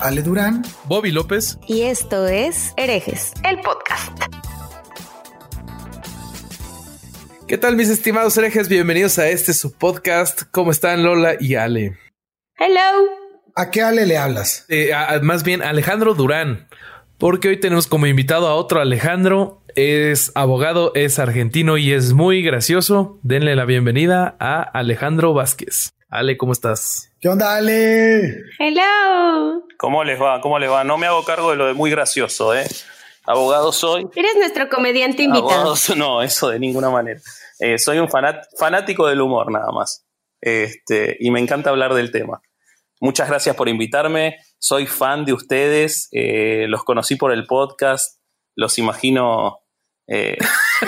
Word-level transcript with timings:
Ale 0.00 0.22
Durán, 0.22 0.62
Bobby 0.86 1.12
López 1.12 1.56
y 1.68 1.82
esto 1.82 2.26
es 2.26 2.72
Herejes, 2.76 3.32
el 3.48 3.60
podcast. 3.60 4.12
¿Qué 7.46 7.58
tal 7.58 7.76
mis 7.76 7.88
estimados 7.88 8.36
herejes? 8.36 8.68
Bienvenidos 8.68 9.20
a 9.20 9.28
este 9.28 9.54
su 9.54 9.72
podcast. 9.72 10.42
¿Cómo 10.50 10.72
están 10.72 11.04
Lola 11.04 11.36
y 11.38 11.54
Ale? 11.54 11.96
Hello. 12.58 13.08
¿A 13.54 13.70
qué 13.70 13.82
Ale 13.82 14.04
le 14.04 14.18
hablas? 14.18 14.66
Eh, 14.68 14.90
más 15.22 15.44
bien 15.44 15.62
Alejandro 15.62 16.14
Durán, 16.14 16.66
porque 17.16 17.48
hoy 17.48 17.60
tenemos 17.60 17.86
como 17.86 18.06
invitado 18.06 18.48
a 18.48 18.56
otro 18.56 18.80
Alejandro. 18.80 19.62
Es 19.76 20.32
abogado, 20.34 20.90
es 20.96 21.20
argentino 21.20 21.76
y 21.78 21.92
es 21.92 22.14
muy 22.14 22.42
gracioso. 22.42 23.20
Denle 23.22 23.54
la 23.54 23.64
bienvenida 23.64 24.36
a 24.40 24.60
Alejandro 24.60 25.34
Vázquez. 25.34 25.90
Ale, 26.08 26.36
¿cómo 26.36 26.52
estás? 26.52 27.07
¿Qué 27.20 27.28
onda, 27.28 27.56
Ale? 27.56 28.44
Hello. 28.60 29.64
¿Cómo 29.76 30.04
les 30.04 30.22
va? 30.22 30.40
¿Cómo 30.40 30.56
les 30.60 30.70
va? 30.70 30.84
No 30.84 30.98
me 30.98 31.08
hago 31.08 31.24
cargo 31.24 31.50
de 31.50 31.56
lo 31.56 31.66
de 31.66 31.74
muy 31.74 31.90
gracioso, 31.90 32.54
¿eh? 32.54 32.64
Abogado 33.26 33.72
soy. 33.72 34.06
Eres 34.14 34.36
nuestro 34.36 34.68
comediante 34.68 35.24
invitado. 35.24 35.74
no, 35.96 36.22
eso 36.22 36.48
de 36.48 36.60
ninguna 36.60 36.90
manera. 36.90 37.20
Eh, 37.58 37.76
soy 37.76 37.98
un 37.98 38.08
fanático 38.08 39.08
del 39.08 39.20
humor, 39.20 39.50
nada 39.50 39.72
más. 39.72 40.06
Este, 40.40 41.16
y 41.18 41.32
me 41.32 41.40
encanta 41.40 41.70
hablar 41.70 41.92
del 41.92 42.12
tema. 42.12 42.40
Muchas 43.00 43.28
gracias 43.28 43.56
por 43.56 43.68
invitarme. 43.68 44.36
Soy 44.60 44.86
fan 44.86 45.24
de 45.24 45.32
ustedes. 45.32 46.08
Eh, 46.12 46.66
los 46.68 46.84
conocí 46.84 47.16
por 47.16 47.32
el 47.32 47.46
podcast. 47.46 48.20
Los 48.54 48.78
imagino 48.78 49.58
eh, 50.06 50.38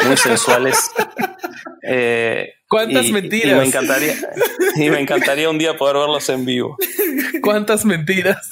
muy 0.06 0.16
sensuales. 0.16 0.92
¿Cuántas 2.70 3.10
mentiras? 3.10 3.58
me, 3.58 3.66
encantaría, 3.66 4.14
y 4.76 4.90
me 4.90 5.00
encantaría 5.00 5.50
un 5.50 5.58
día 5.58 5.76
poder 5.76 5.96
verlos 5.96 6.28
en 6.28 6.44
vivo. 6.44 6.76
¿Cuántas 7.42 7.84
mentiras? 7.84 8.48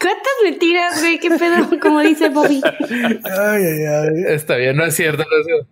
¿Cuántas 0.00 0.32
mentiras, 0.44 1.00
güey? 1.00 1.18
¿Qué 1.18 1.30
pedo? 1.30 1.80
Como 1.82 1.98
dice 2.00 2.28
Bobby. 2.28 2.62
Ay, 2.64 3.62
ay, 3.64 3.84
ay. 3.86 4.24
Está 4.28 4.54
bien, 4.54 4.76
no 4.76 4.84
es 4.84 4.94
cierto. 4.94 5.24
No 5.24 5.40
es, 5.40 5.46
cierto. 5.46 5.68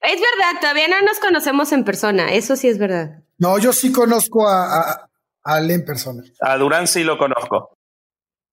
es 0.00 0.20
verdad, 0.20 0.60
todavía 0.60 0.86
no 0.86 1.00
nos 1.02 1.18
conocemos 1.18 1.72
en 1.72 1.82
persona. 1.82 2.32
Eso 2.32 2.54
sí 2.54 2.68
es 2.68 2.78
verdad. 2.78 3.24
No, 3.36 3.58
yo 3.58 3.72
sí 3.72 3.90
conozco 3.90 4.46
a, 4.46 4.78
a, 4.78 5.10
Ale 5.42 5.74
en 5.74 5.84
persona. 5.84 6.22
A 6.40 6.56
Durán 6.56 6.86
sí 6.86 7.02
lo 7.02 7.18
conozco. 7.18 7.76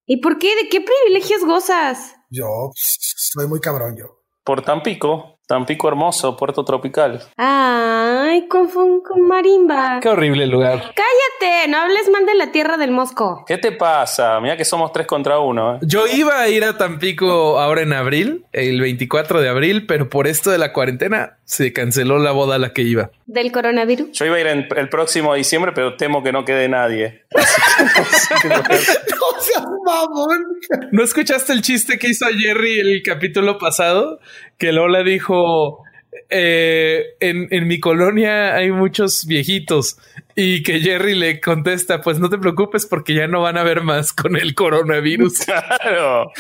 ¿Y 0.08 0.22
por 0.22 0.40
qué? 0.40 0.56
¿De 0.56 0.70
qué 0.70 0.82
privilegios 0.82 1.46
gozas? 1.46 2.16
Yo 2.32 2.72
soy 2.74 3.48
muy 3.48 3.60
cabrón, 3.60 3.96
yo. 3.96 4.24
Por 4.44 4.64
Tampico. 4.64 5.33
Tampico 5.46 5.90
hermoso, 5.90 6.38
puerto 6.38 6.64
tropical. 6.64 7.22
Ay, 7.36 8.48
con, 8.48 8.70
con 9.02 9.28
marimba. 9.28 10.00
Qué 10.02 10.08
horrible 10.08 10.48
lugar. 10.48 10.80
Cállate, 10.96 11.68
no 11.68 11.80
hables 11.80 12.10
mal 12.10 12.26
de 12.26 12.36
la 12.36 12.52
tierra 12.52 12.78
del 12.78 12.92
Mosco. 12.92 13.44
¿Qué 13.46 13.58
te 13.58 13.74
pasa? 13.74 14.40
Mira 14.40 14.56
que 14.56 14.64
somos 14.64 14.94
tres 14.94 15.06
contra 15.06 15.40
uno. 15.40 15.76
¿eh? 15.76 15.80
Yo 15.82 16.08
iba 16.08 16.40
a 16.40 16.48
ir 16.48 16.64
a 16.64 16.78
Tampico 16.78 17.60
ahora 17.60 17.82
en 17.82 17.92
abril, 17.92 18.46
el 18.54 18.80
24 18.80 19.42
de 19.42 19.50
abril, 19.50 19.86
pero 19.86 20.10
por 20.10 20.28
esto 20.28 20.50
de 20.50 20.58
la 20.58 20.72
cuarentena 20.72 21.38
se 21.44 21.74
canceló 21.74 22.20
la 22.20 22.32
boda 22.32 22.56
a 22.56 22.60
la 22.60 22.72
que 22.72 22.84
iba. 22.84 23.12
¿Del 23.26 23.52
coronavirus? 23.52 24.12
Yo 24.14 24.26
iba 24.26 24.38
a 24.38 24.40
ir 24.40 24.48
el 24.48 24.90
próximo 24.90 25.34
diciembre, 25.34 25.74
pero 25.74 25.98
temo 25.98 26.24
que 26.24 26.32
no 26.32 26.46
quede 26.46 26.70
nadie. 26.70 27.26
no 29.44 29.54
seas 29.54 29.66
mamón. 29.86 30.46
¿No 30.92 31.04
escuchaste 31.04 31.54
el 31.54 31.62
chiste 31.62 31.98
que 31.98 32.10
hizo 32.10 32.26
Jerry 32.28 32.80
el 32.80 33.02
capítulo 33.04 33.58
pasado? 33.58 34.20
Que 34.58 34.72
Lola 34.72 35.04
dijo, 35.04 35.84
eh, 36.30 37.16
en, 37.20 37.48
en, 37.52 37.68
mi 37.68 37.80
colonia 37.80 38.56
hay 38.56 38.72
muchos 38.72 39.26
viejitos 39.26 39.98
y 40.36 40.64
que 40.64 40.80
Jerry 40.80 41.16
le 41.16 41.40
contesta, 41.40 42.02
pues 42.02 42.20
no 42.20 42.30
te 42.30 42.38
preocupes 42.38 42.86
porque 42.86 43.14
ya 43.14 43.28
no 43.28 43.42
van 43.42 43.58
a 43.58 43.64
ver 43.64 43.82
más 43.82 44.14
con 44.14 44.36
el 44.36 44.56
coronavirus. 44.56 45.46
Claro, 45.46 46.32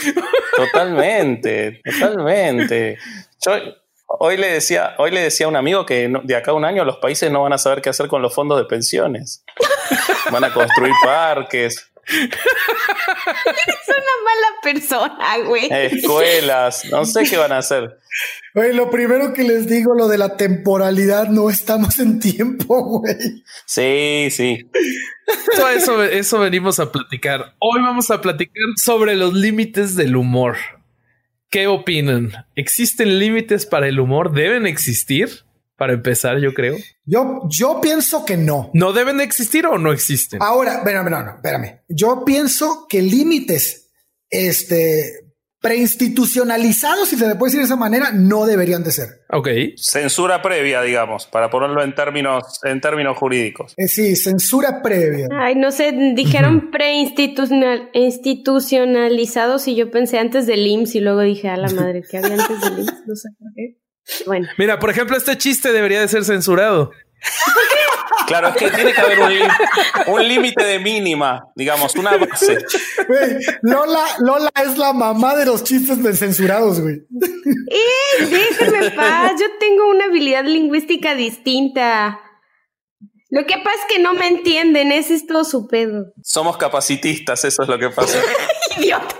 totalmente, 0.55 1.81
totalmente. 1.83 2.97
Yo 3.45 3.53
hoy 4.07 4.37
le 4.37 4.47
decía, 4.47 4.95
hoy 4.97 5.11
le 5.11 5.21
decía 5.21 5.45
a 5.45 5.49
un 5.49 5.55
amigo 5.55 5.85
que 5.85 6.11
de 6.23 6.35
acá 6.35 6.51
a 6.51 6.53
un 6.53 6.65
año 6.65 6.85
los 6.85 6.97
países 6.97 7.31
no 7.31 7.43
van 7.43 7.53
a 7.53 7.57
saber 7.57 7.81
qué 7.81 7.89
hacer 7.89 8.07
con 8.07 8.21
los 8.21 8.33
fondos 8.33 8.57
de 8.57 8.65
pensiones. 8.65 9.43
Van 10.31 10.43
a 10.43 10.53
construir 10.53 10.93
parques, 11.03 11.92
Eres 12.07 13.87
una 13.87 14.15
mala 14.23 14.61
persona, 14.61 15.37
güey. 15.47 15.67
Escuelas, 15.71 16.85
no 16.91 17.05
sé 17.05 17.23
qué 17.23 17.37
van 17.37 17.51
a 17.51 17.59
hacer. 17.59 17.99
Güey, 18.53 18.73
lo 18.73 18.89
primero 18.89 19.33
que 19.33 19.43
les 19.43 19.67
digo, 19.67 19.95
lo 19.95 20.07
de 20.07 20.17
la 20.17 20.37
temporalidad, 20.37 21.29
no 21.29 21.49
estamos 21.49 21.99
en 21.99 22.19
tiempo, 22.19 22.99
güey. 22.99 23.43
Sí, 23.65 24.27
sí. 24.31 24.69
Eso, 25.75 26.03
eso 26.03 26.39
venimos 26.39 26.79
a 26.79 26.91
platicar. 26.91 27.55
Hoy 27.59 27.81
vamos 27.81 28.11
a 28.11 28.21
platicar 28.21 28.63
sobre 28.75 29.15
los 29.15 29.33
límites 29.33 29.95
del 29.95 30.15
humor. 30.15 30.57
¿Qué 31.49 31.67
opinan? 31.67 32.31
¿Existen 32.55 33.19
límites 33.19 33.65
para 33.65 33.87
el 33.87 33.99
humor? 33.99 34.33
¿Deben 34.33 34.65
existir? 34.67 35.45
Para 35.75 35.93
empezar, 35.93 36.39
yo 36.39 36.53
creo. 36.53 36.77
Yo, 37.03 37.41
yo 37.49 37.81
pienso 37.81 38.25
que 38.25 38.37
no. 38.37 38.69
¿No 38.73 38.93
deben 38.93 39.21
existir 39.21 39.65
o 39.65 39.77
no 39.77 39.91
existen? 39.91 40.39
Ahora, 40.41 40.75
espérame, 40.75 41.09
no, 41.09 41.23
no, 41.23 41.35
espérame. 41.35 41.81
Yo 41.87 42.23
pienso 42.23 42.85
que 42.87 43.01
límites, 43.01 43.91
este, 44.29 45.23
preinstitucionalizados, 45.63 47.07
si 47.07 47.15
se 47.15 47.25
le 47.25 47.35
puede 47.35 47.51
decir 47.51 47.61
de 47.61 47.67
esa 47.67 47.77
manera, 47.77 48.11
no 48.11 48.45
deberían 48.45 48.83
de 48.83 48.91
ser. 48.91 49.07
Ok. 49.31 49.47
Censura 49.77 50.41
previa, 50.41 50.81
digamos, 50.81 51.25
para 51.25 51.49
ponerlo 51.49 51.81
en 51.81 51.95
términos, 51.95 52.59
en 52.63 52.81
términos 52.81 53.17
jurídicos. 53.17 53.73
Eh, 53.77 53.87
sí, 53.87 54.17
censura 54.17 54.81
previa. 54.81 55.29
Ay, 55.31 55.55
no 55.55 55.71
sé, 55.71 55.93
dijeron 56.15 56.69
preinstitucionalizados 56.69 59.69
y 59.69 59.75
yo 59.75 59.89
pensé 59.89 60.19
antes 60.19 60.47
del 60.47 60.67
IMSS 60.67 60.95
y 60.95 60.99
luego 60.99 61.21
dije, 61.21 61.47
a 61.47 61.55
la 61.55 61.69
madre, 61.73 62.03
¿qué 62.11 62.17
había 62.17 62.33
antes 62.33 62.59
del 62.59 62.79
IMSS? 62.79 63.07
No 63.07 63.15
sé 63.15 63.29
por 63.39 63.53
qué. 63.55 63.77
Bueno. 64.25 64.47
Mira, 64.57 64.79
por 64.79 64.89
ejemplo, 64.89 65.15
este 65.17 65.37
chiste 65.37 65.71
debería 65.71 66.01
de 66.01 66.07
ser 66.07 66.25
censurado. 66.25 66.91
Claro, 68.27 68.49
es 68.49 68.55
que 68.55 68.69
tiene 68.71 68.93
que 68.93 69.01
haber 69.01 69.19
un 70.07 70.27
límite 70.27 70.63
de 70.63 70.79
mínima, 70.79 71.45
digamos, 71.55 71.95
una 71.95 72.17
base. 72.17 72.57
Lola, 73.61 74.05
Lola 74.19 74.51
es 74.63 74.77
la 74.77 74.93
mamá 74.93 75.35
de 75.35 75.45
los 75.45 75.63
chistes 75.63 76.19
censurados, 76.19 76.81
güey. 76.81 76.95
¡Eh! 76.95 78.25
Déjenme 78.29 78.91
paz. 78.91 79.33
Yo 79.39 79.47
tengo 79.59 79.89
una 79.89 80.05
habilidad 80.05 80.45
lingüística 80.45 81.15
distinta. 81.15 82.19
Lo 83.29 83.45
que 83.45 83.57
pasa 83.57 83.77
es 83.79 83.95
que 83.95 84.01
no 84.01 84.13
me 84.13 84.27
entienden, 84.27 84.91
ese 84.91 85.15
es 85.15 85.25
todo 85.25 85.43
su 85.43 85.67
pedo. 85.67 86.05
Somos 86.21 86.57
capacitistas, 86.57 87.43
eso 87.45 87.63
es 87.63 87.69
lo 87.69 87.79
que 87.79 87.89
pasa. 87.89 88.19
Idiota. 88.77 89.15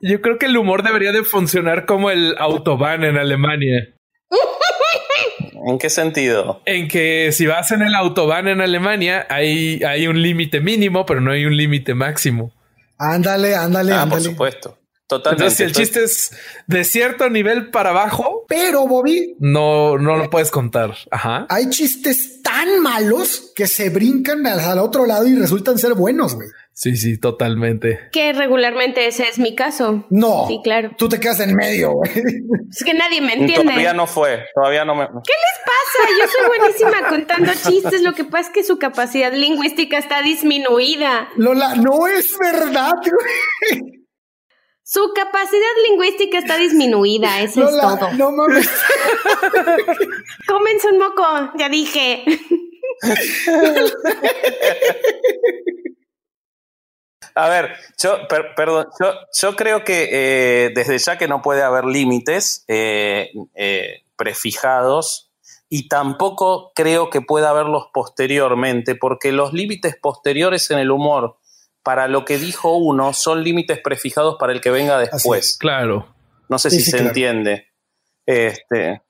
Yo 0.00 0.20
creo 0.20 0.38
que 0.38 0.46
el 0.46 0.56
humor 0.56 0.82
debería 0.82 1.10
de 1.10 1.24
funcionar 1.24 1.84
como 1.84 2.10
el 2.10 2.36
autobahn 2.38 3.02
en 3.02 3.16
Alemania. 3.16 3.95
¿En 5.66 5.78
qué 5.78 5.90
sentido? 5.90 6.62
En 6.64 6.88
que 6.88 7.32
si 7.32 7.46
vas 7.46 7.70
en 7.72 7.82
el 7.82 7.94
autobahn 7.94 8.48
en 8.48 8.60
Alemania, 8.60 9.26
hay, 9.28 9.82
hay 9.82 10.06
un 10.06 10.22
límite 10.22 10.60
mínimo, 10.60 11.04
pero 11.06 11.20
no 11.20 11.32
hay 11.32 11.44
un 11.44 11.56
límite 11.56 11.94
máximo. 11.94 12.52
Ándale, 12.98 13.54
ándale, 13.54 13.92
ah, 13.92 14.02
ándale. 14.02 14.22
Por 14.22 14.32
supuesto. 14.32 14.78
Totalmente. 15.06 15.44
Entonces, 15.44 15.56
si 15.58 15.62
el 15.64 15.72
chiste 15.72 16.04
es 16.04 16.30
de 16.66 16.84
cierto 16.84 17.30
nivel 17.30 17.70
para 17.70 17.90
abajo, 17.90 18.44
pero 18.48 18.88
Bobby, 18.88 19.36
no, 19.38 19.98
no 19.98 20.16
lo 20.16 20.28
puedes 20.30 20.50
contar. 20.50 20.96
Ajá. 21.12 21.46
Hay 21.48 21.70
chistes 21.70 22.42
tan 22.42 22.80
malos 22.80 23.52
que 23.54 23.68
se 23.68 23.90
brincan 23.90 24.44
al 24.46 24.78
otro 24.80 25.06
lado 25.06 25.26
y 25.26 25.36
resultan 25.36 25.78
ser 25.78 25.94
buenos, 25.94 26.34
güey. 26.34 26.48
Sí, 26.78 26.94
sí, 26.94 27.18
totalmente. 27.18 28.10
Que 28.12 28.34
regularmente 28.34 29.06
ese 29.06 29.26
es 29.26 29.38
mi 29.38 29.54
caso. 29.54 30.04
No. 30.10 30.44
Sí, 30.46 30.60
claro. 30.62 30.90
Tú 30.98 31.08
te 31.08 31.18
quedas 31.18 31.40
en 31.40 31.54
medio, 31.54 31.92
güey. 31.92 32.10
Es 32.70 32.84
que 32.84 32.92
nadie 32.92 33.22
me 33.22 33.32
entiende. 33.32 33.64
Todavía 33.64 33.94
no 33.94 34.06
fue, 34.06 34.44
todavía 34.54 34.84
no 34.84 34.94
me... 34.94 35.06
¿Qué 35.06 35.32
les 35.32 35.58
pasa? 35.64 36.10
Yo 36.20 36.26
soy 36.28 36.46
buenísima 36.58 37.08
contando 37.08 37.50
chistes. 37.52 38.02
Lo 38.02 38.12
que 38.12 38.24
pasa 38.24 38.48
es 38.48 38.50
que 38.50 38.62
su 38.62 38.78
capacidad 38.78 39.32
lingüística 39.32 39.96
está 39.96 40.20
disminuida. 40.20 41.30
Lola, 41.36 41.76
no 41.76 42.06
es 42.08 42.36
verdad, 42.38 42.92
güey. 43.00 43.80
Su 44.82 45.14
capacidad 45.14 45.72
lingüística 45.88 46.36
está 46.38 46.58
disminuida, 46.58 47.40
eso 47.40 47.66
es 47.66 47.74
todo. 47.80 48.12
No 48.18 48.32
mames. 48.32 48.68
Cómense 50.46 50.88
un 50.88 50.98
moco, 50.98 51.24
ya 51.56 51.70
dije. 51.70 52.22
A 57.36 57.50
ver, 57.50 57.76
yo, 58.02 58.26
perdón, 58.56 58.86
yo, 58.98 59.56
creo 59.56 59.84
que 59.84 60.08
eh, 60.10 60.70
desde 60.74 60.96
ya 60.96 61.18
que 61.18 61.28
no 61.28 61.42
puede 61.42 61.62
haber 61.62 61.84
límites 61.84 62.64
eh, 62.66 63.30
eh, 63.54 64.04
prefijados 64.16 65.30
y 65.68 65.86
tampoco 65.86 66.72
creo 66.74 67.10
que 67.10 67.20
pueda 67.20 67.50
haberlos 67.50 67.88
posteriormente, 67.92 68.94
porque 68.94 69.32
los 69.32 69.52
límites 69.52 69.96
posteriores 70.00 70.70
en 70.70 70.78
el 70.78 70.90
humor 70.90 71.36
para 71.82 72.08
lo 72.08 72.24
que 72.24 72.38
dijo 72.38 72.74
uno 72.74 73.12
son 73.12 73.44
límites 73.44 73.80
prefijados 73.80 74.36
para 74.40 74.54
el 74.54 74.62
que 74.62 74.70
venga 74.70 74.98
después. 74.98 75.58
Claro. 75.58 76.08
No 76.48 76.58
sé 76.58 76.70
si 76.70 76.80
se 76.80 76.96
entiende. 76.96 77.68
Este, 78.24 79.02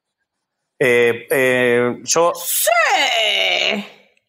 yo. 2.02 2.32
Sí. 2.34 3.84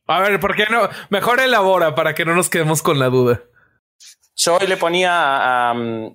A 0.06 0.20
ver, 0.22 0.40
¿por 0.40 0.56
qué 0.56 0.68
no? 0.70 0.88
Mejor 1.10 1.40
elabora 1.40 1.96
para 1.96 2.14
que 2.14 2.26
no 2.26 2.36
nos 2.36 2.48
quedemos 2.52 2.84
con 2.84 3.00
la 3.00 3.08
duda. 3.08 3.42
Yo 4.40 4.58
hoy 4.58 4.68
le 4.68 4.78
ponía, 4.78 5.74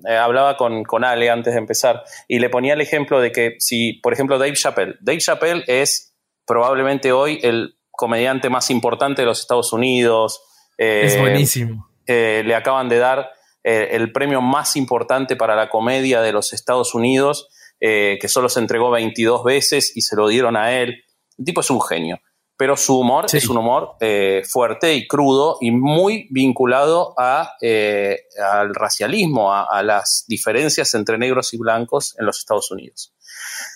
eh, 0.08 0.16
hablaba 0.16 0.56
con, 0.56 0.84
con, 0.84 1.04
Ale 1.04 1.28
antes 1.28 1.54
de 1.54 1.58
empezar, 1.58 2.04
y 2.28 2.38
le 2.38 2.48
ponía 2.48 2.74
el 2.74 2.80
ejemplo 2.80 3.20
de 3.20 3.32
que 3.32 3.56
si, 3.58 3.94
por 3.94 4.12
ejemplo, 4.12 4.38
Dave 4.38 4.54
Chappelle, 4.54 4.94
Dave 5.00 5.18
Chappelle 5.18 5.64
es 5.66 6.14
probablemente 6.46 7.10
hoy 7.10 7.40
el 7.42 7.76
comediante 7.90 8.48
más 8.48 8.70
importante 8.70 9.22
de 9.22 9.26
los 9.26 9.40
Estados 9.40 9.72
Unidos. 9.72 10.40
Eh, 10.78 11.02
es 11.04 11.18
buenísimo. 11.18 11.88
Eh, 12.06 12.42
le 12.46 12.54
acaban 12.54 12.88
de 12.88 12.98
dar 12.98 13.30
el 13.64 14.10
premio 14.10 14.40
más 14.40 14.74
importante 14.74 15.36
para 15.36 15.54
la 15.54 15.68
comedia 15.68 16.20
de 16.20 16.32
los 16.32 16.52
Estados 16.52 16.96
Unidos, 16.96 17.48
que 17.78 18.26
solo 18.26 18.48
se 18.48 18.58
entregó 18.58 18.90
22 18.90 19.44
veces 19.44 19.96
y 19.96 20.00
se 20.00 20.16
lo 20.16 20.26
dieron 20.26 20.56
a 20.56 20.72
él. 20.72 21.04
El 21.38 21.44
tipo 21.44 21.60
es 21.60 21.70
un 21.70 21.80
genio 21.80 22.20
pero 22.62 22.76
su 22.76 22.96
humor 22.96 23.26
es 23.32 23.48
un 23.48 23.56
humor 23.56 23.96
eh, 23.98 24.42
fuerte 24.48 24.94
y 24.94 25.08
crudo 25.08 25.58
y 25.60 25.72
muy 25.72 26.28
vinculado 26.30 27.12
a, 27.18 27.56
eh, 27.60 28.20
al 28.40 28.72
racialismo, 28.72 29.52
a, 29.52 29.82
las 29.82 30.26
diferencias 30.28 30.94
entre 30.94 31.18
negros 31.18 31.52
y 31.54 31.58
blancos 31.58 32.14
en 32.20 32.26
los 32.26 32.38
Estados 32.38 32.70
Unidos. 32.70 33.12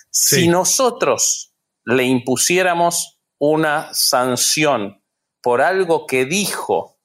Si 0.09 0.47
nosotros 0.47 1.53
le 1.83 2.05
impusiéramos 2.05 3.19
una 3.39 3.89
sanción 3.91 5.03
por 5.41 5.61
algo 5.61 6.07
que 6.07 6.23
dijo, 6.23 6.97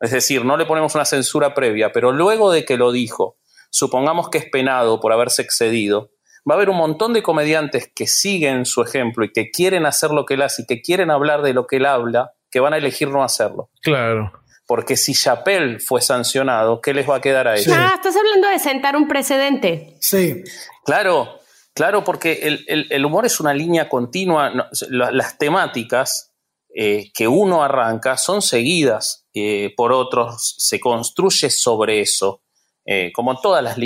es 0.00 0.10
decir, 0.10 0.44
no 0.44 0.56
le 0.56 0.66
ponemos 0.66 0.96
una 0.96 1.04
censura 1.04 1.54
previa, 1.54 1.92
pero 1.92 2.10
luego 2.10 2.50
de 2.50 2.64
que 2.64 2.76
lo 2.76 2.90
dijo, 2.90 3.38
supongamos 3.70 4.28
que 4.28 4.38
es 4.38 4.50
penado 4.50 4.98
por 4.98 5.12
haberse 5.12 5.42
excedido, 5.42 6.10
va 6.48 6.54
a 6.54 6.56
haber 6.56 6.70
un 6.70 6.76
montón 6.76 7.12
de 7.12 7.22
comediantes 7.22 7.90
que 7.94 8.06
siguen 8.06 8.66
su 8.66 8.82
ejemplo 8.82 9.24
y 9.24 9.32
que 9.32 9.50
quieren 9.50 9.86
hacer 9.86 10.10
lo 10.10 10.24
que 10.24 10.34
él 10.34 10.42
hace 10.42 10.62
y 10.62 10.66
que 10.66 10.80
quieren 10.82 11.10
hablar 11.10 11.42
de 11.42 11.54
lo 11.54 11.66
que 11.66 11.76
él 11.76 11.86
habla, 11.86 12.32
que 12.50 12.60
van 12.60 12.74
a 12.74 12.78
elegir 12.78 13.08
no 13.08 13.22
hacerlo. 13.22 13.70
Claro. 13.82 14.32
Porque 14.66 14.96
si 14.96 15.14
Chappelle 15.14 15.78
fue 15.80 16.00
sancionado, 16.00 16.80
¿qué 16.80 16.94
les 16.94 17.08
va 17.08 17.16
a 17.16 17.20
quedar 17.20 17.48
a 17.48 17.56
ellos? 17.56 17.74
Ah, 17.76 17.92
estás 17.94 18.16
hablando 18.16 18.48
de 18.48 18.58
sentar 18.58 18.96
un 18.96 19.08
precedente. 19.08 19.96
Sí. 20.00 20.42
Claro, 20.84 21.40
claro, 21.74 22.04
porque 22.04 22.58
el, 22.66 23.04
humor 23.04 23.26
es 23.26 23.40
una 23.40 23.52
línea 23.54 23.88
continua. 23.88 24.52
las 24.88 25.38
temáticas 25.38 26.32
eh, 26.74 27.10
que 27.12 27.28
uno 27.28 27.62
arranca 27.62 28.16
son 28.16 28.40
seguidas 28.40 29.26
eh, 29.34 29.74
por 29.76 29.92
otros, 29.92 30.54
se 30.58 30.80
construye 30.80 31.50
sobre 31.50 32.00
eso. 32.00 32.42
Eh, 32.84 33.12
como 33.12 33.40
todas 33.40 33.62
las, 33.62 33.76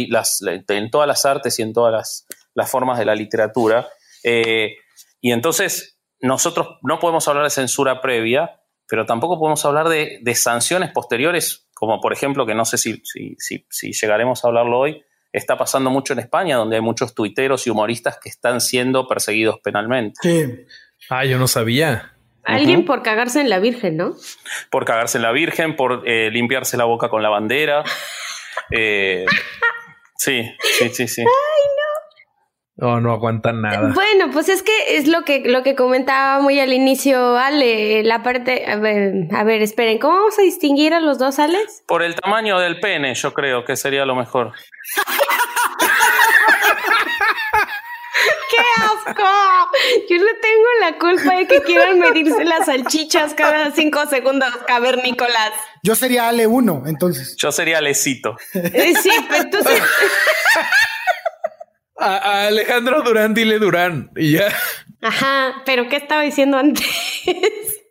en 0.40 0.90
todas 0.90 1.06
las 1.06 1.24
artes 1.26 1.58
y 1.58 1.62
en 1.62 1.72
todas 1.72 1.92
las, 1.92 2.25
las 2.56 2.68
formas 2.68 2.98
de 2.98 3.04
la 3.04 3.14
literatura. 3.14 3.86
Eh, 4.24 4.76
y 5.20 5.30
entonces 5.30 6.00
nosotros 6.20 6.78
no 6.82 6.98
podemos 6.98 7.28
hablar 7.28 7.44
de 7.44 7.50
censura 7.50 8.00
previa, 8.00 8.60
pero 8.88 9.06
tampoco 9.06 9.38
podemos 9.38 9.64
hablar 9.64 9.88
de, 9.88 10.34
sanciones 10.34 10.90
posteriores, 10.90 11.68
como 11.74 12.00
por 12.00 12.12
ejemplo, 12.12 12.46
que 12.46 12.54
no 12.54 12.64
sé 12.64 12.78
si, 12.78 13.02
si, 13.04 13.92
llegaremos 13.92 14.44
a 14.44 14.48
hablarlo 14.48 14.78
hoy, 14.78 15.04
está 15.32 15.58
pasando 15.58 15.90
mucho 15.90 16.14
en 16.14 16.20
España, 16.20 16.56
donde 16.56 16.76
hay 16.76 16.82
muchos 16.82 17.14
tuiteros 17.14 17.66
y 17.66 17.70
humoristas 17.70 18.18
que 18.18 18.30
están 18.30 18.60
siendo 18.60 19.06
perseguidos 19.06 19.60
penalmente. 19.62 20.18
Sí. 20.22 20.66
Ah, 21.10 21.24
yo 21.24 21.38
no 21.38 21.46
sabía. 21.46 22.14
Alguien 22.44 22.84
por 22.84 23.02
cagarse 23.02 23.40
en 23.40 23.50
la 23.50 23.58
Virgen, 23.58 23.96
¿no? 23.96 24.14
Por 24.70 24.84
cagarse 24.84 25.18
en 25.18 25.22
la 25.22 25.32
Virgen, 25.32 25.74
por 25.74 26.08
eh, 26.08 26.30
limpiarse 26.30 26.76
la 26.76 26.84
boca 26.84 27.08
con 27.08 27.22
la 27.22 27.28
bandera. 27.28 27.84
Eh, 28.72 29.26
sí, 30.16 30.42
sí, 30.78 30.88
sí, 30.88 31.06
sí. 31.06 31.24
No, 32.78 33.00
no 33.00 33.12
aguantan 33.12 33.62
nada. 33.62 33.92
Bueno, 33.94 34.30
pues 34.30 34.50
es 34.50 34.62
que 34.62 34.98
es 34.98 35.08
lo 35.08 35.22
que, 35.22 35.40
lo 35.46 35.62
que 35.62 35.74
comentaba 35.74 36.42
muy 36.42 36.60
al 36.60 36.74
inicio 36.74 37.38
Ale, 37.38 38.02
la 38.02 38.22
parte, 38.22 38.66
a 38.66 38.76
ver, 38.76 39.28
a 39.34 39.44
ver, 39.44 39.62
esperen, 39.62 39.98
¿cómo 39.98 40.16
vamos 40.16 40.38
a 40.38 40.42
distinguir 40.42 40.92
a 40.92 41.00
los 41.00 41.18
dos 41.18 41.38
Ales? 41.38 41.82
Por 41.86 42.02
el 42.02 42.14
tamaño 42.14 42.60
del 42.60 42.78
pene, 42.78 43.14
yo 43.14 43.32
creo 43.32 43.64
que 43.64 43.76
sería 43.76 44.04
lo 44.04 44.14
mejor. 44.14 44.52
¡Qué 48.50 48.58
asco! 48.82 49.24
Yo 50.10 50.18
no 50.18 50.30
tengo 50.42 50.66
la 50.80 50.98
culpa 50.98 51.36
de 51.36 51.46
que 51.46 51.62
quieran 51.62 51.98
medirse 51.98 52.44
las 52.44 52.66
salchichas 52.66 53.32
cada 53.32 53.70
cinco 53.70 54.04
segundos, 54.06 54.54
cavernícolas. 54.66 55.52
Yo 55.82 55.94
sería 55.94 56.28
Ale 56.28 56.46
1, 56.46 56.82
entonces. 56.86 57.36
Yo 57.36 57.52
sería 57.52 57.78
Alecito. 57.78 58.36
Eh, 58.52 58.94
sí, 59.00 59.10
pero 59.28 59.42
entonces... 59.44 59.82
A, 61.98 62.46
Alejandro 62.46 63.02
Durán, 63.02 63.34
dile 63.34 63.58
Durán 63.58 64.10
y 64.16 64.32
ya. 64.32 64.48
Ajá, 65.02 65.62
pero 65.64 65.88
¿qué 65.88 65.96
estaba 65.96 66.22
diciendo 66.22 66.58
antes? 66.58 66.84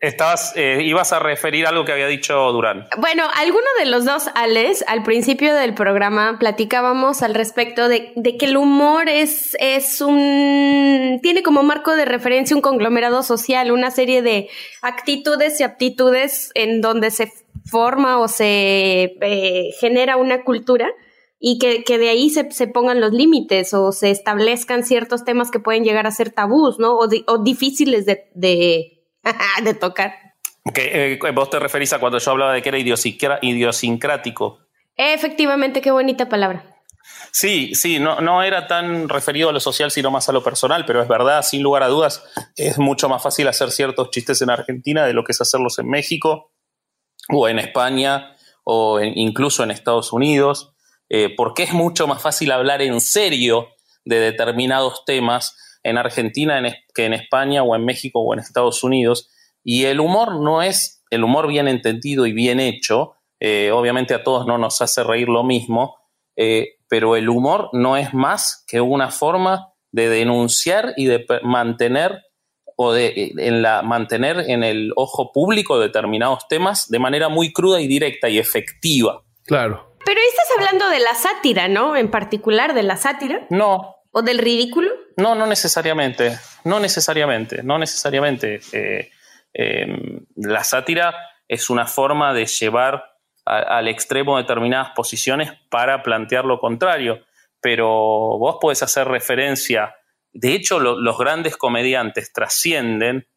Estabas, 0.02 0.54
eh, 0.56 0.82
ibas 0.84 1.14
a 1.14 1.20
referir 1.20 1.66
algo 1.66 1.86
que 1.86 1.92
había 1.92 2.06
dicho 2.06 2.52
Durán. 2.52 2.88
Bueno, 3.00 3.24
alguno 3.36 3.66
de 3.80 3.86
los 3.86 4.06
dos, 4.06 4.30
Alex, 4.36 4.84
al 4.88 5.02
principio 5.02 5.56
del 5.56 5.74
programa 5.74 6.38
platicábamos 6.38 7.24
al 7.24 7.34
respecto 7.34 7.88
de, 7.88 8.12
de, 8.16 8.38
que 8.38 8.46
el 8.46 8.58
humor 8.58 9.10
es, 9.10 9.58
es 9.60 10.02
un. 10.02 11.20
tiene 11.24 11.42
como 11.42 11.64
marco 11.64 11.96
de 11.96 12.06
referencia 12.06 12.56
un 12.56 12.62
conglomerado 12.62 13.24
social, 13.24 13.72
una 13.72 13.90
serie 13.90 14.22
de 14.22 14.50
actitudes 14.82 15.60
y 15.60 15.64
aptitudes 15.64 16.52
en 16.54 16.82
donde 16.82 17.10
se 17.10 17.32
forma 17.66 18.20
o 18.20 18.28
se 18.28 19.16
eh, 19.22 19.70
genera 19.80 20.18
una 20.18 20.44
cultura 20.44 20.92
y 21.40 21.60
que, 21.60 21.84
que 21.84 21.98
de 21.98 22.10
ahí 22.10 22.30
se, 22.30 22.52
se, 22.52 22.68
pongan 22.68 23.02
los 23.02 23.12
límites 23.12 23.74
o 23.74 23.92
se 23.92 24.10
establezcan 24.10 24.84
ciertos 24.84 25.26
temas 25.26 25.52
que 25.52 25.60
pueden 25.60 25.84
llegar 25.84 26.08
a 26.08 26.12
ser 26.12 26.32
tabús, 26.32 26.80
¿no? 26.80 26.96
O, 26.96 27.08
o 27.28 27.44
difíciles 27.44 28.06
de, 28.06 28.32
de, 28.34 29.04
de 29.64 29.74
tocar. 29.74 30.14
Que, 30.74 31.14
eh, 31.14 31.32
vos 31.32 31.50
te 31.50 31.60
referís 31.60 31.94
a 31.94 32.00
cuando 32.00 32.18
yo 32.18 32.32
hablaba 32.32 32.54
de 32.54 32.62
que 32.62 32.70
era 32.70 33.40
idiosincrático. 33.42 34.60
Efectivamente, 34.96 35.82
qué 35.82 35.92
bonita 35.92 36.28
palabra. 36.30 36.76
Sí, 37.32 37.76
sí, 37.76 38.00
no, 38.00 38.22
no 38.22 38.42
era 38.42 38.66
tan 38.66 39.10
referido 39.10 39.50
a 39.50 39.52
lo 39.52 39.60
social, 39.60 39.92
sino 39.92 40.10
más 40.10 40.30
a 40.30 40.32
lo 40.32 40.42
personal, 40.42 40.86
pero 40.86 41.02
es 41.02 41.08
verdad, 41.08 41.44
sin 41.44 41.62
lugar 41.62 41.84
a 41.84 41.88
dudas, 41.88 42.24
es 42.56 42.80
mucho 42.80 43.10
más 43.10 43.22
fácil 43.22 43.48
hacer 43.48 43.72
ciertos 43.72 44.10
chistes 44.10 44.42
en 44.42 44.50
Argentina 44.50 45.06
de 45.06 45.14
lo 45.14 45.24
que 45.24 45.34
es 45.34 45.42
hacerlos 45.42 45.78
en 45.78 45.90
México 45.90 46.54
o 47.30 47.48
en 47.48 47.60
España 47.60 48.36
o 48.64 49.00
incluso 49.02 49.64
en 49.64 49.72
Estados 49.72 50.14
Unidos. 50.14 50.75
Eh, 51.10 51.34
porque 51.36 51.64
es 51.64 51.74
mucho 51.74 52.08
más 52.08 52.22
fácil 52.22 52.52
hablar 52.52 52.82
en 52.82 53.00
serio 53.00 53.68
de 54.06 54.20
determinados 54.20 55.04
temas 55.06 55.56
en 55.84 55.98
Argentina 55.98 56.62
que 56.94 57.06
en 57.06 57.14
España 57.14 57.64
o 57.64 57.76
en 57.76 57.86
México 57.86 58.20
o 58.20 58.34
en 58.34 58.40
Estados 58.40 58.84
Unidos. 58.84 59.30
Y 59.64 59.86
el 59.86 60.00
humor 60.00 60.42
no 60.42 60.62
es 60.62 61.04
el 61.12 61.24
humor 61.24 61.48
bien 61.48 61.68
entendido 61.68 62.26
y 62.26 62.34
bien 62.34 62.60
hecho. 62.60 63.14
Eh, 63.40 63.72
obviamente 63.72 64.14
a 64.14 64.24
todos 64.24 64.48
no 64.48 64.58
nos 64.58 64.82
hace 64.82 65.04
reír 65.04 65.30
lo 65.30 65.44
mismo, 65.44 65.98
eh, 66.36 66.78
pero 66.90 67.16
el 67.16 67.30
humor 67.30 67.70
no 67.74 67.98
es 67.98 68.14
más 68.14 68.64
que 68.68 68.82
una 68.82 69.12
forma 69.12 69.74
de 69.92 70.10
denunciar 70.10 70.94
y 70.98 71.06
de 71.06 71.26
mantener 71.44 72.22
o 72.78 72.92
de 72.92 73.32
en 73.38 73.62
la, 73.62 73.82
mantener 73.82 74.40
en 74.50 74.64
el 74.64 74.92
ojo 74.96 75.32
público 75.32 75.80
determinados 75.80 76.48
temas 76.50 76.90
de 76.90 77.00
manera 77.00 77.30
muy 77.30 77.54
cruda 77.54 77.80
y 77.80 77.88
directa 77.88 78.28
y 78.28 78.38
efectiva. 78.38 79.24
Claro. 79.46 79.95
Pero 80.06 80.20
ahí 80.20 80.28
estás 80.28 80.48
hablando 80.58 80.90
de 80.90 81.00
la 81.00 81.16
sátira, 81.16 81.68
¿no? 81.68 81.96
En 81.96 82.12
particular, 82.12 82.74
de 82.74 82.84
la 82.84 82.96
sátira. 82.96 83.48
No. 83.50 83.96
¿O 84.12 84.22
del 84.22 84.38
ridículo? 84.38 84.92
No, 85.18 85.36
no 85.36 85.48
necesariamente. 85.48 86.38
No 86.64 86.80
necesariamente. 86.80 87.64
No 87.64 87.78
necesariamente. 87.80 88.62
Eh, 88.72 89.10
em, 89.54 90.26
la 90.36 90.64
sátira 90.64 91.16
es 91.48 91.70
una 91.70 91.88
forma 91.88 92.34
de 92.34 92.46
llevar 92.46 93.04
al 93.46 93.88
extremo 93.88 94.38
determinadas 94.38 94.92
posiciones 94.96 95.52
para 95.70 96.02
plantear 96.02 96.46
lo 96.46 96.60
contrario. 96.60 97.26
Pero 97.60 97.88
vos 97.88 98.58
podés 98.62 98.84
hacer 98.84 99.08
referencia. 99.08 99.96
De 100.32 100.54
hecho, 100.54 100.80
los 100.80 101.18
grandes 101.18 101.58
comediantes 101.58 102.32
trascienden 102.32 103.28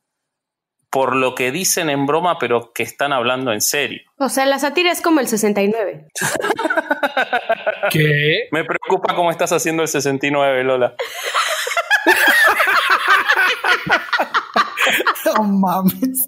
por 0.90 1.14
lo 1.14 1.35
que 1.35 1.52
dicen 1.52 1.90
en 1.90 2.07
broma, 2.07 2.38
pero 2.38 2.73
que 2.73 2.83
están 2.83 3.12
hablando 3.12 3.52
en 3.52 3.61
serio. 3.61 4.00
O 4.18 4.28
sea, 4.28 4.47
la 4.47 4.59
sátira 4.59 4.90
es 4.90 5.02
como 5.02 5.21
el 5.21 5.28
69. 5.28 6.07
¿Qué? 7.90 8.49
Me 8.52 8.64
preocupa 8.64 9.14
cómo 9.14 9.30
estás 9.30 9.52
haciendo 9.52 9.83
el 9.83 9.88
69, 9.88 10.64
Lola. 10.64 10.95
no 15.25 15.42
mames. 15.42 16.26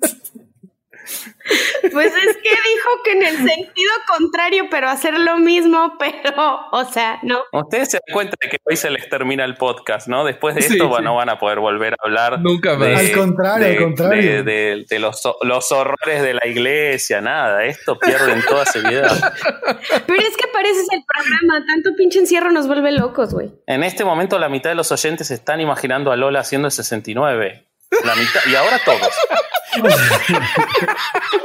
Pues 1.92 2.14
es 2.14 2.36
que 2.36 2.50
dijo 2.50 3.02
que 3.04 3.12
en 3.12 3.22
el 3.22 3.36
sentido 3.36 3.92
contrario, 4.06 4.68
pero 4.70 4.88
hacer 4.88 5.18
lo 5.18 5.38
mismo, 5.38 5.96
pero, 5.98 6.60
o 6.72 6.84
sea, 6.84 7.18
no. 7.22 7.42
Ustedes 7.52 7.90
se 7.90 7.98
dan 8.06 8.14
cuenta 8.14 8.36
de 8.40 8.50
que 8.50 8.58
hoy 8.64 8.76
se 8.76 8.90
les 8.90 9.08
termina 9.08 9.44
el 9.44 9.54
podcast, 9.56 10.08
¿no? 10.08 10.24
Después 10.24 10.54
de 10.54 10.60
esto 10.60 11.00
no 11.00 11.14
van 11.14 11.28
a 11.28 11.38
poder 11.38 11.58
volver 11.58 11.94
a 11.94 11.96
hablar. 12.04 12.40
Nunca 12.40 12.76
más. 12.76 12.98
al 12.98 13.12
contrario, 13.12 13.66
al 13.66 13.76
contrario. 13.78 14.44
De, 14.44 14.98
los, 14.98 15.22
los, 15.42 15.72
horrores 15.72 16.22
de 16.22 16.34
la 16.34 16.46
iglesia, 16.46 17.20
nada. 17.20 17.64
Esto 17.64 17.98
pierden 17.98 18.42
toda 18.48 18.64
seriedad. 18.66 19.34
Pero 20.06 20.22
es 20.22 20.36
que 20.36 20.48
pareces 20.52 20.86
el 20.92 21.02
programa. 21.04 21.64
Tanto 21.66 21.90
pinche 21.96 22.18
encierro 22.18 22.50
nos 22.50 22.66
vuelve 22.66 22.92
locos, 22.92 23.32
güey. 23.32 23.50
En 23.66 23.82
este 23.82 24.04
momento, 24.04 24.38
la 24.38 24.48
mitad 24.48 24.70
de 24.70 24.76
los 24.76 24.92
oyentes 24.92 25.30
están 25.30 25.60
imaginando 25.60 26.12
a 26.12 26.16
Lola 26.16 26.40
haciendo 26.40 26.68
el 26.68 26.72
69. 26.72 27.66
La 28.04 28.14
mitad, 28.14 28.40
y 28.46 28.54
ahora 28.54 28.78
todos. 28.84 29.10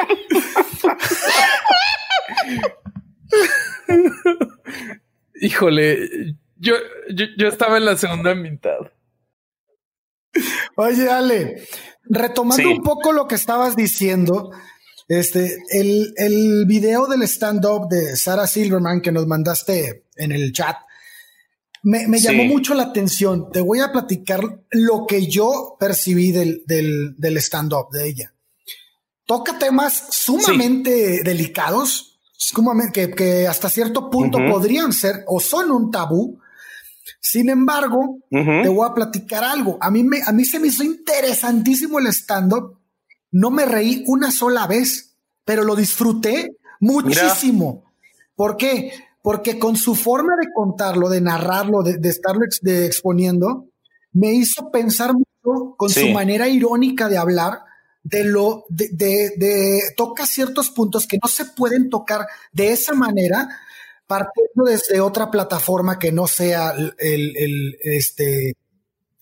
Híjole, 5.42 6.36
yo, 6.58 6.76
yo, 7.10 7.48
estaba 7.48 7.78
en 7.78 7.86
la 7.86 7.98
segunda 7.98 8.36
mitad. 8.36 8.78
Oye, 10.76 11.10
Ale, 11.10 11.68
retomando 12.04 12.70
un 12.70 12.84
poco 12.84 13.12
lo 13.12 13.28
que 13.28 13.36
estabas 13.36 13.76
diciendo, 13.76 14.52
este, 15.08 15.58
el, 15.70 16.14
el 16.18 16.66
video 16.66 17.08
del 17.08 17.24
stand-up 17.24 17.88
de 17.90 18.16
Sarah 18.16 18.48
Silverman 18.48 19.02
que 19.02 19.12
nos 19.12 19.28
mandaste 19.28 20.06
en 20.16 20.32
el 20.32 20.52
chat, 20.52 20.78
me, 21.86 22.20
llamó 22.20 22.46
mucho 22.46 22.74
la 22.74 22.84
atención. 22.84 23.52
Te 23.52 23.62
voy 23.62 23.80
a 23.80 23.92
platicar 23.92 24.42
lo 24.72 25.06
que 25.06 25.28
yo 25.28 25.78
percibí 25.80 26.32
del, 26.32 26.64
del, 26.66 27.38
stand-up 27.38 27.92
de 27.92 28.08
ella. 28.08 28.34
Toca 29.26 29.60
temas 29.60 30.08
sumamente 30.10 31.22
delicados, 31.24 32.15
que, 32.94 33.12
que, 33.12 33.48
hasta 33.48 33.70
cierto 33.70 34.10
punto 34.10 34.40
podrían 34.50 34.94
ser 34.94 35.24
o 35.28 35.40
son 35.40 35.72
un 35.72 35.92
tabú. 35.92 36.40
Sin 37.20 37.50
embargo, 37.50 38.20
te 38.30 38.68
voy 38.68 38.88
a 38.88 38.94
platicar 38.94 39.44
algo. 39.44 39.78
A 39.82 39.90
mí, 39.92 40.04
me, 40.04 40.22
a 40.26 40.32
mí 40.32 40.46
se 40.46 40.60
me 40.60 40.68
hizo 40.68 40.84
interesantísimo 40.84 42.00
el 42.00 42.08
stand-up. 42.08 42.80
No 43.32 43.52
me 43.52 43.66
reí 43.66 44.04
una 44.08 44.32
sola 44.32 44.68
vez, 44.68 45.16
pero 45.44 45.64
lo 45.64 45.76
disfruté 45.76 46.58
muchísimo. 46.80 47.84
¿Por 48.36 48.58
qué? 48.58 48.92
porque 49.26 49.58
con 49.58 49.76
su 49.76 49.96
forma 49.96 50.34
de 50.40 50.54
contarlo, 50.54 51.10
de 51.10 51.20
narrarlo, 51.20 51.82
de, 51.82 51.98
estarlo 52.08 52.46
exponiendo, 52.46 53.66
me 54.14 54.32
hizo 54.34 54.70
pensar 54.70 55.16
mucho 55.16 55.76
con 55.78 55.90
su 55.90 56.10
manera 56.10 56.48
irónica 56.48 57.10
de 57.10 57.18
hablar 57.18 57.62
de 58.06 58.24
lo 58.24 58.66
de, 58.70 58.90
de, 59.36 59.82
toca 59.98 60.28
ciertos 60.28 60.70
puntos 60.70 61.08
que 61.08 61.18
no 61.22 61.28
se 61.28 61.46
pueden 61.46 61.90
tocar 61.90 62.28
de 62.52 62.72
esa 62.72 62.94
manera 62.94 63.50
partiendo 64.06 64.64
desde 64.64 65.02
otra 65.02 65.32
plataforma 65.32 65.98
que 65.98 66.12
no 66.12 66.28
sea 66.28 66.72
el, 67.00 67.78
este 67.82 68.56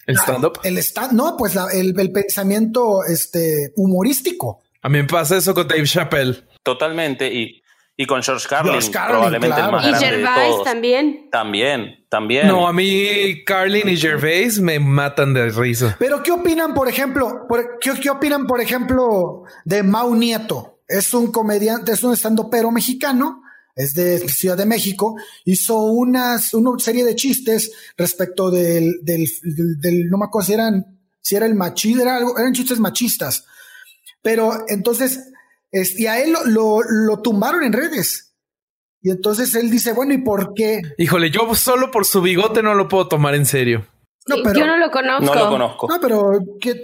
el 0.06 0.18
stand 0.18 0.44
up 0.44 0.60
el 0.66 0.78
stand 0.80 1.13
no 1.13 1.38
pues 1.38 1.56
el, 1.74 1.98
el, 1.98 2.12
pensamiento 2.12 3.06
este 3.06 3.72
humorístico. 3.78 4.62
A 4.82 4.90
mí 4.90 4.98
me 4.98 5.08
pasa 5.08 5.38
eso 5.38 5.54
con 5.54 5.66
Dave 5.66 5.86
Chappelle. 5.86 6.44
Totalmente 6.62 7.34
y 7.34 7.62
y 7.96 8.08
con 8.08 8.24
George 8.24 8.48
Carlin, 8.50 8.80
probablemente 8.92 9.60
el 9.60 9.72
más 9.72 9.86
y 9.86 9.94
Gervais 10.04 10.56
también. 10.64 11.30
También, 11.32 12.06
también. 12.10 12.48
No, 12.48 12.68
a 12.68 12.74
mí 12.74 13.44
Carlin 13.46 13.88
y 13.88 13.98
Gervais 13.98 14.60
me 14.60 14.80
matan 14.80 15.34
de 15.34 15.50
risa. 15.50 15.96
Pero 16.00 16.24
¿qué 16.24 16.32
opinan, 16.32 16.74
por 16.74 16.88
ejemplo? 16.88 17.48
¿qué, 17.80 18.10
opinan, 18.10 18.48
por 18.48 18.62
ejemplo, 18.62 19.44
de 19.64 19.84
Mau 19.84 20.16
Nieto? 20.16 20.80
Es 20.88 21.14
un 21.14 21.32
comediante, 21.32 21.92
es 21.92 22.04
un 22.04 22.14
estandopero 22.14 22.72
mexicano, 22.72 23.44
es 23.76 23.94
de 23.94 24.28
Ciudad 24.28 24.58
de 24.58 24.66
México, 24.66 25.16
hizo 25.46 25.84
unas, 25.84 26.54
una 26.56 26.72
serie 26.80 27.06
de 27.06 27.16
chistes 27.16 27.72
respecto 27.96 28.50
del, 28.50 29.02
del, 29.04 29.28
del, 29.80 30.10
no 30.10 30.18
me 30.18 30.26
acuerdo 30.26 30.48
si 30.48 30.54
eran, 30.54 31.00
si 31.22 31.36
era 31.36 31.46
el 31.46 31.54
machismo, 31.54 32.02
era 32.02 32.18
algo, 32.18 32.38
eran 32.40 32.54
chistes 32.54 32.80
machistas. 32.80 33.46
Pero 34.24 34.66
entonces 34.68 35.33
y 35.74 36.08
a 36.08 36.22
él 36.22 36.34
lo, 36.46 37.22
tumbaron 37.22 37.63
en 37.63 37.74
redes. 37.74 38.36
Y 39.01 39.12
entonces 39.12 39.53
él 39.56 39.70
dice, 39.70 39.94
bueno, 39.94 40.13
¿y 40.13 40.20
por 40.20 40.53
qué? 40.53 40.82
Híjole, 40.98 41.30
yo 41.30 41.53
solo 41.56 41.92
por 41.92 42.06
su 42.06 42.22
bigote 42.22 42.63
no 42.63 42.74
lo 42.74 42.88
puedo 42.88 43.08
tomar 43.08 43.36
en 43.36 43.46
serio. 43.46 43.86
No, 44.27 44.38
pero, 44.42 44.58
yo 44.58 44.65
no 44.65 44.77
lo 44.77 44.89
conozco. 44.89 45.25
No 45.25 45.36
lo 45.36 45.50
conozco. 45.50 45.88
No, 45.89 46.00
pero 46.00 46.32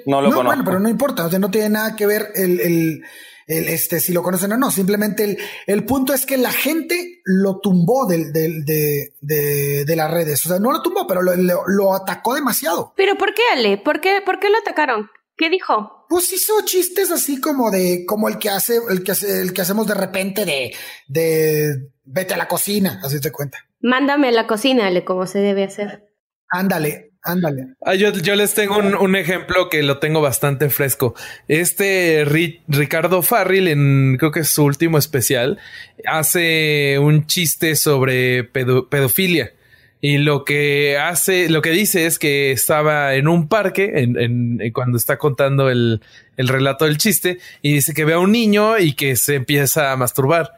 no 0.05 0.21
lo 0.21 0.29
conozco. 0.29 0.43
Bueno, 0.43 0.63
pero 0.65 0.79
no 0.79 0.89
importa, 0.89 1.25
o 1.25 1.29
sea, 1.29 1.39
no 1.39 1.49
tiene 1.49 1.69
nada 1.69 1.95
que 1.95 2.05
ver 2.05 2.31
el, 2.35 2.59
el, 2.59 3.01
este, 3.47 4.01
si 4.01 4.11
lo 4.11 4.21
conocen 4.21 4.51
o 4.51 4.57
no. 4.57 4.69
Simplemente 4.71 5.23
el, 5.23 5.37
el 5.65 5.85
punto 5.85 6.13
es 6.13 6.25
que 6.25 6.37
la 6.37 6.51
gente 6.51 7.21
lo 7.23 7.59
tumbó 7.59 8.05
del, 8.05 8.33
del, 8.33 8.65
de, 8.65 9.13
de, 9.21 9.85
de, 9.85 9.95
las 9.95 10.11
redes. 10.11 10.45
O 10.45 10.49
sea, 10.49 10.59
no 10.59 10.71
lo 10.71 10.81
tumbó, 10.81 11.07
pero 11.07 11.21
lo, 11.21 11.33
lo, 11.35 11.93
atacó 11.93 12.35
demasiado. 12.35 12.93
¿Pero 12.97 13.17
por 13.17 13.33
qué, 13.33 13.43
Ale? 13.53 13.77
¿Por 13.77 14.01
qué, 14.01 14.21
por 14.25 14.39
qué 14.39 14.49
lo 14.49 14.57
atacaron? 14.57 15.09
¿Qué 15.37 15.49
dijo? 15.49 15.98
Pues 16.09 16.33
hizo 16.33 16.53
chistes 16.65 17.11
así 17.11 17.39
como 17.39 17.69
de, 17.69 18.03
como 18.07 18.29
el 18.29 18.39
que 18.39 18.49
hace, 18.49 18.79
el 18.89 19.03
que 19.03 19.11
hace, 19.11 19.41
el 19.43 19.53
que 19.53 19.61
hacemos 19.61 19.85
de 19.85 19.93
repente 19.93 20.43
de, 20.43 20.75
de 21.07 21.91
vete 22.03 22.33
a 22.33 22.37
la 22.37 22.47
cocina, 22.47 22.99
así 23.03 23.21
te 23.21 23.31
cuenta. 23.31 23.59
Mándame 23.79 24.29
a 24.29 24.31
la 24.31 24.47
cocina, 24.47 24.87
Ale, 24.87 25.05
como 25.05 25.27
se 25.27 25.37
debe 25.37 25.65
hacer. 25.65 26.09
Ándale, 26.49 27.11
ándale. 27.21 27.75
Ah, 27.85 27.93
yo, 27.93 28.11
yo, 28.11 28.35
les 28.35 28.55
tengo 28.55 28.79
un, 28.79 28.95
un, 28.95 29.15
ejemplo 29.15 29.69
que 29.69 29.83
lo 29.83 29.99
tengo 29.99 30.19
bastante 30.19 30.71
fresco. 30.71 31.13
Este 31.47 32.25
Ricardo 32.67 33.21
Farril, 33.21 33.67
en 33.67 34.17
creo 34.17 34.31
que 34.31 34.39
es 34.39 34.49
su 34.49 34.63
último 34.63 34.97
especial, 34.97 35.59
hace 36.07 36.97
un 36.97 37.27
chiste 37.27 37.75
sobre 37.75 38.45
pedofilia. 38.45 39.53
Y 40.01 40.17
lo 40.17 40.45
que 40.45 40.97
hace, 40.97 41.49
lo 41.49 41.61
que 41.61 41.71
dice 41.71 42.05
es 42.05 42.19
que 42.19 42.51
estaba 42.51 43.15
en 43.15 43.27
un 43.27 43.49
parque 43.49 43.91
en, 43.95 44.59
cuando 44.71 44.97
está 44.97 45.17
contando 45.17 45.69
el, 45.69 46.01
el, 46.37 46.47
relato 46.47 46.85
del 46.85 46.97
chiste 46.97 47.39
y 47.61 47.73
dice 47.73 47.93
que 47.93 48.05
ve 48.05 48.13
a 48.13 48.19
un 48.19 48.31
niño 48.31 48.79
y 48.79 48.93
que 48.93 49.17
se 49.17 49.35
empieza 49.35 49.91
a 49.91 49.97
masturbar 49.97 50.53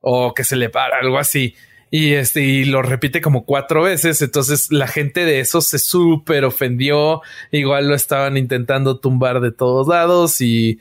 o 0.00 0.32
que 0.32 0.44
se 0.44 0.56
le 0.56 0.70
para, 0.70 0.98
algo 0.98 1.18
así. 1.18 1.54
Y 1.90 2.14
este, 2.14 2.40
y 2.40 2.64
lo 2.64 2.80
repite 2.80 3.20
como 3.20 3.44
cuatro 3.44 3.82
veces. 3.82 4.22
Entonces 4.22 4.72
la 4.72 4.88
gente 4.88 5.26
de 5.26 5.40
eso 5.40 5.60
se 5.60 5.78
súper 5.78 6.46
ofendió. 6.46 7.20
Igual 7.50 7.88
lo 7.88 7.94
estaban 7.94 8.38
intentando 8.38 8.98
tumbar 8.98 9.40
de 9.40 9.52
todos 9.52 9.86
lados 9.86 10.40
y 10.40 10.80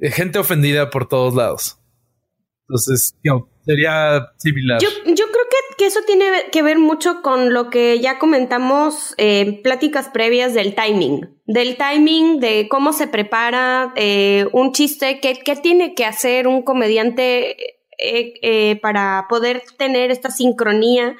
eh, 0.00 0.10
gente 0.10 0.38
ofendida 0.38 0.88
por 0.88 1.08
todos 1.08 1.34
lados. 1.34 1.78
Entonces, 2.68 3.14
sería 3.64 4.26
similar. 4.38 4.80
Yo, 4.80 4.88
yo 5.14 5.24
que, 5.76 5.86
eso 5.86 6.00
tiene 6.06 6.26
que 6.50 6.62
ver 6.62 6.78
mucho 6.78 7.22
con 7.22 7.52
lo 7.52 7.70
que 7.70 8.00
ya 8.00 8.18
comentamos 8.18 9.14
en 9.16 9.48
eh, 9.48 9.60
pláticas 9.62 10.08
previas 10.08 10.54
del 10.54 10.74
timing. 10.74 11.40
Del 11.44 11.76
timing, 11.76 12.40
de 12.40 12.68
cómo 12.68 12.92
se 12.92 13.06
prepara 13.06 13.92
eh, 13.96 14.46
un 14.52 14.72
chiste, 14.72 15.20
qué, 15.20 15.34
qué, 15.34 15.56
tiene 15.56 15.94
que 15.94 16.04
hacer 16.04 16.48
un 16.48 16.62
comediante 16.62 17.56
eh, 17.98 18.78
para 18.82 19.26
poder 19.28 19.62
tener 19.78 20.10
esta 20.10 20.30
sincronía, 20.30 21.16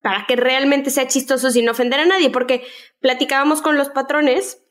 para 0.00 0.26
que 0.26 0.36
realmente 0.36 0.90
sea 0.90 1.06
chistoso 1.06 1.50
sin 1.50 1.68
ofender 1.68 2.00
a 2.00 2.06
nadie. 2.06 2.30
Porque 2.30 2.64
platicábamos 3.00 3.62
con 3.62 3.76
los 3.76 3.88
patrones 3.90 4.62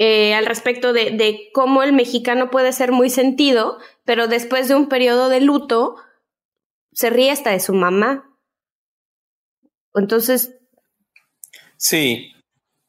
eh, 0.00 0.32
al 0.34 0.46
respecto 0.46 0.92
de, 0.92 1.10
de, 1.10 1.50
cómo 1.52 1.82
el 1.82 1.92
mexicano 1.92 2.50
puede 2.50 2.72
ser 2.72 2.92
muy 2.92 3.10
sentido, 3.10 3.78
pero 4.04 4.28
después 4.28 4.68
de 4.68 4.76
un 4.76 4.88
periodo 4.88 5.28
de 5.28 5.40
luto 5.40 5.96
se 6.98 7.10
ríe 7.10 7.30
hasta 7.30 7.50
de 7.50 7.60
su 7.60 7.74
mamá. 7.74 8.28
Entonces... 9.94 10.56
Sí, 11.76 12.32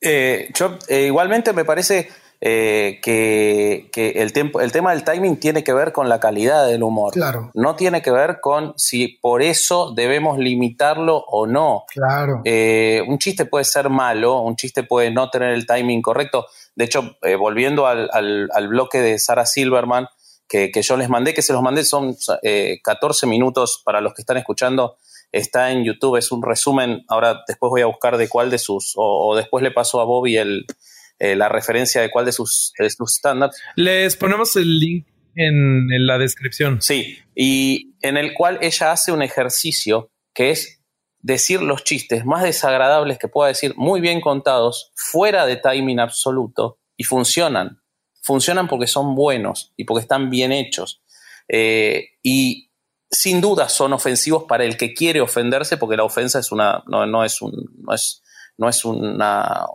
eh, 0.01 0.49
yo 0.55 0.79
eh, 0.87 1.03
igualmente 1.03 1.53
me 1.53 1.63
parece 1.63 2.09
que, 2.41 3.89
que, 3.91 4.11
el, 4.15 4.33
tiempo, 4.33 4.61
el 4.61 4.71
tema 4.71 4.93
del 4.93 5.03
timing 5.03 5.37
tiene 5.37 5.63
que 5.63 5.73
ver 5.73 5.91
con 5.91 6.09
la 6.09 6.19
calidad 6.19 6.65
del 6.65 6.81
humor. 6.81 7.13
Claro. 7.13 7.51
No 7.53 7.75
tiene 7.75 8.01
que 8.01 8.09
ver 8.11 8.39
con 8.39 8.73
si 8.77 9.19
por 9.21 9.43
eso 9.43 9.91
debemos 9.93 10.39
limitarlo 10.39 11.17
o 11.17 11.45
no. 11.45 11.83
Claro. 11.89 12.41
un 12.45 13.19
chiste 13.19 13.45
puede 13.45 13.65
ser 13.65 13.89
malo, 13.89 14.39
un 14.39 14.55
chiste 14.55 14.81
puede 14.81 15.11
no 15.11 15.29
tener 15.29 15.49
el 15.53 15.67
timing 15.67 16.01
correcto. 16.01 16.47
De 16.79 16.85
hecho, 16.85 17.17
eh, 17.23 17.35
volviendo 17.35 17.87
al, 17.87 18.67
bloque 18.69 19.01
de 19.01 19.19
Sara 19.19 19.45
Silverman, 19.45 20.07
que, 20.49 20.81
yo 20.81 20.97
les 20.97 21.09
mandé, 21.09 21.33
que 21.33 21.41
se 21.41 21.53
los 21.53 21.61
mandé, 21.61 21.85
son 21.85 22.15
14 22.83 23.25
eh, 23.25 23.29
minutos 23.29 23.81
para 23.85 24.01
los 24.01 24.13
que 24.13 24.21
están 24.21 24.37
escuchando. 24.37 24.97
Está 25.31 25.71
en 25.71 25.83
YouTube, 25.83 26.17
es 26.17 26.31
un 26.31 26.41
resumen. 26.41 27.05
Ahora 27.07 27.43
después 27.47 27.69
voy 27.69 27.81
a 27.81 27.85
buscar 27.85 28.17
de 28.17 28.27
cuál 28.27 28.49
de 28.49 28.57
sus, 28.57 28.93
o, 28.95 29.35
después 29.35 29.63
le 29.63 29.71
paso 29.71 30.01
a 30.01 30.05
Bobby 30.05 30.37
el, 30.37 30.65
eh, 31.19 31.35
la 31.35 31.49
referencia 31.49 32.01
de 32.01 32.09
cuál 32.09 32.25
de 32.25 32.31
sus, 32.31 32.73
de 32.77 32.89
sus 32.89 33.21
Les 33.75 34.15
ponemos 34.17 34.55
el 34.55 34.79
link 34.79 35.07
en, 35.35 35.87
en 35.93 36.07
la 36.07 36.17
descripción. 36.17 36.81
Sí, 36.81 37.19
y 37.35 37.93
en 38.01 38.17
el 38.17 38.33
cual 38.33 38.57
ella 38.61 38.91
hace 38.91 39.11
un 39.11 39.21
ejercicio 39.21 40.11
que 40.33 40.49
es 40.49 40.81
decir 41.21 41.61
los 41.61 41.83
chistes 41.83 42.25
más 42.25 42.43
desagradables 42.43 43.19
que 43.19 43.27
pueda 43.27 43.49
decir, 43.49 43.73
muy 43.75 44.01
bien 44.01 44.21
contados, 44.21 44.91
fuera 44.95 45.45
de 45.45 45.57
timing 45.57 45.99
absoluto, 45.99 46.79
y 46.99 47.03
funcionan. 47.03 47.81
Funcionan 48.21 48.67
porque 48.67 48.87
son 48.87 49.15
buenos 49.15 49.73
y 49.77 49.85
porque 49.85 50.01
están 50.01 50.29
bien 50.29 50.51
hechos. 50.51 51.01
y 51.51 52.69
sin 53.11 53.41
duda 53.41 53.69
son 53.69 53.93
ofensivos 53.93 54.43
para 54.43 54.63
el 54.63 54.77
que 54.77 54.93
quiere 54.93 55.19
ofenderse, 55.21 55.77
porque 55.77 55.97
la 55.97 56.03
ofensa 56.03 56.39
es 56.39 56.51
una, 56.51 56.83
no, 56.85 57.23
es 57.23 57.41
un, 57.41 57.51
no 57.81 57.93
es, 57.93 58.21
no 58.57 58.69
es 58.69 58.85
una, 58.85 59.65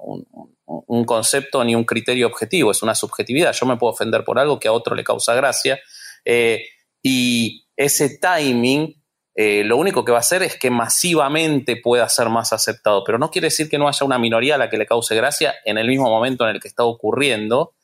un, 0.66 1.04
concepto 1.04 1.64
ni 1.64 1.74
un 1.74 1.84
criterio 1.84 2.28
objetivo, 2.28 2.70
es 2.70 2.82
una 2.82 2.94
subjetividad. 2.94 3.52
Yo 3.52 3.66
me 3.66 3.76
puedo 3.76 3.92
ofender 3.92 4.24
por 4.24 4.38
algo 4.38 4.60
que 4.60 4.68
a 4.68 4.72
otro 4.72 4.94
le 4.94 5.02
causa 5.02 5.34
gracia. 5.34 5.80
Eh, 6.24 6.64
y 7.02 7.66
ese 7.76 8.18
timing 8.18 8.94
eh, 9.34 9.64
lo 9.64 9.76
único 9.76 10.04
que 10.04 10.12
va 10.12 10.18
a 10.18 10.20
hacer 10.20 10.44
es 10.44 10.56
que 10.56 10.70
masivamente 10.70 11.76
pueda 11.76 12.08
ser 12.08 12.28
más 12.28 12.52
aceptado, 12.52 13.02
pero 13.04 13.18
no 13.18 13.30
quiere 13.30 13.46
decir 13.46 13.68
que 13.68 13.78
no 13.78 13.88
haya 13.88 14.06
una 14.06 14.18
minoría 14.18 14.54
a 14.54 14.58
la 14.58 14.70
que 14.70 14.76
le 14.76 14.86
cause 14.86 15.14
gracia 15.16 15.56
en 15.64 15.76
el 15.76 15.88
mismo 15.88 16.08
momento 16.08 16.44
en 16.44 16.54
el 16.54 16.60
que 16.60 16.68
está 16.68 16.84
ocurriendo, 16.84 17.74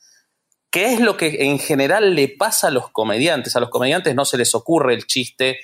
¿Qué 0.71 0.93
es 0.93 1.01
lo 1.01 1.17
que 1.17 1.47
en 1.47 1.59
general 1.59 2.15
le 2.15 2.29
pasa 2.29 2.69
a 2.69 2.71
los 2.71 2.91
comediantes? 2.91 3.57
A 3.57 3.61
los 3.61 3.71
comediantes 3.71 4.15
no 4.15 4.25
se 4.25 4.39
les 4.39 4.55
ocurre 4.55 4.95
el 4.95 5.07
chiste 5.07 5.59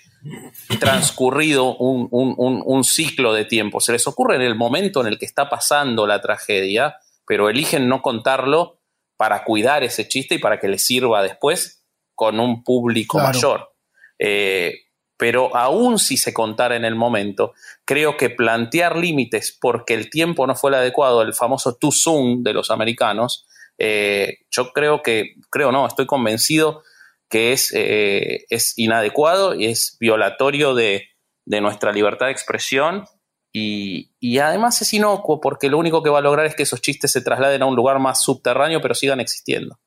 transcurrido 0.80 1.76
un, 1.76 2.84
ciclo 2.84 3.32
de 3.32 3.44
tiempo, 3.44 3.80
se 3.80 3.92
les 3.92 4.06
ocurre 4.06 4.36
en 4.36 4.42
el 4.42 4.56
momento 4.56 5.00
en 5.00 5.06
el 5.06 5.18
que 5.18 5.26
está 5.26 5.48
pasando 5.48 6.06
la 6.06 6.20
tragedia, 6.20 6.96
pero 7.26 7.48
eligen 7.48 7.88
no 7.88 8.02
contarlo 8.02 8.80
para 9.16 9.44
cuidar 9.44 9.84
ese 9.84 10.08
chiste 10.08 10.36
y 10.36 10.38
para 10.38 10.58
que 10.58 10.68
les 10.68 10.84
sirva 10.84 11.22
después 11.22 11.84
con 12.14 12.40
un 12.40 12.64
público 12.64 13.18
mayor. 13.18 13.72
Eh, 14.18 14.74
pero 15.16 15.56
aún 15.56 15.98
si 15.98 16.16
se 16.16 16.34
contara 16.34 16.76
en 16.76 16.84
el 16.84 16.94
momento, 16.94 17.54
creo 17.84 18.16
que 18.16 18.28
plantear 18.30 18.96
límites 18.96 19.56
porque 19.58 19.94
el 19.94 20.10
tiempo 20.10 20.46
no 20.46 20.54
fue 20.54 20.70
el 20.70 20.76
adecuado, 20.76 21.22
el 21.22 21.32
famoso 21.32 21.76
too 21.76 21.92
soon 21.92 22.42
de 22.42 22.52
los 22.52 22.70
americanos, 22.70 23.46
eh, 23.78 24.38
yo 24.50 24.72
creo 24.72 25.02
que, 25.02 25.34
creo 25.50 25.72
no, 25.72 25.86
estoy 25.86 26.06
convencido 26.06 26.82
que 27.28 27.52
es, 27.52 27.72
eh, 27.74 28.44
es 28.50 28.74
inadecuado 28.76 29.54
y 29.54 29.66
es 29.66 29.96
violatorio 29.98 30.74
de, 30.74 31.08
nuestra 31.44 31.92
libertad 31.92 32.26
de 32.26 32.32
expresión 32.32 33.04
y, 33.52 34.10
además 34.38 34.82
es 34.82 34.92
inocuo 34.92 35.40
porque 35.40 35.68
lo 35.68 35.78
único 35.78 36.02
que 36.02 36.10
va 36.10 36.18
a 36.18 36.22
lograr 36.22 36.46
es 36.46 36.54
que 36.54 36.64
esos 36.64 36.82
chistes 36.82 37.12
se 37.12 37.20
trasladen 37.20 37.62
a 37.62 37.66
un 37.66 37.76
lugar 37.76 37.98
más 38.00 38.22
subterráneo 38.22 38.80
pero 38.80 38.94
sigan 38.94 39.20
existiendo. 39.20 39.78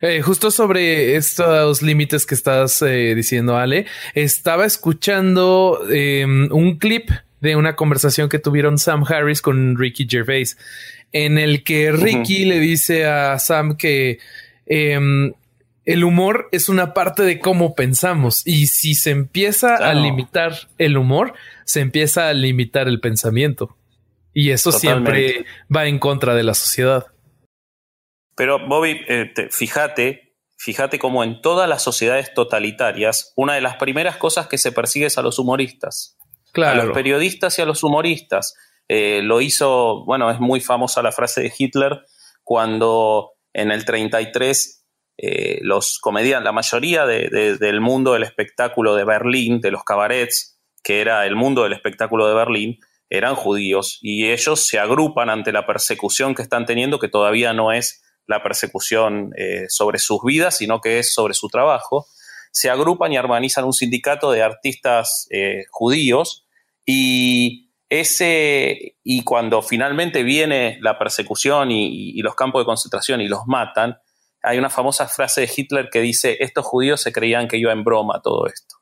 Eh, 0.00 0.22
justo 0.22 0.50
sobre 0.50 1.16
estos 1.16 1.82
límites 1.82 2.26
que 2.26 2.34
estás 2.34 2.80
diciendo, 2.80 3.56
Ale, 3.56 3.86
estaba 4.14 4.64
escuchando 4.64 5.80
em, 5.90 6.48
un 6.52 6.78
clip 6.78 7.10
de 7.44 7.56
una 7.56 7.76
conversación 7.76 8.28
que 8.30 8.38
tuvieron 8.38 8.78
Sam 8.78 9.04
Harris 9.06 9.42
con 9.42 9.76
Ricky 9.76 10.06
Gervais 10.08 10.56
en 11.14 11.38
el 11.38 11.62
que 11.62 11.92
Ricky 11.92 12.44
le 12.44 12.58
dice 12.58 13.06
a 13.06 13.38
Sam 13.38 13.76
que 13.76 14.18
em, 14.66 15.32
el 15.84 16.02
humor 16.02 16.48
es 16.50 16.68
una 16.68 16.92
parte 16.92 17.22
de 17.22 17.38
cómo 17.38 17.76
pensamos 17.76 18.44
y 18.44 18.66
si 18.66 18.94
se 18.94 19.10
empieza 19.10 19.76
a 19.76 19.94
limitar 19.94 20.54
el 20.76 20.96
humor, 20.96 21.34
se 21.64 21.80
empieza 21.80 22.28
a 22.28 22.32
limitar 22.32 22.88
el 22.88 22.98
pensamiento. 22.98 23.76
Y 24.32 24.50
eso 24.50 24.72
siempre 24.72 25.46
va 25.74 25.86
en 25.86 26.00
contra 26.00 26.34
de 26.34 26.42
la 26.42 26.54
sociedad. 26.54 27.06
Pero 28.34 28.66
Bobby, 28.66 29.00
eh, 29.06 29.32
fíjate, 29.52 30.34
fíjate 30.56 30.98
cómo 30.98 31.22
en 31.22 31.40
todas 31.40 31.68
las 31.68 31.84
sociedades 31.84 32.34
totalitarias, 32.34 33.32
una 33.36 33.54
de 33.54 33.60
las 33.60 33.76
primeras 33.76 34.16
cosas 34.16 34.48
que 34.48 34.58
se 34.58 34.72
persigue 34.72 35.06
es 35.06 35.16
a 35.16 35.22
los 35.22 35.38
humoristas. 35.38 36.18
Claro. 36.50 36.82
A 36.82 36.84
los 36.86 36.94
periodistas 36.94 37.56
y 37.60 37.62
a 37.62 37.66
los 37.66 37.84
humoristas. 37.84 38.56
Eh, 38.88 39.22
lo 39.22 39.40
hizo, 39.40 40.04
bueno, 40.04 40.30
es 40.30 40.40
muy 40.40 40.60
famosa 40.60 41.02
la 41.02 41.12
frase 41.12 41.42
de 41.42 41.52
Hitler 41.56 42.04
cuando 42.42 43.32
en 43.52 43.70
el 43.70 43.84
33 43.84 44.84
eh, 45.16 45.58
los 45.62 45.98
comediantes, 46.00 46.44
la 46.44 46.52
mayoría 46.52 47.06
del 47.06 47.80
mundo 47.80 48.12
del 48.12 48.24
espectáculo 48.24 48.94
de 48.94 49.04
Berlín, 49.04 49.60
de 49.60 49.70
los 49.70 49.84
cabarets, 49.84 50.60
que 50.82 51.00
era 51.00 51.24
el 51.24 51.36
mundo 51.36 51.62
del 51.62 51.72
espectáculo 51.72 52.28
de 52.28 52.34
Berlín, 52.34 52.78
eran 53.08 53.36
judíos 53.36 53.98
y 54.02 54.30
ellos 54.30 54.66
se 54.66 54.78
agrupan 54.78 55.30
ante 55.30 55.52
la 55.52 55.66
persecución 55.66 56.34
que 56.34 56.42
están 56.42 56.66
teniendo, 56.66 56.98
que 56.98 57.08
todavía 57.08 57.52
no 57.52 57.72
es 57.72 58.02
la 58.26 58.42
persecución 58.42 59.30
eh, 59.36 59.66
sobre 59.68 59.98
sus 59.98 60.18
vidas, 60.24 60.56
sino 60.58 60.80
que 60.80 60.98
es 60.98 61.14
sobre 61.14 61.34
su 61.34 61.48
trabajo. 61.48 62.06
Se 62.50 62.70
agrupan 62.70 63.12
y 63.12 63.18
organizan 63.18 63.64
un 63.64 63.72
sindicato 63.72 64.30
de 64.30 64.42
artistas 64.42 65.28
judíos 65.70 66.46
y 66.86 67.63
ese, 67.88 68.96
y 69.02 69.22
cuando 69.24 69.62
finalmente 69.62 70.22
viene 70.22 70.78
la 70.80 70.98
persecución 70.98 71.70
y, 71.70 72.20
los 72.22 72.34
campos 72.34 72.62
de 72.62 72.66
concentración 72.66 73.20
y 73.20 73.28
los 73.28 73.46
matan, 73.46 73.98
hay 74.42 74.58
una 74.58 74.70
famosa 74.70 75.08
frase 75.08 75.42
de 75.42 75.50
Hitler 75.54 75.88
que 75.90 76.00
dice, 76.00 76.36
estos 76.40 76.64
judíos 76.64 77.00
se 77.00 77.12
creían 77.12 77.48
que 77.48 77.56
iba 77.56 77.72
en 77.72 77.84
broma 77.84 78.20
todo 78.22 78.46
esto. 78.46 78.76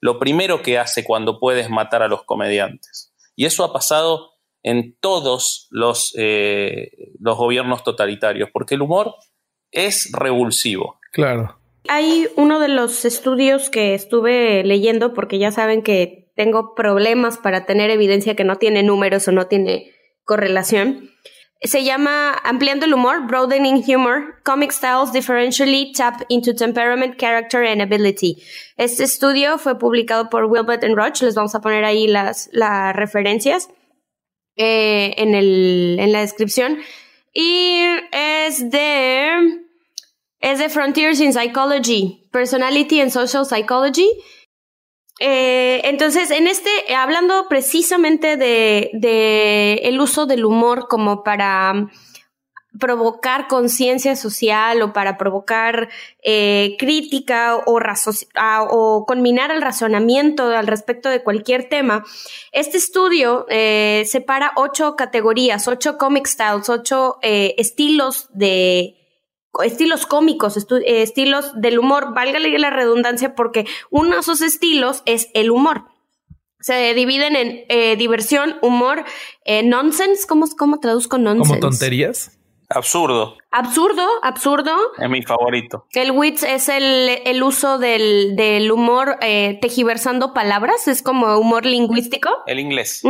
Lo 0.00 0.18
primero 0.18 0.62
que 0.62 0.78
hace 0.78 1.04
cuando 1.04 1.38
puedes 1.38 1.68
matar 1.68 2.02
a 2.02 2.08
los 2.08 2.24
comediantes. 2.24 3.12
Y 3.36 3.46
eso 3.46 3.64
ha 3.64 3.72
pasado 3.72 4.30
en 4.62 4.96
todos 5.00 5.68
los, 5.70 6.14
eh, 6.18 6.90
los 7.18 7.36
gobiernos 7.36 7.82
totalitarios, 7.82 8.50
porque 8.52 8.74
el 8.74 8.82
humor 8.82 9.14
es 9.70 10.10
revulsivo. 10.12 10.98
Claro. 11.12 11.58
Hay 11.88 12.28
uno 12.36 12.60
de 12.60 12.68
los 12.68 13.04
estudios 13.04 13.70
que 13.70 13.94
estuve 13.94 14.62
leyendo, 14.64 15.14
porque 15.14 15.38
ya 15.38 15.50
saben 15.50 15.82
que 15.82 16.19
tengo 16.40 16.74
problemas 16.74 17.36
para 17.36 17.66
tener 17.66 17.90
evidencia 17.90 18.34
que 18.34 18.44
no 18.44 18.56
tiene 18.56 18.82
números 18.82 19.28
o 19.28 19.30
no 19.30 19.46
tiene 19.46 19.92
correlación. 20.24 21.10
Se 21.60 21.84
llama 21.84 22.32
Ampliando 22.44 22.86
el 22.86 22.94
humor, 22.94 23.26
Broadening 23.26 23.84
Humor, 23.86 24.40
Comic 24.42 24.72
Styles 24.72 25.12
Differentially 25.12 25.92
Tap 25.92 26.22
into 26.30 26.54
Temperament, 26.54 27.18
Character 27.18 27.62
and 27.66 27.82
Ability. 27.82 28.42
Este 28.78 29.04
estudio 29.04 29.58
fue 29.58 29.78
publicado 29.78 30.30
por 30.30 30.46
Wilbert 30.46 30.82
and 30.82 30.96
Roach, 30.96 31.20
les 31.20 31.34
vamos 31.34 31.54
a 31.54 31.60
poner 31.60 31.84
ahí 31.84 32.08
las, 32.08 32.48
las 32.54 32.96
referencias 32.96 33.68
eh, 34.56 35.12
en, 35.18 35.34
el, 35.34 35.98
en 36.00 36.10
la 36.10 36.20
descripción. 36.20 36.78
Y 37.34 37.84
es 38.12 38.70
de, 38.70 39.60
es 40.40 40.58
de 40.58 40.70
Frontiers 40.70 41.20
in 41.20 41.34
Psychology, 41.34 42.26
Personality 42.32 43.02
and 43.02 43.10
Social 43.10 43.44
Psychology. 43.44 44.08
Eh, 45.22 45.82
entonces, 45.84 46.30
en 46.30 46.46
este, 46.46 46.70
hablando 46.94 47.46
precisamente 47.48 48.38
de, 48.38 48.90
de, 48.94 49.74
el 49.84 50.00
uso 50.00 50.24
del 50.24 50.46
humor 50.46 50.88
como 50.88 51.22
para 51.22 51.72
um, 51.72 51.90
provocar 52.78 53.46
conciencia 53.46 54.16
social 54.16 54.80
o 54.80 54.92
para 54.94 55.18
provocar 55.18 55.90
eh, 56.22 56.74
crítica 56.78 57.56
o, 57.66 57.78
o 58.70 59.04
combinar 59.06 59.50
el 59.50 59.60
razonamiento 59.60 60.48
al 60.48 60.66
respecto 60.66 61.10
de 61.10 61.22
cualquier 61.22 61.68
tema, 61.68 62.04
este 62.52 62.78
estudio 62.78 63.44
eh, 63.50 64.04
separa 64.06 64.52
ocho 64.56 64.96
categorías, 64.96 65.68
ocho 65.68 65.98
comic 65.98 66.26
styles, 66.26 66.70
ocho 66.70 67.18
eh, 67.20 67.54
estilos 67.58 68.28
de, 68.32 68.99
estilos 69.64 70.06
cómicos, 70.06 70.56
eh, 70.56 71.02
estilos 71.02 71.52
del 71.60 71.78
humor, 71.78 72.14
válgale 72.14 72.56
la 72.58 72.70
redundancia, 72.70 73.34
porque 73.34 73.66
uno 73.90 74.14
de 74.14 74.20
esos 74.20 74.40
estilos 74.42 75.02
es 75.06 75.28
el 75.34 75.50
humor. 75.50 75.84
Se 76.60 76.94
dividen 76.94 77.36
en 77.36 77.64
eh, 77.68 77.96
diversión, 77.96 78.56
humor, 78.62 79.04
eh, 79.44 79.62
nonsense, 79.62 80.26
¿cómo, 80.26 80.46
¿cómo 80.58 80.78
traduzco 80.78 81.18
nonsense? 81.18 81.60
¿Como 81.60 81.70
tonterías? 81.70 82.36
Absurdo. 82.68 83.36
Absurdo, 83.50 84.06
absurdo. 84.22 84.72
Es 84.96 85.10
mi 85.10 85.22
favorito. 85.22 85.86
El 85.92 86.12
wits 86.12 86.44
es 86.44 86.68
el, 86.68 87.42
uso 87.42 87.78
del, 87.78 88.70
humor 88.70 89.16
tejiversando 89.20 90.32
palabras, 90.34 90.86
es 90.86 91.02
como 91.02 91.36
humor 91.36 91.66
lingüístico. 91.66 92.30
El 92.46 92.60
inglés. 92.60 93.02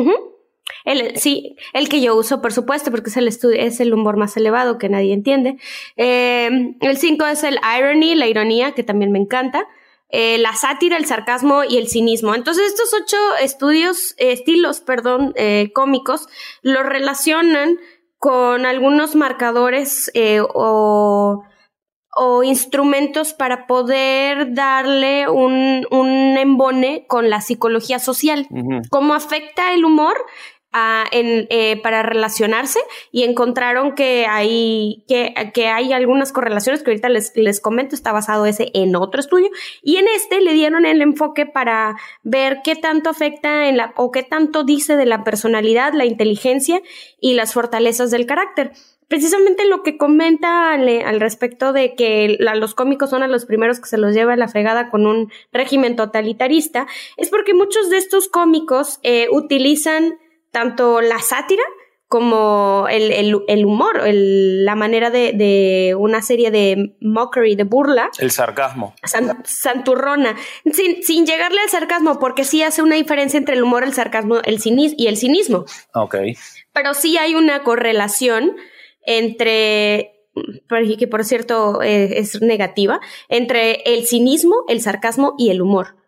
El, 0.85 1.17
sí, 1.17 1.57
el 1.73 1.89
que 1.89 2.01
yo 2.01 2.15
uso, 2.17 2.41
por 2.41 2.53
supuesto, 2.53 2.91
porque 2.91 3.11
es 3.11 3.17
el, 3.17 3.29
es 3.29 3.81
el 3.81 3.95
humor 3.95 4.17
más 4.17 4.37
elevado 4.37 4.79
que 4.79 4.89
nadie 4.89 5.13
entiende. 5.13 5.57
Eh, 5.97 6.75
el 6.81 6.97
5 6.97 7.27
es 7.27 7.45
el 7.45 7.59
irony, 7.79 8.15
la 8.15 8.29
ironía, 8.29 8.73
que 8.73 8.83
también 8.83 9.13
me 9.13 9.19
encanta. 9.19 9.67
Eh, 10.09 10.39
la 10.39 10.55
sátira, 10.55 10.97
el 10.97 11.07
sarcasmo 11.07 11.63
y 11.63 11.77
el 11.77 11.89
cinismo. 11.89 12.35
Entonces, 12.35 12.67
estos 12.67 12.93
ocho 13.01 13.17
estudios, 13.41 14.15
estilos, 14.19 14.81
perdón, 14.81 15.33
eh, 15.37 15.71
cómicos, 15.73 16.27
los 16.63 16.85
relacionan 16.85 17.79
con 18.19 18.67
algunos 18.67 19.15
marcadores 19.15 20.11
o, 20.53 21.45
o, 22.17 22.43
instrumentos 22.43 23.33
para 23.33 23.67
poder 23.67 24.53
darle 24.53 25.29
un, 25.29 25.87
un 25.91 26.37
embone 26.37 27.07
con 27.07 27.31
la 27.31 27.41
psicología 27.41 27.99
social. 27.99 28.47
¿Cómo 28.91 29.15
afecta 29.15 29.73
el 29.73 29.85
humor? 29.85 30.17
En, 31.11 31.47
eh, 31.51 31.81
para 31.83 32.03
relacionarse 32.03 32.79
y 33.11 33.25
encontraron 33.25 33.95
que 33.95 34.27
hay, 34.29 35.05
que, 35.09 35.35
que, 35.53 35.67
hay 35.67 35.93
algunas 35.93 36.33
correlaciones 36.33 36.83
que 36.83 36.91
ahorita 36.91 37.09
les, 37.09 37.35
les 37.37 37.61
comento, 37.61 37.95
está 37.95 38.13
basado 38.13 38.47
ese 38.47 38.71
en 38.75 38.95
otro 38.95 39.21
estudio 39.21 39.49
y 39.83 39.97
en 39.97 40.07
este 40.09 40.41
le 40.41 40.53
dieron 40.53 40.87
el 40.87 41.03
enfoque 41.03 41.45
para 41.47 41.97
ver 42.23 42.61
qué 42.63 42.77
tanto 42.77 43.11
afecta 43.11 43.69
en 43.69 43.79
la, 43.79 43.93
o 43.97 44.13
qué 44.13 44.23
tanto 44.23 44.63
dice 44.63 44.97
de 44.97 45.07
la 45.07 45.25
personalidad, 45.25 45.93
la 45.93 46.05
inteligencia 46.05 46.81
y 47.21 47.35
las 47.35 47.53
fortalezas 47.53 48.11
del 48.11 48.27
carácter. 48.27 48.73
precisamente 49.09 49.67
lo 49.67 49.83
que 49.83 49.99
comenta 49.99 50.73
al 50.73 51.21
respecto 51.21 51.73
de 51.73 51.97
que 51.97 52.37
los 52.39 52.75
cómicos 52.75 53.11
son 53.11 53.25
a 53.25 53.27
los 53.27 53.45
primeros 53.45 53.81
que 53.81 53.89
se 53.89 53.99
los 53.99 54.15
lleva 54.15 54.35
a 54.35 54.37
la 54.37 54.47
fregada 54.47 54.89
con 54.89 55.05
un 55.05 55.33
régimen 55.53 55.97
totalitarista, 55.97 56.87
es 57.17 57.29
porque 57.29 57.53
muchos 57.53 57.91
de 57.91 57.97
estos 57.97 58.29
cómicos 58.29 59.01
eh, 59.03 59.27
utilizan 59.33 60.21
tanto 60.51 61.01
la 61.01 61.19
sátira 61.19 61.63
como 62.11 62.89
el, 62.91 63.65
humor, 63.65 64.01
la 64.05 64.75
manera 64.75 65.11
de, 65.11 65.95
una 65.97 66.23
serie 66.23 66.51
de 66.51 66.97
mockery, 67.01 67.55
de 67.55 67.63
burla. 67.63 68.11
El 68.19 68.33
sarcasmo. 68.33 68.97
santurrona. 69.45 70.35
Sin, 70.73 71.05
sin, 71.05 71.25
llegarle 71.25 71.61
al 71.61 71.69
sarcasmo, 71.69 72.19
porque 72.19 72.43
sí 72.43 72.65
hace 72.65 72.83
una 72.83 72.97
diferencia 72.97 73.39
entre 73.39 73.55
el 73.55 73.63
humor, 73.63 73.85
el 73.85 73.95
sarcasmo 73.95 74.41
el 74.43 74.59
y 74.65 75.07
el 75.07 75.17
cinismo. 75.17 75.67
Ok. 75.95 76.17
Pero 76.73 76.95
sí 76.95 77.17
hay 77.17 77.37
una 77.37 77.63
correlación 77.63 78.57
entre 79.07 80.17
que 80.99 81.07
por 81.09 81.25
cierto 81.25 81.83
eh, 81.83 82.19
es 82.19 82.41
negativa, 82.43 83.01
entre 83.29 83.83
el 83.85 84.07
cinismo, 84.07 84.65
el 84.69 84.81
sarcasmo 84.81 85.35
y 85.39 85.51
el 85.51 85.63
humor. 85.63 86.00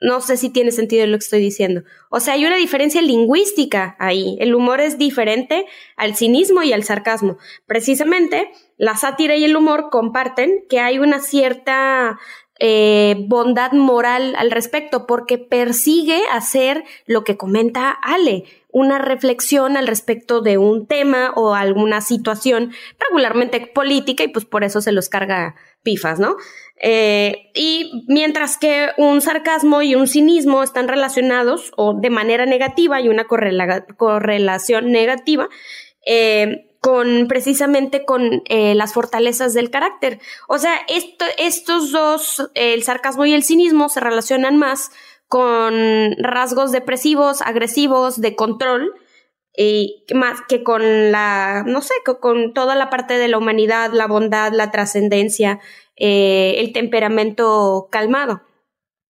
No 0.00 0.20
sé 0.20 0.36
si 0.36 0.50
tiene 0.50 0.72
sentido 0.72 1.06
lo 1.06 1.16
que 1.16 1.24
estoy 1.24 1.40
diciendo. 1.40 1.82
O 2.10 2.20
sea, 2.20 2.34
hay 2.34 2.44
una 2.44 2.56
diferencia 2.56 3.00
lingüística 3.00 3.96
ahí. 3.98 4.36
El 4.40 4.54
humor 4.54 4.80
es 4.80 4.98
diferente 4.98 5.66
al 5.96 6.16
cinismo 6.16 6.62
y 6.62 6.72
al 6.72 6.84
sarcasmo. 6.84 7.38
Precisamente, 7.66 8.50
la 8.76 8.96
sátira 8.96 9.36
y 9.36 9.44
el 9.44 9.56
humor 9.56 9.88
comparten 9.90 10.64
que 10.68 10.80
hay 10.80 10.98
una 10.98 11.20
cierta 11.20 12.18
eh, 12.58 13.16
bondad 13.26 13.72
moral 13.72 14.34
al 14.36 14.50
respecto, 14.50 15.06
porque 15.06 15.38
persigue 15.38 16.20
hacer 16.32 16.84
lo 17.06 17.24
que 17.24 17.36
comenta 17.36 17.90
Ale, 17.90 18.44
una 18.70 18.98
reflexión 18.98 19.76
al 19.76 19.86
respecto 19.86 20.40
de 20.40 20.58
un 20.58 20.86
tema 20.86 21.32
o 21.34 21.54
alguna 21.54 22.00
situación 22.00 22.72
regularmente 22.98 23.60
política 23.66 24.24
y 24.24 24.28
pues 24.28 24.44
por 24.44 24.64
eso 24.64 24.80
se 24.80 24.92
los 24.92 25.08
carga 25.08 25.54
pifas, 25.82 26.18
¿no? 26.18 26.36
Eh, 26.80 27.50
y 27.54 28.04
mientras 28.06 28.58
que 28.58 28.88
un 28.98 29.22
sarcasmo 29.22 29.80
y 29.82 29.94
un 29.94 30.06
cinismo 30.06 30.62
están 30.62 30.88
relacionados 30.88 31.72
o 31.76 31.94
de 31.94 32.10
manera 32.10 32.44
negativa 32.44 33.00
y 33.00 33.08
una 33.08 33.26
correlación 33.26 34.92
negativa, 34.92 35.48
eh, 36.04 36.65
con 36.86 37.26
precisamente 37.26 38.04
con 38.04 38.44
eh, 38.44 38.76
las 38.76 38.92
fortalezas 38.92 39.54
del 39.54 39.72
carácter. 39.72 40.20
O 40.46 40.56
sea, 40.56 40.78
estos 41.36 41.90
dos, 41.90 42.48
el 42.54 42.84
sarcasmo 42.84 43.26
y 43.26 43.32
el 43.32 43.42
cinismo, 43.42 43.88
se 43.88 43.98
relacionan 43.98 44.56
más 44.56 44.92
con 45.26 45.74
rasgos 46.18 46.70
depresivos, 46.70 47.42
agresivos, 47.42 48.20
de 48.20 48.36
control, 48.36 48.94
más 50.14 50.42
que 50.48 50.62
con 50.62 51.10
la, 51.10 51.64
no 51.66 51.80
sé, 51.80 51.94
con, 52.20 52.54
toda 52.54 52.76
la 52.76 52.88
parte 52.88 53.18
de 53.18 53.26
la 53.26 53.38
humanidad, 53.38 53.90
la 53.92 54.06
bondad, 54.06 54.52
la 54.52 54.70
trascendencia, 54.70 55.58
eh, 55.96 56.54
el 56.58 56.72
temperamento 56.72 57.88
calmado. 57.90 58.42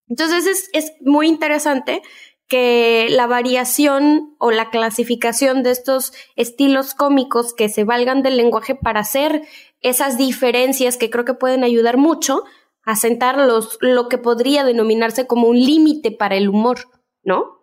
Entonces 0.09 0.47
es, 0.47 0.71
es 0.73 0.93
muy 1.03 1.29
interesante 1.29 2.01
que 2.49 3.09
la 3.11 3.27
variación 3.27 4.37
o 4.39 4.51
la 4.51 4.71
clasificación 4.71 5.63
de 5.63 5.73
estos 5.73 6.13
estilos 6.37 6.95
cómicos 6.95 7.55
que 7.55 7.69
se 7.69 7.85
valgan 7.85 8.23
del 8.23 8.37
lenguaje 8.37 8.75
para 8.75 9.01
hacer 9.01 9.43
esas 9.81 10.17
diferencias 10.17 10.97
que 10.97 11.11
creo 11.11 11.25
que 11.25 11.35
pueden 11.35 11.65
ayudar 11.65 11.97
mucho 11.97 12.45
a 12.83 12.95
sentar 12.95 13.37
lo 13.81 14.09
que 14.09 14.19
podría 14.19 14.65
denominarse 14.65 15.27
como 15.27 15.49
un 15.49 15.59
límite 15.59 16.13
para 16.13 16.37
el 16.37 16.49
humor, 16.49 16.89
¿no? 17.25 17.61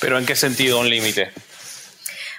¿Pero 0.00 0.18
en 0.18 0.24
qué 0.24 0.34
sentido 0.34 0.80
un 0.80 0.88
límite? 0.88 1.30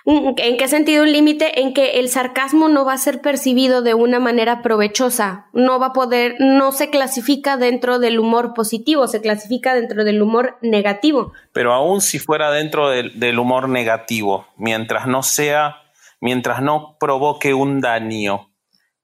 ¿En 0.06 0.58
qué 0.58 0.68
sentido 0.68 1.04
un 1.04 1.13
límite? 1.13 1.62
En 1.62 1.74
que 1.74 2.00
el 2.00 2.10
sarcasmo 2.10 2.68
no 2.68 2.84
va 2.84 2.94
a 2.94 2.98
ser 2.98 3.22
percibido 3.22 3.82
de 3.82 3.94
una 3.94 4.20
manera 4.20 4.62
provechosa, 4.62 5.48
no 5.54 5.80
va 5.80 5.88
a 5.88 5.94
poder, 5.94 6.36
no 6.39 6.74
se 6.74 6.89
clasifica 6.89 7.56
dentro 7.56 8.00
del 8.00 8.20
humor 8.20 8.54
positivo, 8.54 9.08
se 9.08 9.22
clasifica 9.22 9.74
dentro 9.74 10.04
del 10.04 10.22
humor 10.22 10.58
negativo. 10.62 11.32
Pero 11.54 11.72
aún 11.72 12.02
si 12.02 12.20
fuera 12.20 12.52
dentro 12.52 12.89
del, 12.89 13.39
humor 13.39 13.70
negativo, 13.70 14.48
mientras 14.58 15.08
no 15.08 15.24
sea, 15.24 15.78
mientras 16.20 16.62
no 16.62 16.98
provoque 17.00 17.54
un 17.54 17.80
daño, 17.80 18.52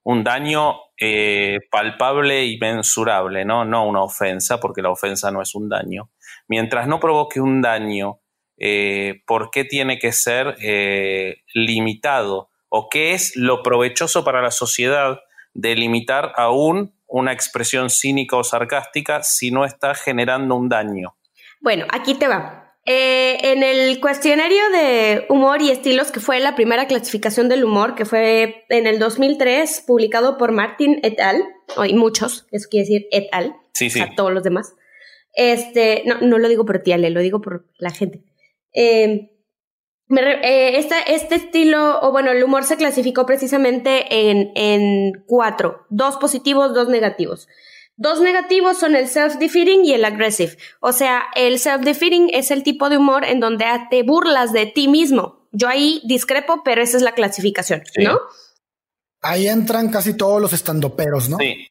un 0.02 0.22
daño 0.22 0.74
eh, 0.98 1.60
palpable 1.70 2.44
y 2.44 2.58
mensurable, 2.58 3.46
¿no? 3.46 3.64
no 3.64 3.86
una 3.86 4.02
ofensa, 4.02 4.60
porque 4.60 4.82
la 4.82 4.90
ofensa 4.90 5.30
no 5.30 5.40
es 5.40 5.54
un 5.54 5.70
daño. 5.70 6.10
Mientras 6.46 6.86
no 6.86 7.00
provoque 7.00 7.40
un 7.40 7.62
daño 7.62 8.20
eh, 8.60 9.22
por 9.26 9.50
qué 9.50 9.64
tiene 9.64 9.98
que 9.98 10.12
ser 10.12 10.54
eh, 10.60 11.42
limitado 11.54 12.50
o 12.68 12.88
qué 12.90 13.14
es 13.14 13.34
lo 13.34 13.62
provechoso 13.62 14.22
para 14.22 14.42
la 14.42 14.50
sociedad 14.50 15.20
de 15.54 15.74
limitar 15.74 16.32
aún 16.36 16.94
una 17.06 17.32
expresión 17.32 17.88
cínica 17.88 18.36
o 18.36 18.44
sarcástica 18.44 19.22
si 19.22 19.50
no 19.50 19.64
está 19.64 19.94
generando 19.94 20.54
un 20.54 20.68
daño. 20.68 21.16
Bueno, 21.60 21.86
aquí 21.90 22.14
te 22.14 22.28
va. 22.28 22.76
Eh, 22.84 23.52
en 23.52 23.62
el 23.62 23.98
cuestionario 23.98 24.70
de 24.70 25.24
humor 25.30 25.62
y 25.62 25.70
estilos, 25.70 26.12
que 26.12 26.20
fue 26.20 26.38
la 26.38 26.54
primera 26.54 26.86
clasificación 26.86 27.48
del 27.48 27.64
humor, 27.64 27.94
que 27.94 28.04
fue 28.04 28.64
en 28.68 28.86
el 28.86 28.98
2003, 28.98 29.84
publicado 29.86 30.36
por 30.36 30.52
Martin 30.52 31.00
et 31.02 31.18
al, 31.18 31.42
y 31.88 31.94
muchos, 31.94 32.46
eso 32.52 32.68
quiere 32.70 32.84
decir 32.84 33.06
et 33.10 33.28
al, 33.32 33.54
sí, 33.72 33.90
sí. 33.90 34.00
a 34.00 34.14
todos 34.14 34.32
los 34.32 34.42
demás. 34.42 34.74
Este, 35.34 36.02
no, 36.04 36.20
no 36.20 36.38
lo 36.38 36.48
digo 36.48 36.66
por 36.66 36.80
ti, 36.80 36.92
Ale, 36.92 37.10
lo 37.10 37.20
digo 37.20 37.40
por 37.40 37.64
la 37.78 37.90
gente. 37.90 38.22
Eh, 38.72 39.30
eh, 40.10 40.86
este 41.06 41.34
estilo, 41.34 42.00
o 42.02 42.10
bueno, 42.10 42.30
el 42.32 42.42
humor 42.42 42.64
se 42.64 42.76
clasificó 42.76 43.26
precisamente 43.26 44.30
en, 44.30 44.50
en 44.56 45.24
cuatro, 45.26 45.86
dos 45.88 46.16
positivos, 46.16 46.74
dos 46.74 46.88
negativos. 46.88 47.48
Dos 47.96 48.20
negativos 48.20 48.78
son 48.78 48.96
el 48.96 49.08
self-defeating 49.08 49.84
y 49.84 49.92
el 49.92 50.04
aggressive. 50.04 50.56
O 50.80 50.92
sea, 50.92 51.24
el 51.36 51.58
self-defeating 51.58 52.30
es 52.32 52.50
el 52.50 52.62
tipo 52.62 52.88
de 52.88 52.96
humor 52.96 53.24
en 53.24 53.40
donde 53.40 53.66
te 53.90 54.02
burlas 54.02 54.52
de 54.52 54.66
ti 54.66 54.88
mismo. 54.88 55.46
Yo 55.52 55.68
ahí 55.68 56.00
discrepo, 56.06 56.62
pero 56.64 56.80
esa 56.80 56.96
es 56.96 57.02
la 57.02 57.12
clasificación, 57.12 57.82
¿no? 57.98 58.18
Ahí 59.20 59.48
entran 59.48 59.90
casi 59.90 60.16
todos 60.16 60.40
los 60.40 60.52
estandoperos, 60.54 61.28
¿no? 61.28 61.36
Sí. 61.36 61.68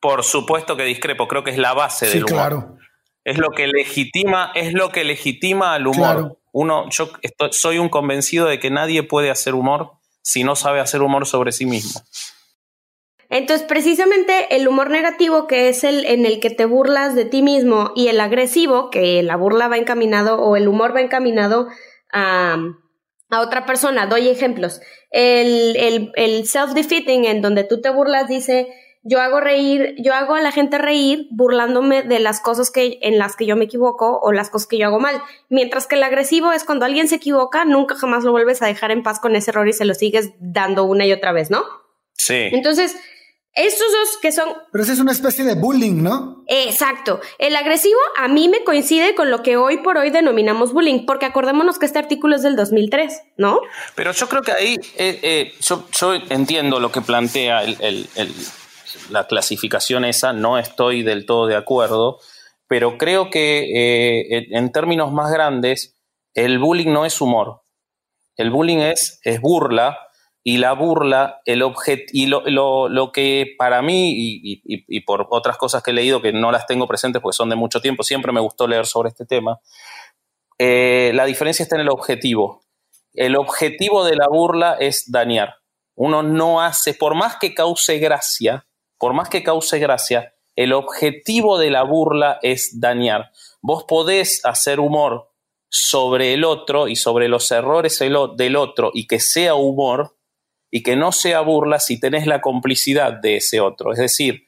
Por 0.00 0.24
supuesto 0.24 0.76
que 0.76 0.84
discrepo, 0.84 1.28
creo 1.28 1.44
que 1.44 1.50
es 1.50 1.58
la 1.58 1.74
base 1.74 2.06
del 2.06 2.24
humor. 2.24 2.28
Claro. 2.28 2.78
Es 3.26 3.38
lo 3.38 3.50
que 3.50 3.66
legitima, 3.66 4.52
es 4.54 4.72
lo 4.72 4.90
que 4.90 5.02
legitima 5.02 5.74
al 5.74 5.88
humor. 5.88 6.38
Uno, 6.52 6.88
yo 6.90 7.10
soy 7.50 7.78
un 7.78 7.88
convencido 7.88 8.46
de 8.46 8.60
que 8.60 8.70
nadie 8.70 9.02
puede 9.02 9.30
hacer 9.30 9.56
humor 9.56 9.94
si 10.22 10.44
no 10.44 10.54
sabe 10.54 10.78
hacer 10.78 11.02
humor 11.02 11.26
sobre 11.26 11.50
sí 11.50 11.66
mismo. 11.66 12.00
Entonces, 13.28 13.66
precisamente 13.66 14.54
el 14.54 14.68
humor 14.68 14.90
negativo, 14.90 15.48
que 15.48 15.68
es 15.68 15.82
el 15.82 16.04
en 16.04 16.24
el 16.24 16.38
que 16.38 16.50
te 16.50 16.66
burlas 16.66 17.16
de 17.16 17.24
ti 17.24 17.42
mismo, 17.42 17.90
y 17.96 18.06
el 18.06 18.20
agresivo, 18.20 18.90
que 18.90 19.24
la 19.24 19.34
burla 19.34 19.66
va 19.66 19.76
encaminado 19.76 20.38
o 20.38 20.54
el 20.54 20.68
humor 20.68 20.94
va 20.94 21.00
encaminado 21.00 21.66
a, 22.12 22.56
a 23.30 23.40
otra 23.40 23.66
persona. 23.66 24.06
Doy 24.06 24.28
ejemplos. 24.28 24.80
El, 25.10 25.74
el, 25.74 26.12
el 26.14 26.44
self-defeating, 26.44 27.26
en 27.26 27.42
donde 27.42 27.64
tú 27.64 27.80
te 27.80 27.90
burlas, 27.90 28.28
dice, 28.28 28.68
yo 29.08 29.20
hago 29.20 29.40
reír, 29.40 29.94
yo 29.98 30.12
hago 30.14 30.34
a 30.34 30.40
la 30.40 30.50
gente 30.50 30.78
reír 30.78 31.28
burlándome 31.30 32.02
de 32.02 32.18
las 32.18 32.40
cosas 32.40 32.72
que, 32.72 32.98
en 33.02 33.18
las 33.18 33.36
que 33.36 33.46
yo 33.46 33.54
me 33.54 33.66
equivoco 33.66 34.18
o 34.20 34.32
las 34.32 34.50
cosas 34.50 34.66
que 34.66 34.78
yo 34.78 34.86
hago 34.86 34.98
mal. 34.98 35.22
Mientras 35.48 35.86
que 35.86 35.94
el 35.94 36.02
agresivo 36.02 36.52
es 36.52 36.64
cuando 36.64 36.84
alguien 36.84 37.06
se 37.06 37.16
equivoca, 37.16 37.64
nunca 37.64 37.94
jamás 37.94 38.24
lo 38.24 38.32
vuelves 38.32 38.62
a 38.62 38.66
dejar 38.66 38.90
en 38.90 39.04
paz 39.04 39.20
con 39.20 39.36
ese 39.36 39.52
error 39.52 39.68
y 39.68 39.72
se 39.72 39.84
lo 39.84 39.94
sigues 39.94 40.30
dando 40.40 40.84
una 40.84 41.06
y 41.06 41.12
otra 41.12 41.30
vez, 41.30 41.50
¿no? 41.50 41.62
Sí. 42.14 42.48
Entonces, 42.50 42.96
estos 43.54 43.86
dos 43.92 44.18
que 44.20 44.32
son... 44.32 44.48
Pero 44.72 44.82
eso 44.82 44.92
es 44.92 44.98
una 44.98 45.12
especie 45.12 45.44
de 45.44 45.54
bullying, 45.54 46.02
¿no? 46.02 46.42
Exacto. 46.48 47.20
El 47.38 47.54
agresivo 47.54 48.00
a 48.16 48.26
mí 48.26 48.48
me 48.48 48.64
coincide 48.64 49.14
con 49.14 49.30
lo 49.30 49.44
que 49.44 49.56
hoy 49.56 49.78
por 49.78 49.98
hoy 49.98 50.10
denominamos 50.10 50.72
bullying, 50.72 51.06
porque 51.06 51.26
acordémonos 51.26 51.78
que 51.78 51.86
este 51.86 52.00
artículo 52.00 52.34
es 52.34 52.42
del 52.42 52.56
2003, 52.56 53.22
¿no? 53.36 53.60
Pero 53.94 54.10
yo 54.10 54.28
creo 54.28 54.42
que 54.42 54.50
ahí 54.50 54.74
eh, 54.96 55.20
eh, 55.22 55.54
yo, 55.60 56.14
entiendo 56.28 56.80
lo 56.80 56.90
que 56.90 57.02
plantea 57.02 57.62
el 57.62 58.08
la 59.10 59.26
clasificación 59.26 60.04
esa, 60.04 60.32
no 60.32 60.58
estoy 60.58 61.02
del 61.02 61.26
todo 61.26 61.46
de 61.46 61.56
acuerdo, 61.56 62.18
pero 62.68 62.98
creo 62.98 63.30
que 63.30 64.26
eh, 64.30 64.46
en 64.50 64.72
términos 64.72 65.12
más 65.12 65.32
grandes, 65.32 65.96
el 66.34 66.58
bullying 66.58 66.92
no 66.92 67.06
es 67.06 67.20
humor. 67.20 67.62
El 68.36 68.50
bullying 68.50 68.78
es, 68.78 69.20
es 69.24 69.40
burla 69.40 69.98
y 70.42 70.58
la 70.58 70.74
burla, 70.74 71.40
el 71.44 71.64
y 72.12 72.26
lo, 72.26 73.10
que 73.12 73.54
para 73.58 73.82
mí, 73.82 74.12
y, 74.14 75.00
por 75.00 75.26
otras 75.30 75.56
cosas 75.56 75.82
que 75.82 75.90
he 75.90 75.94
leído 75.94 76.22
que 76.22 76.32
no 76.32 76.52
las 76.52 76.68
tengo 76.68 76.86
presentes 76.86 77.20
porque 77.20 77.34
son 77.34 77.48
de 77.48 77.56
mucho 77.56 77.80
tiempo, 77.80 78.04
siempre 78.04 78.30
me 78.30 78.38
gustó 78.38 78.68
leer 78.68 78.86
sobre 78.86 79.08
este 79.08 79.26
tema, 79.26 79.58
eh, 80.58 81.10
la 81.14 81.24
diferencia 81.24 81.64
está 81.64 81.74
en 81.74 81.82
el 81.82 81.88
objetivo. 81.88 82.62
El 83.12 83.34
objetivo 83.34 84.04
de 84.04 84.14
la 84.14 84.28
burla 84.28 84.76
es 84.78 85.10
dañar. 85.10 85.56
Uno 85.96 86.22
no 86.22 86.60
hace, 86.60 86.94
por 86.94 87.16
más 87.16 87.38
que 87.40 87.52
cause 87.52 87.98
gracia, 87.98 88.66
por 88.98 89.12
más 89.12 89.28
que 89.28 89.42
cause 89.42 89.78
gracia, 89.78 90.34
el 90.56 90.72
objetivo 90.72 91.58
de 91.58 91.70
la 91.70 91.82
burla 91.82 92.38
es 92.42 92.80
dañar. 92.80 93.30
Vos 93.60 93.84
podés 93.84 94.44
hacer 94.44 94.80
humor 94.80 95.30
sobre 95.68 96.32
el 96.32 96.44
otro 96.44 96.88
y 96.88 96.96
sobre 96.96 97.28
los 97.28 97.50
errores 97.50 97.98
del 97.98 98.56
otro 98.56 98.90
y 98.94 99.06
que 99.06 99.20
sea 99.20 99.54
humor 99.54 100.16
y 100.70 100.82
que 100.82 100.96
no 100.96 101.12
sea 101.12 101.40
burla 101.40 101.78
si 101.78 102.00
tenés 102.00 102.26
la 102.26 102.40
complicidad 102.40 103.12
de 103.12 103.36
ese 103.36 103.60
otro. 103.60 103.92
Es 103.92 103.98
decir, 103.98 104.46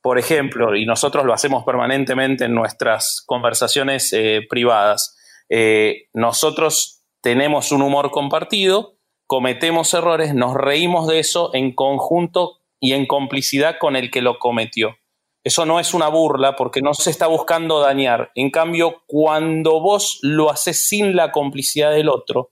por 0.00 0.18
ejemplo, 0.18 0.74
y 0.74 0.86
nosotros 0.86 1.24
lo 1.24 1.32
hacemos 1.34 1.64
permanentemente 1.64 2.46
en 2.46 2.54
nuestras 2.54 3.22
conversaciones 3.26 4.12
eh, 4.12 4.40
privadas, 4.48 5.16
eh, 5.48 6.08
nosotros 6.12 7.04
tenemos 7.20 7.70
un 7.72 7.82
humor 7.82 8.10
compartido, 8.10 8.96
cometemos 9.26 9.94
errores, 9.94 10.34
nos 10.34 10.54
reímos 10.54 11.06
de 11.06 11.20
eso 11.20 11.50
en 11.54 11.74
conjunto 11.74 12.61
y 12.82 12.94
en 12.94 13.06
complicidad 13.06 13.76
con 13.78 13.94
el 13.94 14.10
que 14.10 14.20
lo 14.20 14.40
cometió. 14.40 14.96
Eso 15.44 15.64
no 15.64 15.78
es 15.78 15.94
una 15.94 16.08
burla 16.08 16.56
porque 16.56 16.82
no 16.82 16.94
se 16.94 17.10
está 17.10 17.28
buscando 17.28 17.80
dañar. 17.80 18.32
En 18.34 18.50
cambio, 18.50 19.04
cuando 19.06 19.80
vos 19.80 20.18
lo 20.22 20.50
haces 20.50 20.88
sin 20.88 21.14
la 21.14 21.30
complicidad 21.30 21.92
del 21.92 22.08
otro, 22.08 22.50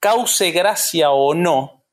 cause 0.00 0.50
gracia 0.50 1.10
o 1.10 1.34
no, 1.34 1.84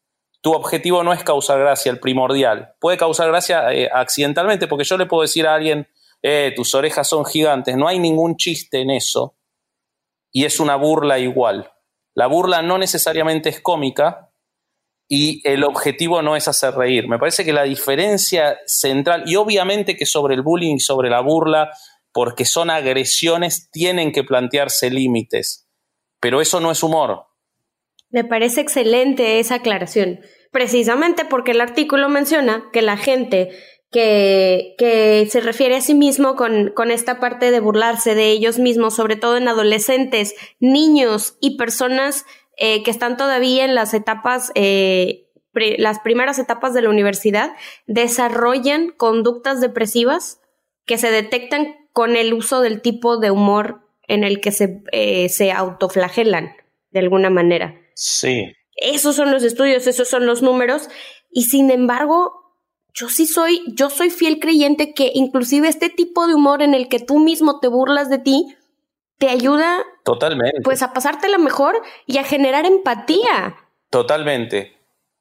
tu 0.42 0.54
objetivo 0.54 1.04
no 1.04 1.12
es 1.12 1.26
causar 1.26 1.60
gracia, 1.60 1.92
el 1.92 2.00
primordial. 2.00 2.74
Puede 2.80 2.98
causar 2.98 3.28
gracia 3.28 3.74
eh, 3.74 3.90
accidentalmente 3.94 4.68
porque 4.68 4.86
yo 4.86 4.98
le 4.98 5.06
puedo 5.06 5.24
decir 5.24 5.46
a 5.46 5.56
alguien, 5.56 5.88
eh, 6.22 6.54
tus 6.56 6.74
orejas 6.76 7.08
son 7.08 7.26
gigantes, 7.26 7.76
no 7.76 7.90
hay 7.90 8.00
ningún 8.00 8.38
chiste 8.38 8.80
en 8.80 8.92
eso 8.92 9.36
y 10.32 10.46
es 10.46 10.62
una 10.62 10.78
burla 10.78 11.20
igual. 11.20 11.70
La 12.16 12.28
burla 12.28 12.62
no 12.62 12.78
necesariamente 12.78 13.50
es 13.50 13.60
cómica, 13.60 14.33
y 15.08 15.42
el 15.48 15.64
objetivo 15.64 16.22
no 16.22 16.36
es 16.36 16.48
hacer 16.48 16.74
reír. 16.74 17.08
Me 17.08 17.20
parece 17.20 17.46
que 17.46 17.54
la 17.54 17.64
diferencia 17.64 18.58
central, 18.66 19.24
y 19.26 19.36
obviamente 19.36 19.96
que 19.96 20.06
sobre 20.06 20.36
el 20.36 20.42
bullying, 20.42 20.80
sobre 20.80 21.10
la 21.10 21.22
burla, 21.22 21.72
porque 22.12 22.46
son 22.46 22.70
agresiones, 22.70 23.70
tienen 23.72 24.12
que 24.12 24.24
plantearse 24.24 24.90
límites, 24.90 25.68
pero 26.20 26.42
eso 26.42 26.60
no 26.60 26.72
es 26.72 26.84
humor. 26.84 27.26
Me 28.10 28.24
parece 28.24 28.62
excelente 28.62 29.40
esa 29.40 29.56
aclaración, 29.56 30.22
precisamente 30.52 31.26
porque 31.26 31.52
el 31.52 31.62
artículo 31.62 32.10
menciona 32.10 32.70
que 32.72 32.84
la 32.84 32.96
gente 32.96 33.50
que, 33.92 34.76
que, 34.78 35.28
se 35.30 35.42
refiere 35.42 35.76
a 35.76 35.82
sí 35.82 35.94
mismo 35.94 36.36
con, 36.36 36.72
con, 36.72 36.92
esta 36.92 37.20
parte 37.20 37.52
de 37.52 37.60
burlarse 37.60 38.16
de 38.16 38.30
ellos 38.30 38.60
mismos, 38.60 38.96
sobre 38.96 39.16
todo 39.16 39.38
en 39.38 39.48
adolescentes, 39.48 40.36
niños 40.60 41.38
y 41.42 41.58
personas 41.58 42.26
eh, 42.58 42.84
que 42.84 42.92
están 42.92 43.18
todavía 43.18 43.66
en 43.66 43.76
las 43.76 43.94
etapas, 43.94 44.52
eh, 44.56 45.28
las 45.54 46.00
primeras 46.00 46.40
etapas 46.40 46.74
de 46.74 46.82
la 46.82 46.90
universidad, 46.90 47.54
desarrollan 47.88 48.90
conductas 48.90 49.62
depresivas 49.62 50.40
que 50.86 50.98
se 50.98 51.12
detectan 51.12 51.76
con 51.94 52.16
el 52.16 52.34
uso 52.34 52.62
del 52.62 52.82
tipo 52.82 53.18
de 53.18 53.32
humor 53.32 53.82
en 54.08 54.24
el 54.24 54.42
que 54.42 54.52
se, 54.52 54.84
eh, 54.92 55.30
se 55.30 55.52
autoflagelan 55.52 56.54
de 56.92 57.00
alguna 57.00 57.30
manera. 57.30 57.76
Sí. 57.96 58.54
Esos 58.76 59.16
son 59.16 59.32
los 59.32 59.44
estudios, 59.44 59.88
esos 59.88 60.10
son 60.10 60.26
los 60.26 60.42
números, 60.42 60.90
y 61.32 61.44
sin 61.44 61.72
embargo, 61.72 62.44
yo 62.94 63.10
sí 63.10 63.26
soy, 63.26 63.64
yo 63.76 63.90
soy 63.90 64.10
fiel 64.10 64.40
creyente 64.40 64.94
que 64.94 65.12
inclusive 65.14 65.68
este 65.68 65.90
tipo 65.90 66.28
de 66.28 66.36
humor 66.36 66.62
en 66.62 66.74
el 66.74 66.90
que 66.90 67.00
tú 67.00 67.20
mismo 67.20 67.60
te 67.60 67.68
burlas 67.68 68.10
de 68.10 68.20
ti, 68.20 68.56
te 69.24 69.30
ayuda 69.30 69.86
Totalmente. 70.04 70.60
pues 70.66 70.84
a 70.84 70.92
pasártela 70.92 71.38
mejor 71.38 71.82
y 72.06 72.18
a 72.18 72.26
generar 72.26 72.66
empatía. 72.66 73.56
Totalmente. 73.90 74.76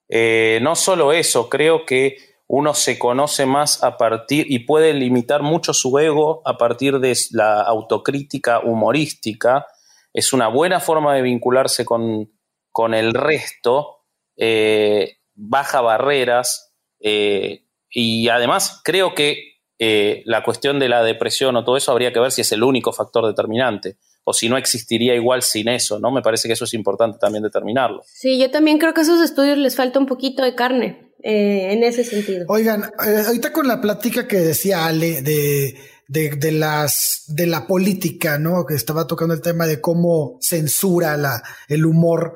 Eh, 0.09 0.59
no 0.61 0.75
solo 0.75 1.13
eso, 1.13 1.49
creo 1.49 1.87
que 1.87 2.17
uno 2.49 2.75
se 2.75 2.99
conoce 2.99 3.47
más 3.47 3.85
a 3.85 3.97
partir 3.97 4.47
y 4.51 4.67
puede 4.67 4.93
limitar 4.93 5.43
mucho 5.43 5.73
su 5.73 5.97
ego 6.01 6.43
a 6.45 6.59
partir 6.59 6.99
de 6.99 7.17
la 7.31 7.61
autocrítica 7.63 8.59
humorística. 8.59 9.67
Es 10.13 10.33
una 10.33 10.49
buena 10.49 10.81
forma 10.81 11.15
de 11.15 11.23
vincularse 11.23 11.85
con, 11.85 12.29
con 12.73 12.95
el 12.95 13.15
resto, 13.15 13.99
eh, 14.37 15.19
baja 15.37 15.81
barreras 15.81 16.75
eh, 16.99 17.67
y 17.89 18.29
además 18.31 18.81
creo 18.83 19.15
que 19.15 19.52
eh, 19.85 20.23
la 20.27 20.45
cuestión 20.45 20.79
de 20.79 20.89
la 20.89 21.03
depresión 21.03 21.57
o 21.57 21.65
todo 21.65 21.77
eso 21.77 21.91
habría 21.91 22.13
que 22.13 22.21
ver 22.21 22.31
si 22.31 22.43
es 22.43 22.53
el 22.53 22.63
único 22.63 22.93
factor 22.93 23.27
determinante 23.27 23.97
o 24.23 24.33
si 24.33 24.49
no 24.49 24.57
existiría 24.57 25.17
igual 25.17 25.43
sin 25.43 25.67
eso, 25.67 25.99
¿no? 25.99 26.13
Me 26.13 26.23
parece 26.23 26.47
que 26.47 26.53
eso 26.55 26.67
es 26.67 26.75
importante 26.75 27.19
también 27.19 27.43
determinarlo. 27.43 28.05
Sí, 28.07 28.39
yo 28.39 28.49
también 28.53 28.79
creo 28.79 28.95
que 28.95 29.01
a 29.01 29.03
esos 29.03 29.21
estudios 29.21 29.59
les 29.59 29.75
falta 29.75 29.99
un 29.99 30.07
poquito 30.07 30.45
de 30.45 30.55
carne 30.55 31.13
eh, 31.25 31.73
en 31.73 31.83
ese 31.83 32.05
sentido. 32.05 32.45
Oigan, 32.47 32.85
eh, 33.05 33.25
ahorita 33.27 33.53
con 33.53 33.67
la 33.67 33.81
plática 33.81 34.29
que 34.29 34.37
decía 34.37 34.87
Ale 34.87 35.21
de, 35.21 35.75
de, 36.07 36.53
las, 36.53 37.25
de 37.27 37.49
la 37.49 37.67
política, 37.67 38.39
¿no? 38.39 38.65
Que 38.65 38.75
estaba 38.75 39.09
tocando 39.09 39.35
el 39.35 39.43
tema 39.43 39.67
de 39.67 39.81
cómo 39.81 40.39
censura 40.41 41.17
la, 41.17 41.43
el 41.67 41.85
humor. 41.87 42.35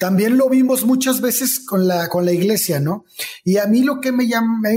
También 0.00 0.38
lo 0.38 0.48
vimos 0.48 0.86
muchas 0.86 1.20
veces 1.20 1.60
con 1.60 1.86
la, 1.86 2.08
con 2.08 2.24
la 2.24 2.32
iglesia, 2.32 2.80
¿no? 2.80 3.04
Y 3.44 3.58
a 3.58 3.66
mí 3.66 3.82
lo 3.82 4.00
que 4.00 4.12
me, 4.12 4.26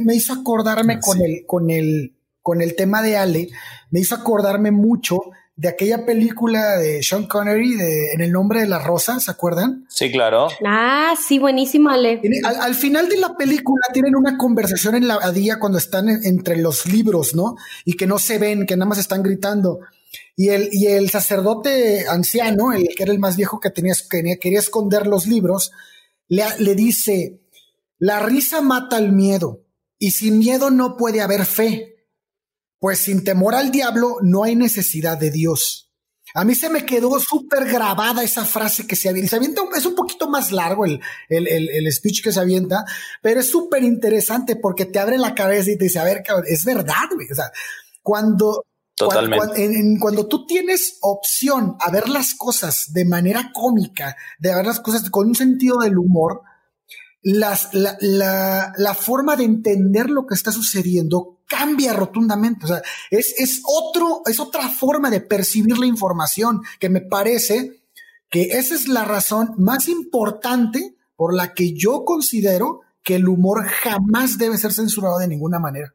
me 0.03 0.15
hizo 0.15 0.33
acordarme 0.33 0.95
ah, 0.95 0.99
con, 1.01 1.21
el, 1.21 1.45
con, 1.47 1.69
el, 1.69 2.13
con 2.41 2.61
el 2.61 2.75
tema 2.75 3.01
de 3.01 3.15
Ale, 3.15 3.47
me 3.89 4.01
hizo 4.01 4.15
acordarme 4.15 4.71
mucho 4.71 5.21
de 5.55 5.69
aquella 5.69 6.05
película 6.05 6.77
de 6.77 7.03
Sean 7.03 7.27
Connery 7.27 7.75
de 7.75 8.13
En 8.13 8.21
el 8.21 8.33
nombre 8.33 8.59
de 8.59 8.67
la 8.67 8.79
rosa, 8.79 9.21
¿se 9.21 9.31
acuerdan? 9.31 9.85
Sí, 9.87 10.11
claro. 10.11 10.49
Ah, 10.65 11.13
sí, 11.25 11.39
buenísimo, 11.39 11.89
Ale. 11.89 12.19
Al, 12.43 12.75
final 12.75 13.07
de 13.07 13.17
la 13.17 13.37
película 13.37 13.85
tienen 13.93 14.17
una 14.17 14.37
conversación 14.37 14.95
en 14.95 15.07
la 15.07 15.31
día 15.31 15.57
cuando 15.57 15.77
están 15.77 16.09
entre 16.09 16.57
los 16.57 16.85
libros, 16.85 17.33
¿no? 17.33 17.55
Y 17.85 17.93
que 17.93 18.07
no 18.07 18.19
se 18.19 18.39
ven, 18.39 18.65
que 18.65 18.75
nada 18.75 18.89
más 18.89 18.97
están 18.97 19.23
gritando. 19.23 19.79
Y 20.35 20.49
el, 20.49 20.69
y 20.71 20.87
el 20.87 21.09
sacerdote 21.09 22.07
anciano, 22.07 22.73
el 22.73 22.89
que 22.95 23.03
era 23.03 23.11
el 23.11 23.19
más 23.19 23.37
viejo 23.37 23.59
que 23.59 23.69
tenía, 23.69 23.93
quería 24.39 24.59
esconder 24.59 25.05
los 25.05 25.27
libros, 25.27 25.71
le, 26.27 26.43
le 26.59 26.75
dice, 26.75 27.41
la 27.99 28.19
risa 28.19 28.61
mata 28.61 28.97
el 28.97 29.11
miedo 29.11 29.65
y 29.99 30.11
sin 30.11 30.39
miedo 30.39 30.71
no 30.71 30.97
puede 30.97 31.21
haber 31.21 31.45
fe, 31.45 32.07
pues 32.79 32.99
sin 32.99 33.23
temor 33.23 33.55
al 33.55 33.71
diablo 33.71 34.17
no 34.21 34.43
hay 34.43 34.55
necesidad 34.55 35.17
de 35.17 35.31
Dios. 35.31 35.83
A 36.35 36.45
mí 36.45 36.55
se 36.55 36.69
me 36.69 36.85
quedó 36.85 37.19
súper 37.19 37.65
grabada 37.65 38.23
esa 38.23 38.43
frase 38.43 38.87
que 38.87 38.95
se 38.95 39.07
avienta. 39.07 39.29
Se 39.29 39.35
avienta 39.35 39.61
es 39.77 39.85
un 39.85 39.95
poquito 39.95 40.27
más 40.27 40.51
largo 40.51 40.83
el, 40.85 40.99
el, 41.29 41.47
el, 41.47 41.93
speech 41.93 42.23
que 42.23 42.31
se 42.31 42.39
avienta, 42.39 42.83
pero 43.21 43.39
es 43.39 43.49
súper 43.49 43.83
interesante 43.83 44.55
porque 44.55 44.85
te 44.85 44.97
abre 44.97 45.19
la 45.19 45.35
cabeza 45.35 45.69
y 45.69 45.77
te 45.77 45.85
dice, 45.85 45.99
a 45.99 46.03
ver, 46.03 46.23
es 46.47 46.65
verdad, 46.65 47.07
güey. 47.13 47.27
O 47.31 47.35
sea, 47.35 47.51
cuando, 48.01 48.65
Totalmente. 48.95 49.97
Cuando, 49.99 50.27
tú 50.27 50.45
tienes 50.45 50.97
opción 51.01 51.75
a 51.79 51.89
ver 51.89 52.09
las 52.09 52.35
cosas 52.35 52.93
de 52.93 53.05
manera 53.05 53.51
cómica, 53.53 54.15
de 54.37 54.53
ver 54.53 54.65
las 54.65 54.79
cosas 54.79 55.09
con 55.09 55.29
un 55.29 55.35
sentido 55.35 55.79
del 55.79 55.97
humor, 55.97 56.41
las, 57.23 57.73
la, 57.73 57.97
la, 58.01 58.73
la, 58.77 58.93
forma 58.93 59.35
de 59.35 59.45
entender 59.45 60.09
lo 60.09 60.27
que 60.27 60.35
está 60.35 60.51
sucediendo 60.51 61.39
cambia 61.47 61.93
rotundamente. 61.93 62.65
O 62.65 62.67
sea, 62.67 62.81
es, 63.09 63.33
es, 63.37 63.61
otro, 63.65 64.21
es 64.25 64.39
otra 64.39 64.67
forma 64.69 65.09
de 65.09 65.21
percibir 65.21 65.77
la 65.77 65.85
información 65.85 66.61
que 66.79 66.89
me 66.89 67.01
parece 67.01 67.83
que 68.29 68.43
esa 68.57 68.75
es 68.75 68.87
la 68.87 69.05
razón 69.05 69.53
más 69.57 69.87
importante 69.87 70.95
por 71.15 71.33
la 71.33 71.53
que 71.53 71.73
yo 71.73 72.03
considero 72.03 72.81
que 73.03 73.15
el 73.15 73.27
humor 73.27 73.65
jamás 73.65 74.37
debe 74.37 74.57
ser 74.57 74.73
censurado 74.73 75.19
de 75.19 75.27
ninguna 75.27 75.59
manera. 75.59 75.93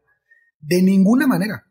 De 0.59 0.81
ninguna 0.81 1.27
manera. 1.27 1.68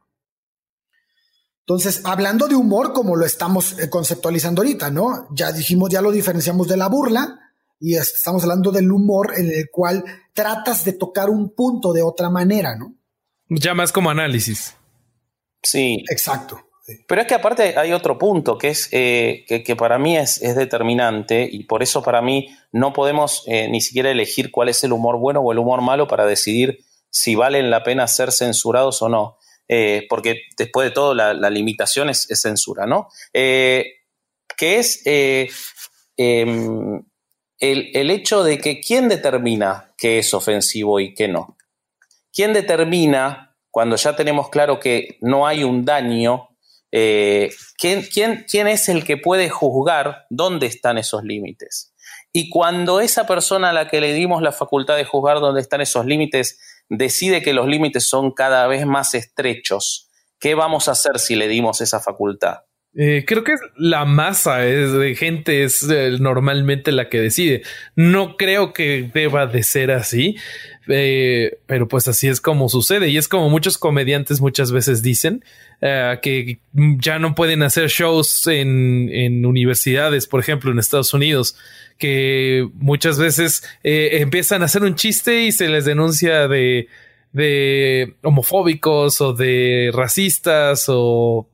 Entonces, 1.68 2.00
hablando 2.04 2.48
de 2.48 2.54
humor, 2.54 2.94
como 2.94 3.14
lo 3.14 3.26
estamos 3.26 3.78
eh, 3.78 3.90
conceptualizando 3.90 4.62
ahorita, 4.62 4.90
¿no? 4.90 5.28
Ya 5.32 5.52
dijimos, 5.52 5.90
ya 5.90 6.00
lo 6.00 6.10
diferenciamos 6.10 6.66
de 6.66 6.78
la 6.78 6.88
burla 6.88 7.38
y 7.78 7.94
estamos 7.94 8.42
hablando 8.42 8.72
del 8.72 8.90
humor 8.90 9.34
en 9.36 9.50
el 9.50 9.68
cual 9.70 10.02
tratas 10.32 10.82
de 10.86 10.94
tocar 10.94 11.28
un 11.28 11.54
punto 11.54 11.92
de 11.92 12.02
otra 12.02 12.30
manera, 12.30 12.74
¿no? 12.74 12.94
Ya 13.50 13.74
más 13.74 13.92
como 13.92 14.08
análisis. 14.08 14.76
Sí. 15.62 16.02
Exacto. 16.10 16.58
Pero 17.06 17.20
es 17.20 17.26
que 17.26 17.34
aparte 17.34 17.76
hay 17.76 17.92
otro 17.92 18.16
punto 18.16 18.56
que 18.56 18.68
es 18.68 18.88
eh, 18.92 19.44
que, 19.46 19.76
para 19.76 19.98
mí 19.98 20.16
es, 20.16 20.40
determinante 20.40 21.46
y 21.52 21.64
por 21.64 21.82
eso 21.82 22.02
para 22.02 22.22
mí 22.22 22.48
no 22.72 22.94
podemos 22.94 23.44
eh, 23.46 23.68
ni 23.68 23.82
siquiera 23.82 24.10
elegir 24.10 24.50
cuál 24.50 24.70
es 24.70 24.82
el 24.84 24.94
humor 24.94 25.18
bueno 25.18 25.40
o 25.40 25.52
el 25.52 25.58
humor 25.58 25.82
malo 25.82 26.08
para 26.08 26.24
decidir 26.24 26.78
si 27.10 27.34
valen 27.34 27.68
la 27.68 27.82
pena 27.82 28.08
ser 28.08 28.32
censurados 28.32 29.02
o 29.02 29.10
no. 29.10 29.36
Eh, 29.68 30.06
porque 30.08 30.44
después 30.56 30.88
de 30.88 30.94
todo 30.94 31.14
la, 31.14 31.50
limitación 31.50 32.08
es, 32.08 32.26
censura, 32.32 32.86
¿no? 32.86 33.08
Eh, 33.34 33.84
que 34.56 34.78
es 34.78 35.02
eh, 35.04 35.50
em, 36.16 37.04
el, 37.58 38.10
hecho 38.10 38.42
de 38.42 38.58
que 38.58 38.80
quién 38.80 39.08
determina 39.08 39.92
qué 39.98 40.20
es 40.20 40.32
ofensivo 40.32 41.00
y 41.00 41.12
qué 41.14 41.28
no. 41.28 41.56
¿Quién 42.32 42.54
determina, 42.54 43.56
cuando 43.70 43.96
ya 43.96 44.16
tenemos 44.16 44.48
claro 44.48 44.80
que 44.80 45.18
no 45.20 45.46
hay 45.46 45.64
un 45.64 45.84
daño, 45.84 46.48
¿quién, 46.90 48.02
quién, 48.12 48.46
quién 48.48 48.68
es 48.68 48.88
el 48.88 49.04
que 49.04 49.18
puede 49.18 49.50
juzgar 49.50 50.26
dónde 50.30 50.66
están 50.66 50.96
esos 50.96 51.24
límites? 51.24 51.92
Y 52.32 52.48
cuando 52.50 53.00
esa 53.00 53.26
persona 53.26 53.70
a 53.70 53.72
la 53.72 53.88
que 53.88 54.00
le 54.00 54.12
dimos 54.12 54.42
la 54.42 54.52
facultad 54.52 54.96
de 54.96 55.04
juzgar 55.04 55.40
dónde 55.40 55.60
están 55.60 55.80
esos 55.80 56.06
límites 56.06 56.58
decide 56.88 57.42
que 57.42 57.52
los 57.52 57.66
límites 57.66 58.08
son 58.08 58.32
cada 58.32 58.66
vez 58.66 58.86
más 58.86 59.14
estrechos, 59.14 60.10
¿qué 60.38 60.54
vamos 60.54 60.88
a 60.88 60.92
hacer 60.92 61.18
si 61.18 61.36
le 61.36 61.48
dimos 61.48 61.80
esa 61.80 62.00
facultad? 62.00 62.67
Eh, 63.00 63.24
creo 63.24 63.44
que 63.44 63.54
la 63.76 64.04
masa 64.04 64.66
es 64.66 64.92
de 64.92 65.14
gente 65.14 65.62
es 65.62 65.88
eh, 65.88 66.16
normalmente 66.18 66.90
la 66.90 67.08
que 67.08 67.20
decide. 67.20 67.62
No 67.94 68.36
creo 68.36 68.72
que 68.72 69.08
deba 69.14 69.46
de 69.46 69.62
ser 69.62 69.92
así, 69.92 70.34
eh, 70.88 71.58
pero 71.66 71.86
pues 71.86 72.08
así 72.08 72.26
es 72.26 72.40
como 72.40 72.68
sucede 72.68 73.08
y 73.08 73.16
es 73.16 73.28
como 73.28 73.50
muchos 73.50 73.78
comediantes 73.78 74.40
muchas 74.40 74.72
veces 74.72 75.00
dicen 75.00 75.44
que 75.80 76.58
ya 76.74 77.20
no 77.20 77.36
pueden 77.36 77.62
hacer 77.62 77.88
shows 77.88 78.48
en, 78.48 79.08
en, 79.12 79.46
universidades, 79.46 80.26
por 80.26 80.40
ejemplo, 80.40 80.72
en 80.72 80.80
Estados 80.80 81.14
Unidos, 81.14 81.56
que 81.98 82.68
muchas 82.74 83.16
veces 83.16 83.62
empiezan 83.84 84.62
a 84.62 84.64
hacer 84.64 84.82
un 84.82 84.96
chiste 84.96 85.44
y 85.44 85.52
se 85.52 85.68
les 85.68 85.84
denuncia 85.84 86.48
de, 86.48 86.88
de 87.32 88.16
homofóbicos 88.24 89.20
o 89.20 89.34
de 89.34 89.92
racistas 89.94 90.86
o 90.88 91.46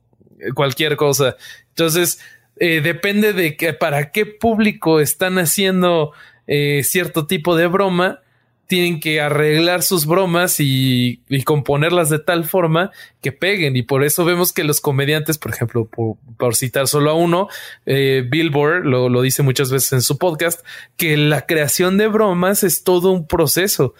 cualquier 0.53 0.95
cosa. 0.95 1.35
Entonces, 1.69 2.19
eh, 2.57 2.81
depende 2.81 3.33
de 3.33 3.57
que, 3.57 3.73
para 3.73 4.11
qué 4.11 4.25
público 4.25 4.99
están 4.99 5.37
haciendo 5.39 6.13
eh, 6.47 6.81
cierto 6.83 7.27
tipo 7.27 7.55
de 7.55 7.67
broma, 7.67 8.21
tienen 8.67 8.99
que 8.99 9.21
arreglar 9.21 9.83
sus 9.83 10.05
bromas 10.05 10.55
y, 10.59 11.21
componerlas 11.43 12.09
de 12.09 12.19
tal 12.19 12.45
forma 12.45 12.91
que 13.21 13.31
peguen. 13.31 13.75
Y 13.75 13.83
por 13.83 14.03
eso 14.03 14.25
vemos 14.25 14.53
que 14.53 14.63
los 14.63 14.81
comediantes, 14.81 15.37
por 15.37 15.51
ejemplo, 15.51 15.87
por, 15.87 16.55
citar 16.55 16.87
solo 16.87 17.11
a 17.11 17.13
uno, 17.13 17.47
eh, 17.85 18.23
Billboard 18.27 18.85
lo, 18.85 19.09
lo, 19.09 19.21
dice 19.21 19.43
muchas 19.43 19.69
veces 19.69 19.93
en 19.93 20.01
su 20.01 20.17
podcast, 20.17 20.65
que 20.97 21.17
la 21.17 21.45
creación 21.45 21.97
de 21.97 22.07
bromas 22.07 22.63
es 22.63 22.83
todo 22.83 23.11
un 23.11 23.27
proceso. 23.27 23.93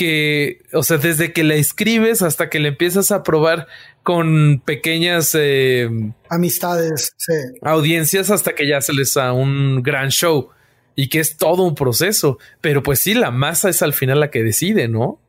Que, 0.00 0.62
o 0.72 0.82
sea, 0.82 0.96
desde 0.96 1.34
que 1.34 1.44
la 1.44 1.56
escribes 1.56 2.22
hasta 2.22 2.48
que 2.48 2.58
la 2.58 2.68
empiezas 2.68 3.10
a 3.10 3.22
probar 3.22 3.66
con 4.02 4.62
pequeñas 4.64 5.34
eh, 5.34 5.90
amistades, 6.30 7.14
audiencias 7.60 8.30
hasta 8.30 8.54
que 8.54 8.66
ya 8.66 8.80
se 8.80 8.94
les 8.94 9.12
da 9.12 9.34
un 9.34 9.82
gran 9.82 10.08
show 10.08 10.48
y 10.94 11.10
que 11.10 11.20
es 11.20 11.36
todo 11.36 11.64
un 11.64 11.74
proceso. 11.74 12.38
Pero 12.62 12.82
pues 12.82 13.00
sí, 13.00 13.12
la 13.12 13.30
masa 13.30 13.68
es 13.68 13.82
al 13.82 13.92
final 13.92 14.20
la 14.20 14.30
que 14.30 14.42
decide, 14.42 14.88
¿no? 14.88 15.20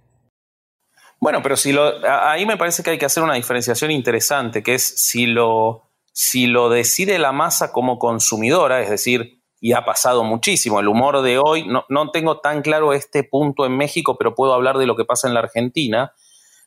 Bueno, 1.19 1.41
pero 1.43 1.57
si 1.57 1.73
lo, 1.73 1.99
ahí 2.07 2.45
me 2.45 2.55
parece 2.55 2.81
que 2.81 2.91
hay 2.91 2.97
que 2.97 3.05
hacer 3.05 3.23
una 3.23 3.33
diferenciación 3.35 3.91
interesante, 3.91 4.63
que 4.63 4.75
es 4.75 4.83
si 4.83 5.25
lo, 5.25 5.91
si 6.13 6.47
lo 6.47 6.69
decide 6.69 7.19
la 7.19 7.33
masa 7.33 7.73
como 7.73 7.99
consumidora, 7.99 8.81
es 8.81 8.89
decir, 8.89 9.40
y 9.61 9.71
ha 9.73 9.85
pasado 9.85 10.25
muchísimo. 10.25 10.81
El 10.81 10.89
humor 10.89 11.21
de 11.21 11.37
hoy, 11.37 11.65
no, 11.65 11.85
no 11.87 12.11
tengo 12.11 12.41
tan 12.41 12.61
claro 12.61 12.91
este 12.91 13.23
punto 13.23 13.65
en 13.65 13.77
México, 13.77 14.17
pero 14.17 14.35
puedo 14.35 14.53
hablar 14.53 14.77
de 14.77 14.87
lo 14.87 14.97
que 14.97 15.05
pasa 15.05 15.29
en 15.29 15.35
la 15.35 15.39
Argentina. 15.39 16.13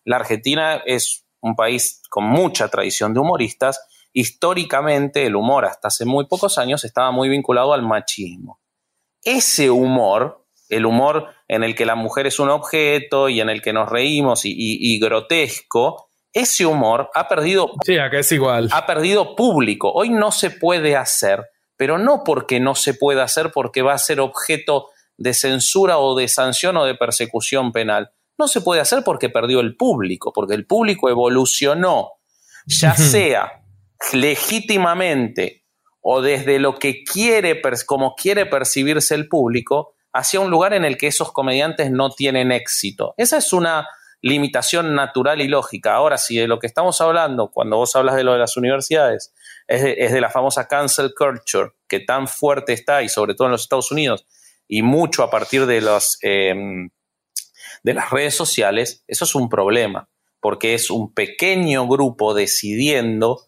La 0.05 0.17
Argentina 0.17 0.81
es 0.87 1.27
un 1.41 1.57
país 1.57 2.01
con 2.09 2.25
mucha 2.25 2.69
tradición 2.69 3.13
de 3.13 3.21
humoristas, 3.21 3.87
históricamente 4.15 5.27
el 5.27 5.37
humor 5.37 5.67
hasta 5.67 5.89
hace 5.89 6.07
muy 6.07 6.27
pocos 6.27 6.57
años 6.57 6.85
estaba 6.85 7.11
muy 7.11 7.29
vinculado 7.29 7.75
al 7.75 7.83
machismo. 7.83 8.61
Ese 9.23 9.69
humor, 9.71 10.47
el 10.71 10.87
humor 10.87 11.29
en 11.49 11.65
el 11.65 11.75
que 11.75 11.85
la 11.85 11.97
mujer 11.97 12.27
es 12.27 12.39
un 12.39 12.49
objeto 12.49 13.29
y 13.29 13.41
en 13.41 13.51
el 13.51 13.61
que 13.61 13.73
nos 13.73 13.91
reímos 13.91 14.43
y, 14.45 14.99
grotesco, 15.01 16.09
ese 16.33 16.65
humor 16.65 17.11
ha 17.15 17.29
perdido. 17.29 17.73
Sí, 17.85 17.99
acá 17.99 18.21
es 18.21 18.33
igual. 18.33 18.71
Ha 18.73 18.87
perdido 18.87 19.37
público. 19.37 19.93
Hoy 19.93 20.09
no 20.09 20.33
se 20.33 20.51
puede 20.51 20.97
hacer, 20.97 21.45
pero 21.77 21.99
no 21.99 22.23
porque 22.25 22.61
no 22.61 22.75
se 22.75 22.95
pueda 22.95 23.25
hacer, 23.25 23.51
porque 23.53 23.83
va 23.83 23.95
a 23.95 23.99
ser 23.99 24.21
objeto 24.21 24.89
de 25.17 25.35
censura 25.35 25.99
o 25.99 26.17
de 26.17 26.29
sanción 26.29 26.77
o 26.77 26.85
de 26.85 26.95
persecución 26.95 27.73
penal, 27.73 28.11
no 28.37 28.49
se 28.49 28.61
puede 28.61 28.81
hacer 28.81 29.05
porque 29.05 29.29
perdió 29.29 29.61
el 29.61 29.77
público, 29.77 30.33
porque 30.33 30.55
el 30.55 30.67
público 30.67 31.09
evolucionó, 31.09 32.13
ya 32.67 32.95
sea 32.97 33.63
legítimamente 34.13 35.65
o 36.01 36.21
desde 36.21 36.59
lo 36.59 36.79
que 36.79 37.03
quiere, 37.05 37.63
como 37.87 38.15
quiere 38.15 38.45
percibirse 38.45 39.15
el 39.15 39.29
público, 39.29 39.95
hacia 40.13 40.41
un 40.41 40.51
lugar 40.51 40.75
en 40.75 40.85
el 40.85 40.97
que 40.97 41.07
esos 41.07 41.33
comediantes 41.33 41.91
no 41.91 42.11
tienen 42.11 42.53
éxito. 42.53 43.15
Esa 43.17 43.39
es 43.39 43.53
una 43.53 43.89
limitación 44.21 44.95
natural 44.95 45.41
y 45.41 45.49
lógica. 45.49 45.95
Ahora, 45.95 46.19
si 46.19 46.37
de 46.37 46.47
lo 46.47 46.59
que 46.59 46.67
estamos 46.67 47.01
hablando, 47.01 47.51
cuando 47.51 47.77
vos 47.77 47.95
hablas 47.97 48.17
de 48.17 48.25
lo 48.25 48.33
de 48.33 48.39
las 48.39 48.57
universidades, 48.57 49.35
es 49.67 50.13
de, 50.13 50.21
la 50.21 50.31
famosa 50.31 50.69
cancel 50.69 51.13
culture, 51.17 51.71
que 51.89 52.01
tan 52.01 52.29
fuerte 52.29 52.73
está, 52.73 53.03
y 53.03 53.09
sobre 53.09 53.35
todo 53.35 53.47
en 53.47 53.53
los 53.53 53.63
Estados 53.63 53.91
Unidos, 53.91 54.27
y 54.69 54.83
mucho 54.83 55.23
a 55.23 55.31
partir 55.31 55.67
de 55.67 55.81
los... 55.81 56.19
Em, 56.23 56.91
de 57.83 57.95
las 57.95 58.11
redes 58.11 58.35
sociales, 58.35 59.05
eso 59.07 59.25
es 59.25 59.35
un 59.35 59.49
problema, 59.49 60.09
porque 60.41 60.75
es 60.75 60.91
un 60.91 61.13
pequeño 61.13 61.87
grupo 61.87 62.35
decidiendo 62.35 63.43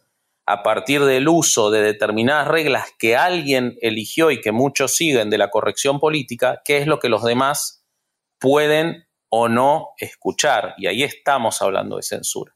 a 0.46 0.62
partir 0.62 1.02
del 1.04 1.26
uso 1.26 1.70
de 1.70 1.80
determinadas 1.80 2.46
reglas 2.46 2.86
que 2.98 3.16
alguien 3.16 3.76
eligió 3.80 4.30
y 4.30 4.40
que 4.40 4.52
muchos 4.52 4.94
siguen 4.94 5.28
de 5.28 5.38
la 5.38 5.50
corrección 5.50 5.98
política, 5.98 6.62
qué 6.64 6.78
es 6.78 6.86
lo 6.86 7.00
que 7.00 7.08
los 7.08 7.24
demás 7.24 7.84
pueden 8.38 9.06
o 9.28 9.48
no 9.48 9.88
escuchar. 9.98 10.74
Y 10.78 10.86
ahí 10.86 11.02
estamos 11.02 11.60
hablando 11.62 11.96
de 11.96 12.02
censura. 12.02 12.52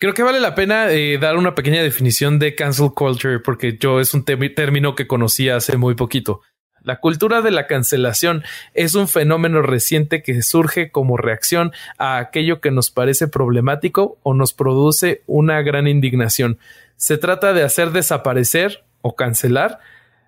Creo 0.00 0.14
que 0.14 0.22
vale 0.22 0.38
la 0.38 0.54
pena 0.54 0.92
eh, 0.92 1.18
dar 1.18 1.36
una 1.36 1.56
pequeña 1.56 1.82
definición 1.82 2.38
de 2.38 2.54
cancel 2.54 2.92
culture, 2.94 3.40
porque 3.40 3.76
yo 3.80 3.98
es 3.98 4.14
un 4.14 4.24
término 4.24 4.94
que 4.94 5.08
conocí 5.08 5.48
hace 5.48 5.76
muy 5.76 5.96
poquito. 5.96 6.40
La 6.84 7.00
cultura 7.00 7.42
de 7.42 7.50
la 7.50 7.66
cancelación 7.66 8.44
es 8.74 8.94
un 8.94 9.08
fenómeno 9.08 9.60
reciente 9.60 10.22
que 10.22 10.40
surge 10.42 10.92
como 10.92 11.16
reacción 11.16 11.72
a 11.98 12.18
aquello 12.18 12.60
que 12.60 12.70
nos 12.70 12.92
parece 12.92 13.26
problemático 13.26 14.18
o 14.22 14.34
nos 14.34 14.52
produce 14.52 15.22
una 15.26 15.62
gran 15.62 15.88
indignación. 15.88 16.58
Se 16.96 17.18
trata 17.18 17.52
de 17.52 17.64
hacer 17.64 17.90
desaparecer 17.90 18.84
o 19.02 19.16
cancelar 19.16 19.80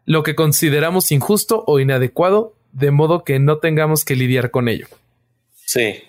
lo 0.04 0.24
que 0.24 0.34
consideramos 0.34 1.12
injusto 1.12 1.62
o 1.68 1.78
inadecuado, 1.78 2.56
de 2.72 2.90
modo 2.90 3.22
que 3.22 3.38
no 3.38 3.58
tengamos 3.58 4.04
que 4.04 4.16
lidiar 4.16 4.50
con 4.50 4.68
ello. 4.68 4.88
Sí, 5.54 6.02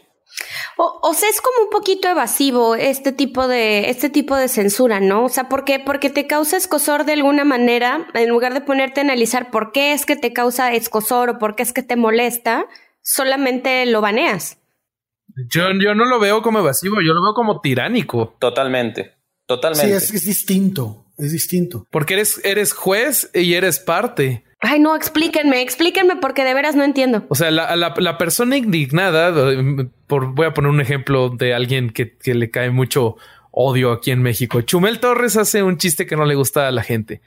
o, 0.78 1.14
sea, 1.14 1.30
es 1.30 1.42
como 1.42 1.66
un 1.66 1.70
poquito 1.70 2.08
evasivo 2.08 2.76
este 2.76 3.12
tipo 3.12 3.48
de, 3.48 3.90
este 3.90 4.10
tipo 4.10 4.36
de 4.36 4.48
censura, 4.48 5.00
¿no? 5.00 5.26
O 5.26 5.30
sea, 5.30 5.50
¿por 5.50 5.64
qué? 5.64 5.80
Porque 5.80 6.10
te 6.10 6.28
causa 6.28 6.58
escosor 6.58 7.06
de 7.06 7.14
alguna 7.14 7.44
manera, 7.44 8.08
en 8.14 8.30
lugar 8.30 8.54
de 8.54 8.62
ponerte 8.62 9.02
a 9.02 9.04
analizar 9.04 9.52
por 9.52 9.72
qué 9.72 9.94
es 9.94 10.06
que 10.06 10.16
te 10.16 10.34
causa 10.34 10.74
escosor 10.74 11.30
o 11.30 11.38
por 11.38 11.56
qué 11.56 11.64
es 11.64 11.74
que 11.74 11.84
te 11.84 11.96
molesta, 11.96 12.66
solamente 13.02 13.86
lo 13.86 14.02
baneas. 14.02 14.58
Yo, 15.50 15.70
yo 15.80 15.96
no 15.96 16.06
lo 16.06 16.20
veo 16.20 16.42
como 16.42 16.60
evasivo, 16.60 16.96
yo 17.02 17.14
lo 17.14 17.22
veo 17.22 17.34
como 17.34 17.62
tiránico. 17.62 18.36
Totalmente, 18.40 19.14
totalmente. 19.46 20.00
Sí, 20.00 20.06
es, 20.06 20.14
es 20.14 20.26
distinto, 20.26 21.06
es 21.18 21.32
distinto. 21.32 21.88
Porque 21.90 22.16
eres, 22.16 22.42
eres 22.44 22.74
juez 22.74 23.30
y 23.34 23.54
eres 23.54 23.80
parte. 23.80 24.44
Ay, 24.64 24.80
no, 24.80 24.96
explíquenme, 24.96 25.62
explíquenme 25.62 26.18
porque 26.18 26.44
de 26.44 26.54
veras 26.54 26.76
no 26.76 26.84
entiendo. 26.84 27.26
O 27.30 27.36
sea, 27.36 27.50
la, 27.50 27.76
la, 27.76 28.18
persona 28.20 28.58
indignada, 28.58 29.34
por, 30.06 30.36
voy 30.36 30.46
a 30.46 30.54
poner 30.54 30.70
un 30.70 30.80
ejemplo 30.80 31.30
de 31.30 31.56
alguien 31.56 31.90
que, 31.90 32.16
le 32.26 32.52
cae 32.52 32.70
mucho 32.70 33.18
odio 33.50 33.92
aquí 33.92 34.12
en 34.12 34.22
México. 34.22 34.62
Chumel 34.62 35.00
Torres 35.00 35.36
hace 35.36 35.64
un 35.64 35.78
chiste 35.78 36.06
que 36.06 36.16
no 36.16 36.26
le 36.26 36.36
gusta 36.36 36.68
a 36.68 36.72
la 36.72 36.84
gente. 36.84 37.22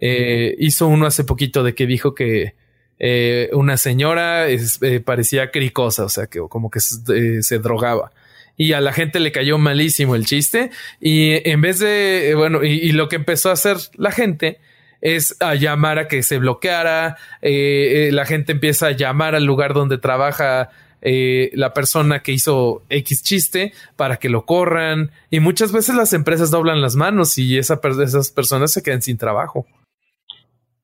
Eh, 0.00 0.56
hizo 0.58 0.88
uno 0.88 1.06
hace 1.06 1.24
poquito 1.24 1.62
de 1.62 1.74
que 1.74 1.86
dijo 1.86 2.14
que 2.14 2.54
eh, 2.98 3.50
una 3.52 3.76
señora 3.76 4.48
eh, 4.48 4.58
parecía 5.04 5.50
cricosa, 5.50 6.04
o 6.04 6.08
sea, 6.08 6.26
que 6.26 6.40
como 6.48 6.70
que 6.70 6.80
se, 6.80 7.58
drogaba 7.58 8.12
y 8.56 8.72
a 8.72 8.80
la 8.80 8.92
gente 8.92 9.20
le 9.20 9.30
cayó 9.30 9.56
malísimo 9.56 10.16
el 10.16 10.26
chiste 10.26 10.70
y 11.00 11.48
en 11.48 11.60
vez 11.60 11.78
de, 11.78 12.32
bueno, 12.34 12.64
y, 12.64 12.90
lo 12.92 13.08
que 13.08 13.16
empezó 13.16 13.50
a 13.50 13.52
hacer 13.52 13.76
la 13.94 14.10
gente 14.10 14.58
es 15.00 15.36
a 15.40 15.54
llamar 15.54 15.98
a 15.98 16.08
que 16.08 16.22
se 16.22 16.38
bloqueara, 16.38 17.16
eh, 17.42 18.08
eh, 18.08 18.12
la 18.12 18.24
gente 18.24 18.52
empieza 18.52 18.88
a 18.88 18.92
llamar 18.92 19.34
al 19.34 19.44
lugar 19.44 19.74
donde 19.74 19.98
trabaja 19.98 20.70
eh, 21.00 21.50
la 21.54 21.72
persona 21.72 22.22
que 22.22 22.32
hizo 22.32 22.82
X 22.88 23.22
chiste 23.22 23.72
para 23.94 24.16
que 24.16 24.28
lo 24.28 24.44
corran 24.44 25.12
y 25.30 25.38
muchas 25.38 25.70
veces 25.70 25.94
las 25.94 26.12
empresas 26.12 26.50
doblan 26.50 26.80
las 26.80 26.96
manos 26.96 27.38
y 27.38 27.56
esa, 27.56 27.80
esas 28.02 28.30
personas 28.30 28.72
se 28.72 28.82
quedan 28.82 29.02
sin 29.02 29.16
trabajo. 29.16 29.66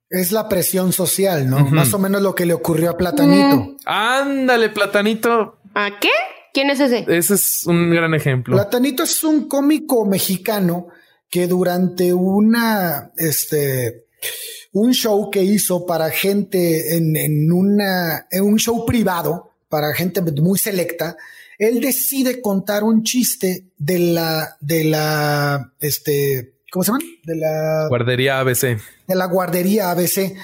Es 0.09 0.31
la 0.31 0.48
presión 0.48 0.92
social, 0.92 1.50
¿no? 1.50 1.66
Más 1.70 1.92
o 1.92 1.98
menos 1.98 2.22
lo 2.22 2.37
que 2.37 2.46
le 2.46 2.55
ocurrió 2.55 2.90
a 2.90 2.96
Platanito. 2.96 3.57
Mm. 3.57 3.77
Ándale, 3.85 4.68
Platanito. 4.68 5.59
¿A 5.74 5.98
qué? 5.98 6.11
¿Quién 6.53 6.70
es 6.70 6.79
ese? 6.79 7.05
Ese 7.09 7.35
es 7.35 7.66
un 7.66 7.90
gran 7.90 8.14
ejemplo. 8.14 8.54
Platanito 8.54 9.02
es 9.02 9.25
un 9.25 9.48
cómico 9.48 10.06
mexicano 10.06 10.87
que 11.29 11.48
durante 11.48 12.12
una, 12.12 13.10
este, 13.17 14.04
un 14.72 14.92
show 14.92 15.31
que 15.31 15.42
hizo 15.42 15.87
para 15.87 16.10
gente 16.10 16.96
en, 16.96 17.52
una, 17.52 18.27
en 18.31 18.42
un 18.42 18.58
show 18.58 18.85
privado, 18.85 19.52
para 19.68 19.94
gente 19.94 20.20
muy 20.22 20.58
selecta, 20.58 21.16
él 21.58 21.81
decide 21.81 22.40
contar 22.40 22.83
un 22.83 23.02
chiste 23.02 23.66
de 23.79 23.98
la, 23.98 24.56
de 24.60 24.85
la, 24.85 25.72
este, 25.81 26.54
¿cómo 26.70 26.85
se 26.85 26.92
llama? 26.92 27.04
De 27.25 27.37
la 27.37 27.87
guardería 27.88 28.40
ABC. 28.40 28.81
De 29.06 29.14
la 29.14 29.27
guardería 29.27 29.90
ABC. 29.90 30.35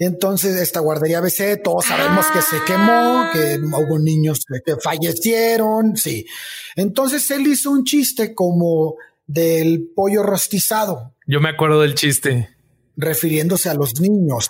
Entonces, 0.00 0.56
esta 0.56 0.80
guardería 0.80 1.18
ABC, 1.18 1.62
todos 1.62 1.84
sabemos 1.84 2.26
que 2.32 2.40
se 2.40 2.56
quemó, 2.64 3.26
que 3.32 3.58
hubo 3.58 3.98
niños 3.98 4.40
que 4.64 4.76
fallecieron, 4.82 5.96
sí. 5.96 6.26
Entonces, 6.74 7.30
él 7.30 7.46
hizo 7.46 7.70
un 7.70 7.84
chiste 7.84 8.34
como 8.34 8.96
del 9.26 9.90
pollo 9.94 10.22
rostizado. 10.22 11.14
Yo 11.26 11.40
me 11.40 11.50
acuerdo 11.50 11.82
del 11.82 11.94
chiste. 11.94 12.48
Refiriéndose 12.96 13.68
a 13.68 13.74
los 13.74 14.00
niños. 14.00 14.48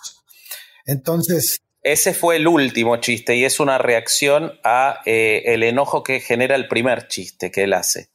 Entonces. 0.86 1.60
Ese 1.82 2.12
fue 2.12 2.36
el 2.36 2.46
último 2.46 2.98
chiste 2.98 3.36
y 3.36 3.44
es 3.46 3.58
una 3.58 3.78
reacción 3.78 4.52
a 4.64 5.00
eh, 5.06 5.44
el 5.46 5.62
enojo 5.62 6.02
que 6.02 6.20
genera 6.20 6.54
el 6.54 6.68
primer 6.68 7.08
chiste 7.08 7.50
que 7.50 7.62
él 7.62 7.72
hace. 7.72 8.10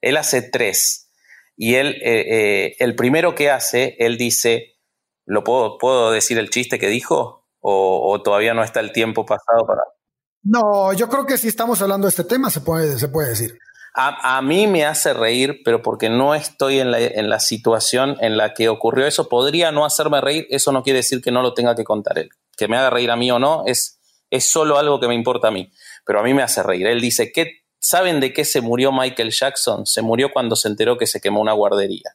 Él 0.00 0.16
hace 0.16 0.42
tres. 0.42 1.10
Y 1.56 1.74
él, 1.74 1.96
eh, 2.00 2.26
eh, 2.28 2.76
el 2.78 2.94
primero 2.94 3.34
que 3.34 3.50
hace, 3.50 3.96
él 3.98 4.18
dice, 4.18 4.76
¿lo 5.26 5.42
puedo, 5.42 5.78
puedo 5.78 6.12
decir 6.12 6.38
el 6.38 6.50
chiste 6.50 6.78
que 6.78 6.88
dijo? 6.88 7.36
o 7.60 8.22
todavía 8.22 8.54
no 8.54 8.62
está 8.62 8.80
el 8.80 8.92
tiempo 8.92 9.26
pasado 9.26 9.66
para.? 9.66 9.82
No, 10.42 10.92
yo 10.92 11.08
creo 11.08 11.26
que 11.26 11.36
si 11.36 11.48
estamos 11.48 11.82
hablando 11.82 12.06
de 12.06 12.10
este 12.10 12.24
tema, 12.24 12.50
se 12.50 12.60
puede, 12.60 12.98
se 12.98 13.08
puede 13.08 13.30
decir. 13.30 13.58
A, 14.00 14.40
mí 14.42 14.68
me 14.68 14.84
hace 14.84 15.12
reír, 15.12 15.62
pero 15.64 15.82
porque 15.82 16.08
no 16.08 16.36
estoy 16.36 16.78
en 16.78 16.92
la, 16.92 17.40
situación 17.40 18.16
en 18.20 18.36
la 18.36 18.54
que 18.54 18.68
ocurrió 18.68 19.08
eso. 19.08 19.28
Podría 19.28 19.72
no 19.72 19.84
hacerme 19.84 20.20
reír, 20.20 20.46
eso 20.50 20.70
no 20.70 20.84
quiere 20.84 20.98
decir 20.98 21.20
que 21.20 21.32
no 21.32 21.42
lo 21.42 21.52
tenga 21.52 21.74
que 21.74 21.82
contar 21.82 22.16
él. 22.16 22.28
Que 22.56 22.68
me 22.68 22.76
haga 22.76 22.90
reír 22.90 23.10
a 23.10 23.16
mí 23.16 23.28
o 23.32 23.40
no, 23.40 23.64
es, 23.66 23.98
es 24.30 24.48
solo 24.48 24.78
algo 24.78 25.00
que 25.00 25.08
me 25.08 25.16
importa 25.16 25.48
a 25.48 25.50
mí. 25.50 25.72
Pero 26.06 26.20
a 26.20 26.22
mí 26.22 26.32
me 26.32 26.42
hace 26.42 26.62
reír. 26.62 26.86
Él 26.86 27.00
dice, 27.00 27.32
¿qué, 27.32 27.64
¿saben 27.80 28.20
de 28.20 28.32
qué 28.32 28.44
se 28.44 28.60
murió 28.60 28.92
Michael 28.92 29.32
Jackson? 29.32 29.84
Se 29.84 30.00
murió 30.00 30.30
cuando 30.32 30.54
se 30.54 30.68
enteró 30.68 30.96
que 30.96 31.08
se 31.08 31.20
quemó 31.20 31.40
una 31.40 31.54
guardería. 31.54 32.14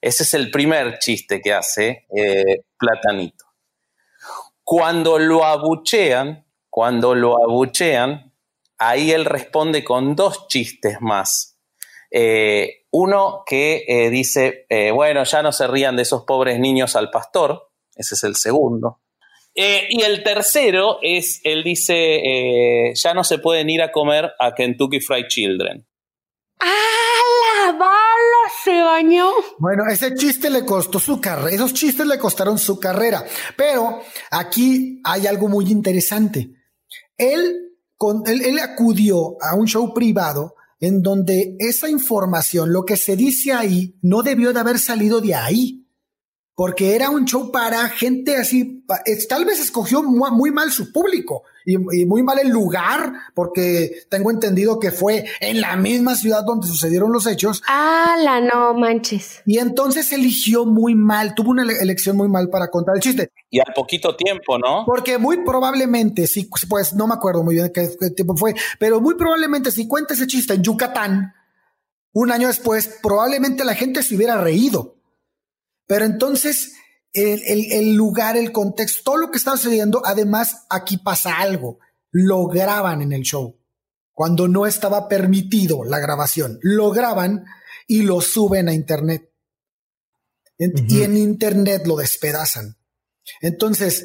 Ese 0.00 0.22
es 0.22 0.32
el 0.34 0.52
primer 0.52 1.00
chiste 1.00 1.40
que 1.40 1.54
hace 1.54 2.06
eh, 2.16 2.62
Platanito. 2.78 3.46
Cuando 4.62 5.18
lo 5.18 5.44
abuchean, 5.44 6.46
cuando 6.70 7.16
lo 7.16 7.42
abuchean, 7.42 8.27
ahí 8.78 9.10
él 9.10 9.24
responde 9.24 9.84
con 9.84 10.16
dos 10.16 10.48
chistes 10.48 11.00
más. 11.00 11.58
Eh, 12.10 12.86
uno 12.90 13.42
que 13.46 13.84
eh, 13.86 14.10
dice, 14.10 14.66
eh, 14.68 14.90
bueno, 14.90 15.24
ya 15.24 15.42
no 15.42 15.52
se 15.52 15.66
rían 15.66 15.96
de 15.96 16.02
esos 16.02 16.24
pobres 16.24 16.58
niños 16.58 16.96
al 16.96 17.10
pastor, 17.10 17.70
ese 17.94 18.14
es 18.14 18.24
el 18.24 18.36
segundo. 18.36 19.00
y 19.54 20.02
el 20.02 20.22
tercero 20.22 20.98
es, 21.02 21.40
él 21.42 21.64
dice, 21.64 22.92
ya 22.94 23.12
no 23.12 23.24
se 23.24 23.38
pueden 23.38 23.68
ir 23.68 23.82
a 23.82 23.90
comer 23.90 24.32
a 24.38 24.54
Kentucky 24.54 25.00
Fried 25.00 25.26
Children. 25.26 25.84
¡Ah, 26.60 27.66
la 27.66 27.72
bala 27.72 28.52
se 28.64 28.80
bañó! 28.80 29.30
Bueno, 29.58 29.82
ese 29.90 30.14
chiste 30.14 30.48
le 30.48 30.64
costó 30.64 31.00
su 31.00 31.20
carrera, 31.20 31.56
esos 31.56 31.74
chistes 31.74 32.06
le 32.06 32.18
costaron 32.18 32.56
su 32.56 32.78
carrera, 32.78 33.24
pero 33.56 34.00
aquí 34.30 35.00
hay 35.04 35.26
algo 35.26 35.48
muy 35.48 35.70
interesante. 35.70 36.50
Él, 37.16 37.67
con, 37.98 38.22
él, 38.26 38.58
acudió 38.60 39.36
a 39.42 39.54
un 39.56 39.66
show 39.66 39.92
privado 39.92 40.54
en 40.80 41.02
donde 41.02 41.56
esa 41.58 41.88
información, 41.88 42.72
lo 42.72 42.84
que 42.84 42.96
se 42.96 43.16
dice 43.16 43.52
ahí, 43.52 43.96
no 44.00 44.22
debió 44.22 44.52
de 44.52 44.60
haber 44.60 44.78
salido 44.78 45.20
de 45.20 45.34
ahí 45.34 45.87
porque 46.58 46.96
era 46.96 47.08
un 47.08 47.24
show 47.24 47.52
para 47.52 47.88
gente 47.88 48.34
así, 48.34 48.84
tal 49.28 49.44
vez 49.44 49.60
escogió 49.60 50.02
muy 50.02 50.50
mal 50.50 50.72
su 50.72 50.92
público 50.92 51.44
y, 51.64 51.78
muy 51.78 52.24
mal 52.24 52.40
el 52.40 52.48
lugar, 52.48 53.12
porque 53.32 54.02
tengo 54.10 54.32
entendido 54.32 54.80
que 54.80 54.90
fue 54.90 55.24
en 55.38 55.60
la 55.60 55.76
misma 55.76 56.16
ciudad 56.16 56.42
donde 56.44 56.66
sucedieron 56.66 57.12
los 57.12 57.28
hechos. 57.28 57.62
Ah, 57.68 58.16
la 58.18 58.40
no 58.40 58.74
manches. 58.74 59.40
Y 59.46 59.58
entonces 59.58 60.10
eligió 60.10 60.66
muy 60.66 60.96
mal, 60.96 61.36
tuvo 61.36 61.52
una 61.52 61.62
elección 61.62 62.16
muy 62.16 62.26
mal 62.26 62.50
para 62.50 62.72
contar 62.72 62.96
el 62.96 63.02
chiste. 63.02 63.30
Y 63.50 63.60
al 63.60 63.72
poquito 63.72 64.16
tiempo, 64.16 64.58
¿no? 64.58 64.82
Porque 64.84 65.16
muy 65.16 65.44
probablemente, 65.44 66.26
sí, 66.26 66.50
pues 66.68 66.92
no 66.92 67.06
me 67.06 67.14
acuerdo 67.14 67.44
muy 67.44 67.54
bien 67.54 67.70
qué, 67.72 67.88
qué 68.00 68.10
tiempo 68.10 68.36
fue, 68.36 68.52
pero 68.80 69.00
muy 69.00 69.14
probablemente 69.14 69.70
si 69.70 69.86
cuenta 69.86 70.14
ese 70.14 70.26
chiste 70.26 70.54
en 70.54 70.64
Yucatán, 70.64 71.34
un 72.12 72.32
año 72.32 72.48
después, 72.48 72.98
probablemente 73.00 73.64
la 73.64 73.76
gente 73.76 74.02
se 74.02 74.16
hubiera 74.16 74.38
reído 74.38 74.97
pero 75.88 76.04
entonces, 76.04 76.74
el, 77.14 77.94
lugar, 77.94 78.36
el 78.36 78.52
contexto, 78.52 79.02
todo 79.04 79.16
lo 79.16 79.30
que 79.30 79.38
está 79.38 79.52
sucediendo, 79.52 80.02
además 80.04 80.66
aquí 80.68 80.98
pasa 80.98 81.38
algo, 81.38 81.78
lo 82.12 82.46
graban 82.46 83.00
en 83.00 83.12
el 83.12 83.22
show, 83.22 83.58
cuando 84.12 84.48
no 84.48 84.66
estaba 84.66 85.08
permitido 85.08 85.84
la 85.84 85.98
grabación, 85.98 86.58
lo 86.60 86.90
graban 86.90 87.46
y 87.86 88.02
lo 88.02 88.20
suben 88.20 88.68
a 88.68 88.74
Internet. 88.74 89.32
Y 90.58 91.02
en 91.02 91.16
Internet 91.16 91.86
lo 91.86 91.96
despedazan. 91.96 92.76
Entonces, 93.40 94.04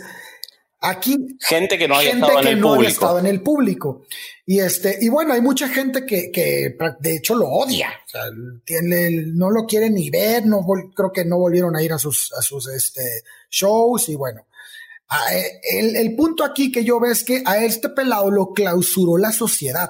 Aquí 0.86 1.18
gente 1.40 1.78
que 1.78 1.88
no 1.88 1.96
había 1.96 2.12
estado 2.12 2.42
en 2.42 2.48
el 2.48 2.60
público. 2.60 2.92
estado 2.92 3.20
en 3.20 3.26
el 3.26 3.42
público. 3.42 4.06
Y 4.46 4.60
este, 4.60 4.98
y 5.00 5.08
bueno, 5.08 5.34
hay 5.34 5.40
mucha 5.40 5.70
gente 5.70 6.06
que, 6.06 6.30
que 6.30 6.76
de 7.00 7.16
hecho 7.16 7.36
lo 7.36 7.48
odia. 7.48 7.90
O 8.06 8.10
sea, 8.10 8.24
tiene, 8.66 9.28
no 9.28 9.50
lo 9.50 9.66
quieren 9.66 9.94
ni 9.94 10.10
ver, 10.10 10.46
no 10.46 10.66
creo 10.94 11.14
que 11.14 11.24
no 11.24 11.38
volvieron 11.38 11.74
a 11.78 11.82
ir 11.82 11.94
a 11.94 11.98
sus, 11.98 12.34
a 12.38 12.42
sus 12.42 12.68
este, 12.68 13.24
shows. 13.50 14.10
Y 14.10 14.16
bueno, 14.16 14.46
e, 15.32 15.80
el, 15.80 15.96
el 15.96 16.16
punto 16.18 16.44
aquí 16.44 16.70
que 16.70 16.84
yo 16.84 17.00
veo 17.00 17.14
es 17.14 17.24
que 17.24 17.44
a 17.46 17.64
este 17.64 17.88
pelado 17.88 18.30
lo 18.30 18.52
clausuró 18.52 19.18
la 19.18 19.32
sociedad. 19.32 19.90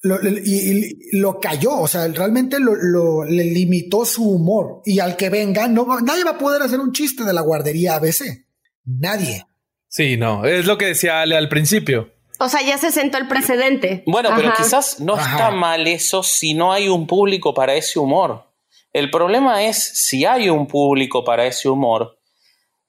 Lo, 0.00 0.18
y, 0.26 1.10
lo 1.12 1.38
cayó, 1.38 1.78
o 1.78 1.86
sea, 1.86 2.08
realmente 2.08 2.58
lo, 2.58 2.74
lo, 2.74 3.24
le 3.24 3.44
limitó 3.44 4.06
su 4.06 4.30
humor. 4.30 4.80
Y 4.86 4.98
al 4.98 5.14
que 5.14 5.28
venga, 5.28 5.68
no, 5.68 6.00
nadie 6.00 6.24
va 6.24 6.30
a 6.30 6.38
poder 6.38 6.62
hacer 6.62 6.80
un 6.80 6.92
chiste 6.92 7.22
de 7.22 7.34
la 7.34 7.42
guardería 7.42 7.96
ABC. 7.96 8.46
Nadie. 8.84 9.46
Sí, 9.88 10.16
no, 10.16 10.44
es 10.44 10.66
lo 10.66 10.78
que 10.78 10.86
decía 10.86 11.20
Ale 11.20 11.36
al 11.36 11.48
principio. 11.48 12.12
O 12.38 12.48
sea, 12.48 12.62
ya 12.62 12.78
se 12.78 12.90
sentó 12.90 13.18
el 13.18 13.28
precedente. 13.28 14.02
Bueno, 14.06 14.30
pero 14.34 14.52
quizás 14.56 14.98
no 15.00 15.16
está 15.16 15.50
mal 15.50 15.86
eso 15.86 16.22
si 16.22 16.54
no 16.54 16.72
hay 16.72 16.88
un 16.88 17.06
público 17.06 17.54
para 17.54 17.74
ese 17.74 17.98
humor. 17.98 18.50
El 18.92 19.10
problema 19.10 19.62
es 19.62 19.78
si 19.78 20.24
hay 20.24 20.48
un 20.48 20.66
público 20.66 21.24
para 21.24 21.46
ese 21.46 21.68
humor. 21.68 22.18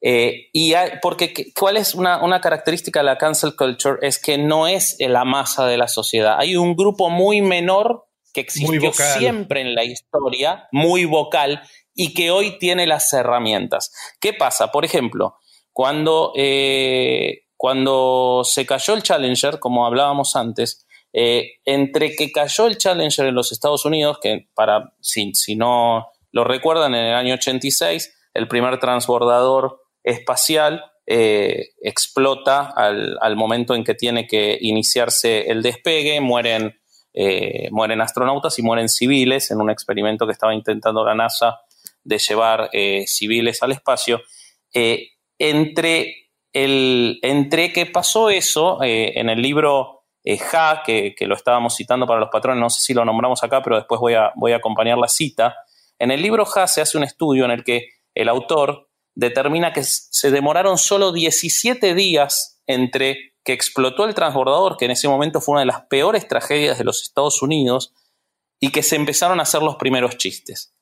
Eh, 0.02 0.50
y 0.52 0.74
porque 1.02 1.54
cuál 1.58 1.78
es 1.78 1.94
una, 1.94 2.22
una, 2.24 2.42
característica 2.42 3.00
de 3.00 3.06
la 3.06 3.18
cancel 3.18 3.56
culture 3.56 4.00
es 4.02 4.20
que 4.20 4.38
no 4.38 4.68
es 4.68 4.98
la 5.00 5.24
masa 5.24 5.66
de 5.66 5.78
la 5.78 5.88
sociedad. 5.88 6.36
Hay 6.40 6.58
un 6.58 6.76
grupo 6.76 7.10
muy 7.10 7.42
menor 7.42 8.06
que 8.34 8.42
existió 8.42 8.92
siempre 8.92 9.62
en 9.62 9.76
la 9.76 9.86
historia, 9.86 10.68
muy 10.72 11.06
vocal, 11.06 11.62
y 11.94 12.14
que 12.14 12.32
hoy 12.32 12.58
tiene 12.58 12.88
las 12.88 13.14
herramientas. 13.14 13.94
¿Qué 14.20 14.34
pasa? 14.34 14.72
Por 14.72 14.84
ejemplo, 14.84 15.38
cuando, 15.74 16.32
eh, 16.36 17.46
cuando 17.58 18.44
se 18.46 18.66
cayó 18.66 18.94
el 18.94 19.04
Challenger, 19.04 19.60
como 19.60 19.86
hablábamos 19.86 20.36
antes, 20.36 20.86
eh, 21.12 21.56
entre 21.66 22.16
que 22.16 22.32
cayó 22.32 22.68
el 22.68 22.78
Challenger 22.78 23.26
en 23.26 23.36
los 23.36 23.52
Estados 23.52 23.84
Unidos, 23.84 24.20
que 24.22 24.48
para, 24.54 24.94
si, 25.02 25.32
no 25.56 26.08
lo 26.32 26.44
recuerdan, 26.44 26.94
en 26.94 27.06
el 27.06 27.16
año 27.16 27.34
86, 27.34 28.16
el 28.36 28.48
primer 28.48 28.80
transbordador 28.80 29.82
espacial 30.04 30.86
eh, 31.06 31.72
explota 31.82 32.72
al, 32.76 33.36
momento 33.36 33.76
en 33.76 33.84
que 33.84 33.96
tiene 33.96 34.28
que 34.28 34.58
iniciarse 34.62 35.50
el 35.50 35.62
despegue, 35.62 36.22
mueren, 36.22 36.80
mueren 37.72 38.02
astronautas 38.02 38.58
y 38.58 38.64
mueren 38.64 38.90
civiles 38.90 39.52
en 39.52 39.62
un 39.62 39.70
experimento 39.70 40.26
que 40.26 40.32
estaba 40.32 40.56
intentando 40.56 41.06
la 41.06 41.14
NASA 41.14 41.60
de 42.04 42.18
llevar 42.18 42.72
civiles 43.06 43.62
al 43.62 43.74
espacio 43.74 44.22
entre, 45.50 46.30
el, 46.54 47.20
entre 47.22 47.74
que 47.74 47.86
pasó 47.86 48.30
eso 48.30 48.82
eh, 48.82 49.20
en 49.20 49.30
el 49.30 49.42
libro 49.42 50.06
eh, 50.24 50.38
Ja, 50.38 50.84
que, 50.86 51.16
lo 51.20 51.36
estábamos 51.36 51.76
citando 51.76 52.08
para 52.08 52.22
los 52.22 52.30
patrones, 52.30 52.62
no 52.62 52.70
sé 52.70 52.82
si 52.82 52.94
lo 52.94 53.04
nombramos 53.04 53.44
acá, 53.44 53.62
pero 53.62 53.76
después 53.76 54.00
voy 54.00 54.14
a, 54.14 54.32
voy 54.36 54.54
a 54.54 54.58
acompañar 54.58 54.98
la 54.98 55.10
cita. 55.10 55.56
En 56.00 56.12
el 56.12 56.22
libro 56.22 56.46
Ja 56.46 56.66
se 56.68 56.80
hace 56.80 56.98
un 56.98 57.04
estudio 57.04 57.44
en 57.44 57.52
el 57.52 57.66
que 57.66 57.90
el 58.16 58.30
autor 58.30 58.90
determina 59.16 59.74
que 59.74 59.84
se 59.84 60.32
demoraron 60.32 60.78
solo 60.78 61.12
17 61.12 61.94
días 61.94 62.62
entre 62.66 63.34
que 63.44 63.52
explotó 63.52 64.06
el 64.06 64.16
transbordador, 64.16 64.78
que 64.78 64.86
en 64.86 64.92
ese 64.92 65.10
momento 65.10 65.42
fue 65.42 65.54
una 65.54 65.62
de 65.62 65.68
las 65.68 65.82
peores 65.88 66.26
tragedias 66.30 66.78
de 66.78 66.86
los 66.86 67.04
Estados 67.04 67.42
Unidos, 67.42 67.94
y 68.62 68.72
que 68.72 68.82
se 68.82 68.96
empezaron 68.96 69.42
a 69.42 69.44
hacer 69.44 69.62
los 69.62 69.76
primeros 69.76 70.16
chistes. 70.16 70.74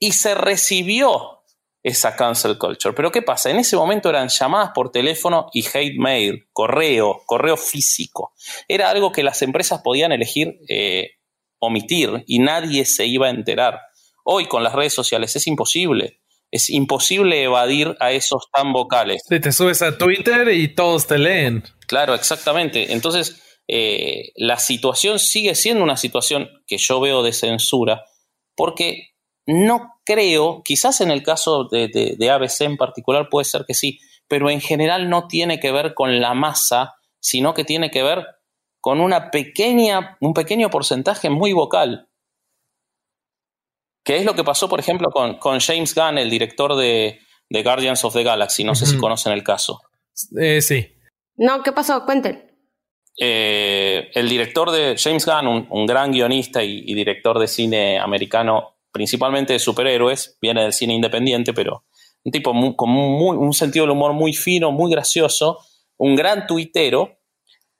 Y 0.00 0.10
se 0.10 0.34
recibió 0.34 1.41
esa 1.82 2.14
cancel 2.14 2.58
culture. 2.58 2.94
Pero 2.94 3.10
¿qué 3.10 3.22
pasa? 3.22 3.50
En 3.50 3.58
ese 3.58 3.76
momento 3.76 4.08
eran 4.08 4.28
llamadas 4.28 4.70
por 4.74 4.92
teléfono 4.92 5.46
y 5.52 5.64
hate 5.66 5.98
mail, 5.98 6.46
correo, 6.52 7.22
correo 7.26 7.56
físico. 7.56 8.32
Era 8.68 8.90
algo 8.90 9.12
que 9.12 9.22
las 9.22 9.42
empresas 9.42 9.80
podían 9.82 10.12
elegir 10.12 10.60
eh, 10.68 11.12
omitir 11.58 12.24
y 12.26 12.38
nadie 12.38 12.84
se 12.84 13.06
iba 13.06 13.26
a 13.26 13.30
enterar. 13.30 13.80
Hoy 14.24 14.46
con 14.46 14.62
las 14.62 14.74
redes 14.74 14.92
sociales 14.92 15.34
es 15.36 15.46
imposible. 15.46 16.20
Es 16.50 16.68
imposible 16.68 17.42
evadir 17.42 17.96
a 17.98 18.12
esos 18.12 18.48
tan 18.52 18.72
vocales. 18.72 19.22
te 19.24 19.52
subes 19.52 19.80
a 19.80 19.96
Twitter 19.96 20.48
y 20.48 20.74
todos 20.74 21.06
te 21.06 21.18
leen. 21.18 21.64
Claro, 21.86 22.14
exactamente. 22.14 22.92
Entonces, 22.92 23.42
eh, 23.68 24.32
la 24.36 24.58
situación 24.58 25.18
sigue 25.18 25.54
siendo 25.54 25.82
una 25.82 25.96
situación 25.96 26.50
que 26.66 26.76
yo 26.78 27.00
veo 27.00 27.22
de 27.22 27.32
censura, 27.32 28.04
porque 28.54 29.11
no 29.46 29.94
creo, 30.04 30.62
quizás 30.64 31.00
en 31.00 31.10
el 31.10 31.22
caso 31.22 31.64
de, 31.64 32.16
ABC 32.30 32.62
en 32.62 32.76
particular 32.76 33.28
puede 33.28 33.44
ser 33.44 33.64
que 33.66 33.74
sí, 33.74 33.98
pero 34.28 34.50
en 34.50 34.60
general 34.60 35.08
no 35.10 35.26
tiene 35.26 35.60
que 35.60 35.72
ver 35.72 35.94
con 35.94 36.20
la 36.20 36.34
masa, 36.34 36.94
sino 37.20 37.54
que 37.54 37.64
tiene 37.64 37.90
que 37.90 38.02
ver 38.02 38.26
con 38.80 39.00
una 39.00 39.30
pequeña, 39.30 40.16
un 40.20 40.34
pequeño 40.34 40.70
porcentaje 40.70 41.30
muy 41.30 41.52
vocal. 41.52 42.08
Que 44.04 44.16
es 44.16 44.24
lo 44.24 44.34
que 44.34 44.42
pasó, 44.42 44.68
por 44.68 44.80
ejemplo, 44.80 45.10
con, 45.10 45.38
con 45.38 45.60
James 45.60 45.94
Gunn, 45.94 46.18
el 46.18 46.28
director 46.28 46.74
de, 46.74 47.20
de, 47.48 47.62
Guardians 47.62 48.04
of 48.04 48.14
the 48.14 48.24
Galaxy. 48.24 48.64
No 48.64 48.74
sé 48.74 48.86
si 48.86 48.98
conocen 48.98 49.32
el 49.32 49.44
caso. 49.44 49.80
Eh, 50.40 50.60
sí. 50.60 50.92
No, 51.36 51.62
¿qué 51.62 51.70
pasó? 51.70 52.04
Cuenten. 52.04 52.52
Eh, 53.18 54.10
el 54.14 54.28
director 54.28 54.70
de 54.70 54.96
James 54.98 55.26
Gunn, 55.26 55.66
un, 55.68 55.86
gran 55.86 56.12
guionista 56.12 56.62
y, 56.62 56.94
director 56.94 57.38
de 57.38 57.46
cine 57.46 57.98
americano, 57.98 58.71
principalmente 58.92 59.54
de 59.54 59.58
superhéroes, 59.58 60.38
viene 60.40 60.62
del 60.62 60.72
cine 60.72 60.94
independiente, 60.94 61.52
pero 61.52 61.84
un 62.24 62.32
tipo 62.32 62.52
con 62.76 62.90
un 62.90 63.52
sentido 63.52 63.84
del 63.84 63.92
humor 63.92 64.12
muy 64.12 64.32
fino, 64.32 64.70
muy 64.70 64.90
gracioso, 64.90 65.58
un 65.96 66.14
gran 66.14 66.46
tuitero, 66.46 67.18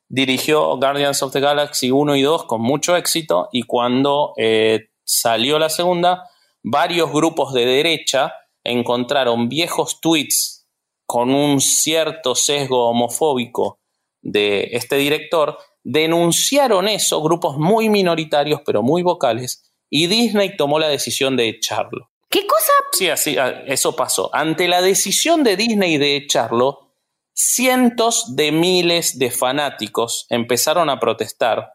dirigió 0.08 0.76
Guardians 0.76 1.22
of 1.22 1.32
the 1.32 1.40
Galaxy 1.40 1.90
1 1.90 2.16
y 2.16 2.22
2 2.22 2.44
con 2.44 2.60
mucho 2.60 2.96
éxito 2.96 3.48
y 3.50 3.62
cuando 3.62 4.34
eh, 4.36 4.90
salió 5.04 5.58
la 5.58 5.70
segunda, 5.70 6.28
varios 6.62 7.10
grupos 7.10 7.54
de 7.54 7.64
derecha 7.64 8.34
encontraron 8.62 9.48
viejos 9.48 10.00
tweets 10.00 10.68
con 11.06 11.34
un 11.34 11.60
cierto 11.60 12.34
sesgo 12.34 12.88
homofóbico 12.88 13.80
de 14.20 14.68
este 14.72 14.96
director, 14.96 15.58
denunciaron 15.82 16.88
eso, 16.88 17.22
grupos 17.22 17.56
muy 17.56 17.88
minoritarios 17.88 18.60
pero 18.64 18.82
muy 18.82 19.02
vocales, 19.02 19.71
y 19.94 20.06
Disney 20.06 20.56
tomó 20.56 20.78
la 20.78 20.88
decisión 20.88 21.36
de 21.36 21.50
echarlo. 21.50 22.10
¿Qué 22.30 22.46
cosa? 22.46 22.72
Sí, 22.92 23.10
así, 23.10 23.36
ah, 23.36 23.62
eso 23.66 23.94
pasó. 23.94 24.30
Ante 24.34 24.66
la 24.66 24.80
decisión 24.80 25.44
de 25.44 25.54
Disney 25.54 25.98
de 25.98 26.16
echarlo, 26.16 26.94
cientos 27.34 28.34
de 28.34 28.52
miles 28.52 29.18
de 29.18 29.30
fanáticos 29.30 30.24
empezaron 30.30 30.88
a 30.88 30.98
protestar. 30.98 31.74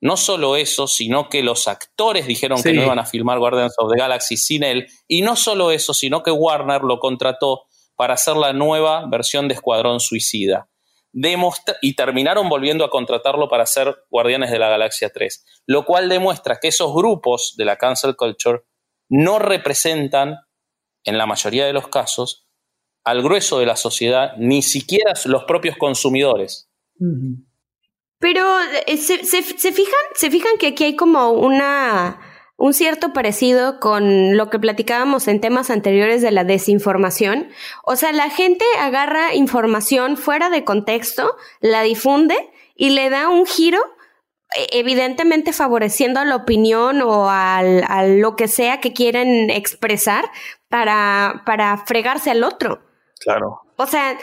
No 0.00 0.16
solo 0.16 0.56
eso, 0.56 0.88
sino 0.88 1.28
que 1.28 1.44
los 1.44 1.68
actores 1.68 2.26
dijeron 2.26 2.60
que 2.60 2.72
no 2.72 2.82
iban 2.82 2.98
a 2.98 3.06
filmar 3.06 3.38
Guardians 3.38 3.74
of 3.78 3.92
the 3.92 3.96
Galaxy 3.96 4.36
sin 4.36 4.64
él. 4.64 4.88
Y 5.06 5.22
no 5.22 5.36
solo 5.36 5.70
eso, 5.70 5.94
sino 5.94 6.24
que 6.24 6.32
Warner 6.32 6.82
lo 6.82 6.98
contrató 6.98 7.66
para 7.94 8.14
hacer 8.14 8.36
la 8.36 8.52
nueva 8.52 9.06
versión 9.08 9.46
de 9.46 9.54
Escuadrón 9.54 10.00
Suicida 10.00 10.68
y 11.12 11.94
terminaron 11.94 12.48
volviendo 12.48 12.84
a 12.84 12.90
contratarlo 12.90 13.48
para 13.48 13.64
hacer 13.64 14.04
Guardianes 14.10 14.50
de 14.50 14.58
la 14.58 14.68
Galaxia 14.68 15.10
3, 15.10 15.44
lo 15.66 15.84
cual 15.84 16.08
demuestra 16.08 16.58
que 16.60 16.68
esos 16.68 16.94
grupos 16.94 17.54
de 17.56 17.64
la 17.64 17.76
cancel 17.76 18.16
culture 18.16 18.62
no 19.08 19.38
representan, 19.38 20.38
en 21.04 21.18
la 21.18 21.26
mayoría 21.26 21.66
de 21.66 21.72
los 21.72 21.88
casos, 21.88 22.48
al 23.04 23.22
grueso 23.22 23.58
de 23.58 23.66
la 23.66 23.76
sociedad, 23.76 24.32
ni 24.38 24.62
siquiera 24.62 25.12
los 25.26 25.44
propios 25.44 25.76
consumidores. 25.76 26.70
Pero 28.18 28.60
eh, 28.86 28.96
se, 28.96 29.24
se, 29.24 29.42
fijan, 29.42 30.00
se 30.14 30.30
fijan 30.30 30.56
que 30.58 30.68
aquí 30.68 30.84
hay 30.84 30.96
como 30.96 31.32
una 31.32 32.20
un 32.56 32.74
cierto 32.74 33.12
parecido 33.12 33.80
con 33.80 34.36
lo 34.36 34.50
que 34.50 34.58
platicábamos 34.58 35.26
en 35.28 35.40
temas 35.40 35.70
anteriores 35.70 36.22
de 36.22 36.30
la 36.30 36.44
desinformación. 36.44 37.48
O 37.84 37.96
sea, 37.96 38.12
la 38.12 38.30
gente 38.30 38.64
agarra 38.78 39.34
información 39.34 40.16
fuera 40.16 40.50
de 40.50 40.64
contexto, 40.64 41.36
la 41.60 41.82
difunde 41.82 42.36
y 42.76 42.90
le 42.90 43.10
da 43.10 43.28
un 43.28 43.46
giro 43.46 43.80
e, 44.56 44.78
evidentemente 44.78 45.52
favoreciendo 45.52 46.20
a 46.20 46.24
la 46.24 46.36
opinión 46.36 47.02
o 47.02 47.28
al, 47.30 47.84
a 47.88 48.06
lo 48.06 48.36
que 48.36 48.48
sea 48.48 48.80
que 48.80 48.92
quieren 48.92 49.50
expresar 49.50 50.24
para, 50.68 51.42
para 51.46 51.78
fregarse 51.78 52.30
al 52.30 52.44
otro. 52.44 52.82
Claro. 53.18 53.62
O 53.76 53.86
sea, 53.86 54.16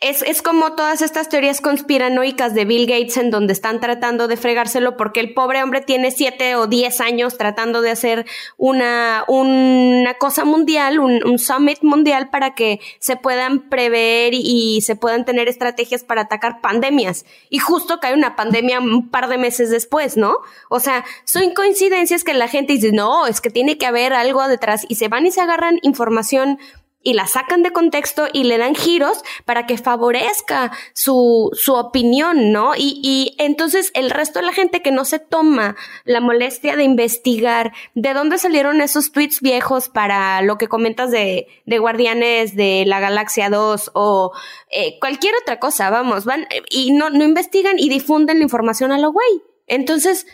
es, 0.00 0.22
es, 0.22 0.40
como 0.40 0.72
todas 0.72 1.02
estas 1.02 1.28
teorías 1.28 1.60
conspiranoicas 1.60 2.54
de 2.54 2.64
Bill 2.64 2.86
Gates 2.86 3.18
en 3.18 3.30
donde 3.30 3.52
están 3.52 3.78
tratando 3.78 4.26
de 4.26 4.38
fregárselo 4.38 4.96
porque 4.96 5.20
el 5.20 5.34
pobre 5.34 5.62
hombre 5.62 5.82
tiene 5.82 6.10
siete 6.10 6.56
o 6.56 6.66
diez 6.66 7.02
años 7.02 7.36
tratando 7.36 7.82
de 7.82 7.90
hacer 7.90 8.24
una, 8.56 9.24
una 9.28 10.14
cosa 10.14 10.46
mundial, 10.46 10.98
un, 10.98 11.22
un 11.26 11.38
summit 11.38 11.82
mundial 11.82 12.30
para 12.30 12.54
que 12.54 12.80
se 13.00 13.16
puedan 13.16 13.68
prever 13.68 14.32
y, 14.34 14.80
se 14.80 14.96
puedan 14.96 15.24
tener 15.24 15.48
estrategias 15.48 16.04
para 16.04 16.22
atacar 16.22 16.60
pandemias. 16.60 17.26
Y 17.50 17.58
justo 17.58 17.98
cae 18.00 18.14
una 18.14 18.36
pandemia 18.36 18.80
un 18.80 19.10
par 19.10 19.28
de 19.28 19.36
meses 19.36 19.70
después, 19.70 20.16
¿no? 20.16 20.38
O 20.70 20.80
sea, 20.80 21.04
son 21.24 21.52
coincidencias 21.54 22.24
que 22.24 22.34
la 22.34 22.48
gente 22.48 22.74
dice, 22.74 22.92
no, 22.92 23.26
es 23.26 23.40
que 23.40 23.50
tiene 23.50 23.78
que 23.78 23.86
haber 23.86 24.12
algo 24.12 24.46
detrás 24.48 24.86
y 24.88 24.94
se 24.94 25.08
van 25.08 25.26
y 25.26 25.30
se 25.30 25.40
agarran 25.40 25.78
información 25.82 26.58
y 27.06 27.12
la 27.12 27.28
sacan 27.28 27.62
de 27.62 27.70
contexto 27.70 28.26
y 28.32 28.42
le 28.42 28.58
dan 28.58 28.74
giros 28.74 29.22
para 29.44 29.64
que 29.64 29.78
favorezca 29.78 30.72
su, 30.92 31.50
su 31.52 31.74
opinión, 31.74 32.50
¿no? 32.50 32.74
Y, 32.74 33.00
y 33.00 33.36
entonces 33.38 33.92
el 33.94 34.10
resto 34.10 34.40
de 34.40 34.46
la 34.46 34.52
gente 34.52 34.82
que 34.82 34.90
no 34.90 35.04
se 35.04 35.20
toma 35.20 35.76
la 36.04 36.20
molestia 36.20 36.74
de 36.74 36.82
investigar 36.82 37.72
de 37.94 38.12
dónde 38.12 38.38
salieron 38.38 38.80
esos 38.80 39.12
tweets 39.12 39.40
viejos 39.40 39.88
para 39.88 40.42
lo 40.42 40.58
que 40.58 40.66
comentas 40.66 41.12
de, 41.12 41.46
de 41.64 41.78
Guardianes 41.78 42.56
de 42.56 42.82
la 42.88 42.98
Galaxia 42.98 43.50
2 43.50 43.92
o 43.94 44.32
eh, 44.72 44.98
cualquier 44.98 45.36
otra 45.40 45.60
cosa, 45.60 45.90
vamos, 45.90 46.24
van 46.24 46.48
y 46.70 46.90
no, 46.90 47.10
no 47.10 47.22
investigan 47.22 47.78
y 47.78 47.88
difunden 47.88 48.38
la 48.38 48.42
información 48.42 48.90
a 48.90 48.98
lo 48.98 49.12
güey. 49.12 49.44
Entonces, 49.68 50.26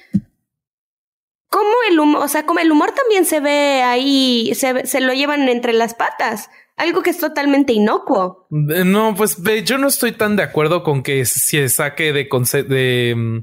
¿cómo 1.50 1.70
el 1.90 2.00
humor, 2.00 2.22
o 2.22 2.28
sea, 2.28 2.46
como 2.46 2.60
el 2.60 2.72
humor 2.72 2.92
también 2.92 3.26
se 3.26 3.40
ve 3.40 3.82
ahí, 3.82 4.54
se, 4.54 4.86
se 4.86 5.00
lo 5.00 5.12
llevan 5.12 5.50
entre 5.50 5.74
las 5.74 5.92
patas? 5.92 6.48
Algo 6.76 7.02
que 7.02 7.10
es 7.10 7.18
totalmente 7.18 7.72
inocuo. 7.72 8.46
Eh, 8.50 8.84
no, 8.84 9.14
pues 9.14 9.38
yo 9.64 9.78
no 9.78 9.88
estoy 9.88 10.12
tan 10.12 10.36
de 10.36 10.42
acuerdo 10.42 10.82
con 10.82 11.02
que 11.02 11.24
se 11.24 11.68
saque 11.68 12.12
de, 12.12 12.28
de 12.68 13.14
mm, 13.16 13.38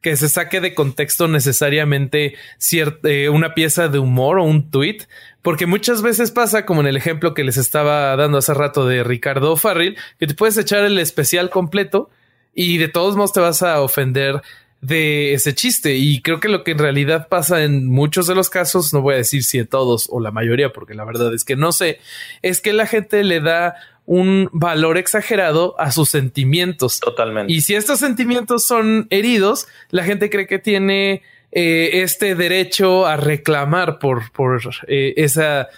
que 0.00 0.16
se 0.16 0.28
saque 0.28 0.60
de 0.60 0.74
contexto 0.74 1.28
necesariamente 1.28 2.34
eh, 2.72 3.28
una 3.28 3.54
pieza 3.54 3.88
de 3.88 3.98
humor 3.98 4.38
o 4.38 4.44
un 4.44 4.70
tweet, 4.70 5.06
porque 5.42 5.66
muchas 5.66 6.02
veces 6.02 6.30
pasa, 6.30 6.64
como 6.64 6.80
en 6.80 6.86
el 6.86 6.96
ejemplo 6.96 7.34
que 7.34 7.44
les 7.44 7.56
estaba 7.56 8.16
dando 8.16 8.38
hace 8.38 8.54
rato 8.54 8.86
de 8.86 9.04
Ricardo 9.04 9.56
Farril, 9.56 9.96
que 10.18 10.26
te 10.26 10.34
puedes 10.34 10.56
echar 10.56 10.84
el 10.84 10.98
especial 10.98 11.50
completo 11.50 12.10
y 12.54 12.78
de 12.78 12.88
todos 12.88 13.16
modos 13.16 13.32
te 13.32 13.40
vas 13.40 13.62
a 13.62 13.80
ofender 13.80 14.42
de 14.80 15.34
ese 15.34 15.54
chiste. 15.54 15.96
Y 15.96 16.22
creo 16.22 16.40
que 16.40 16.48
lo 16.48 16.64
que 16.64 16.72
en 16.72 16.78
realidad 16.78 17.28
pasa 17.28 17.64
en 17.64 17.86
muchos 17.86 18.26
de 18.26 18.34
los 18.34 18.50
casos, 18.50 18.92
no 18.92 19.02
voy 19.02 19.14
a 19.14 19.18
decir 19.18 19.44
si 19.44 19.58
en 19.58 19.66
todos 19.66 20.08
o 20.10 20.20
la 20.20 20.30
mayoría, 20.30 20.72
porque 20.72 20.94
la 20.94 21.04
verdad 21.04 21.32
es 21.34 21.44
que 21.44 21.56
no 21.56 21.72
sé, 21.72 21.98
es 22.42 22.60
que 22.60 22.72
la 22.72 22.86
gente 22.86 23.22
le 23.24 23.40
da 23.40 23.76
un 24.06 24.48
valor 24.52 24.98
exagerado 24.98 25.78
a 25.78 25.92
sus 25.92 26.08
sentimientos. 26.08 27.00
Totalmente. 27.00 27.52
Y 27.52 27.60
si 27.60 27.74
estos 27.74 28.00
sentimientos 28.00 28.64
son 28.64 29.06
heridos, 29.10 29.68
la 29.90 30.02
gente 30.02 30.30
cree 30.30 30.46
que 30.46 30.58
tiene 30.58 31.22
eh, 31.52 32.02
este 32.02 32.34
derecho 32.34 33.06
a 33.06 33.16
reclamar 33.16 33.98
por, 33.98 34.32
por 34.32 34.60
eh, 34.88 35.14
esa 35.16 35.68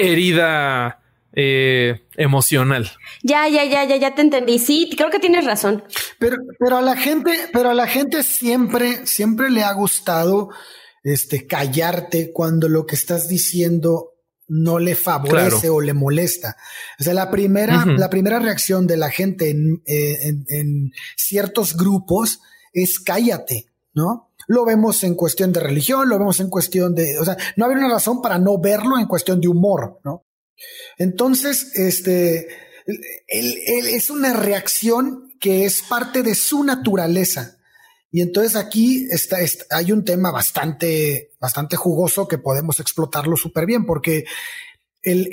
herida 0.00 1.01
eh, 1.34 2.02
emocional. 2.16 2.90
Ya, 3.22 3.48
ya, 3.48 3.64
ya, 3.64 3.84
ya, 3.84 3.96
ya 3.96 4.14
te 4.14 4.22
entendí. 4.22 4.58
Sí, 4.58 4.90
creo 4.96 5.10
que 5.10 5.18
tienes 5.18 5.44
razón. 5.44 5.84
Pero, 6.18 6.36
pero 6.58 6.76
a 6.76 6.82
la 6.82 6.96
gente, 6.96 7.32
pero 7.52 7.70
a 7.70 7.74
la 7.74 7.86
gente 7.86 8.22
siempre, 8.22 9.06
siempre 9.06 9.50
le 9.50 9.62
ha 9.62 9.72
gustado 9.72 10.50
este 11.02 11.46
callarte 11.46 12.32
cuando 12.32 12.68
lo 12.68 12.86
que 12.86 12.94
estás 12.94 13.28
diciendo 13.28 14.10
no 14.48 14.78
le 14.78 14.94
favorece 14.94 15.70
o 15.70 15.80
le 15.80 15.94
molesta. 15.94 16.56
O 17.00 17.04
sea, 17.04 17.14
la 17.14 17.30
primera, 17.30 17.86
la 17.86 18.10
primera 18.10 18.38
reacción 18.38 18.86
de 18.86 18.98
la 18.98 19.10
gente 19.10 19.50
en, 19.50 19.82
en, 19.86 20.44
en, 20.48 20.92
ciertos 21.16 21.76
grupos 21.76 22.40
es 22.72 23.00
cállate, 23.00 23.66
¿no? 23.94 24.30
Lo 24.48 24.66
vemos 24.66 25.04
en 25.04 25.14
cuestión 25.14 25.52
de 25.52 25.60
religión, 25.60 26.08
lo 26.08 26.18
vemos 26.18 26.40
en 26.40 26.50
cuestión 26.50 26.94
de, 26.94 27.18
o 27.18 27.24
sea, 27.24 27.36
no 27.56 27.64
había 27.64 27.78
una 27.78 27.94
razón 27.94 28.20
para 28.20 28.38
no 28.38 28.60
verlo 28.60 28.98
en 28.98 29.06
cuestión 29.06 29.40
de 29.40 29.48
humor, 29.48 30.00
¿no? 30.04 30.24
Entonces, 30.98 31.72
este, 31.74 32.48
es 33.28 34.10
una 34.10 34.32
reacción 34.32 35.32
que 35.40 35.64
es 35.64 35.82
parte 35.82 36.22
de 36.22 36.34
su 36.34 36.64
naturaleza. 36.64 37.58
Y 38.10 38.20
entonces 38.20 38.56
aquí 38.56 39.06
está, 39.10 39.38
hay 39.70 39.90
un 39.90 40.04
tema 40.04 40.30
bastante, 40.30 41.30
bastante 41.40 41.76
jugoso 41.76 42.28
que 42.28 42.38
podemos 42.38 42.78
explotarlo 42.78 43.36
súper 43.36 43.64
bien, 43.64 43.86
porque 43.86 44.24
el, 45.02 45.28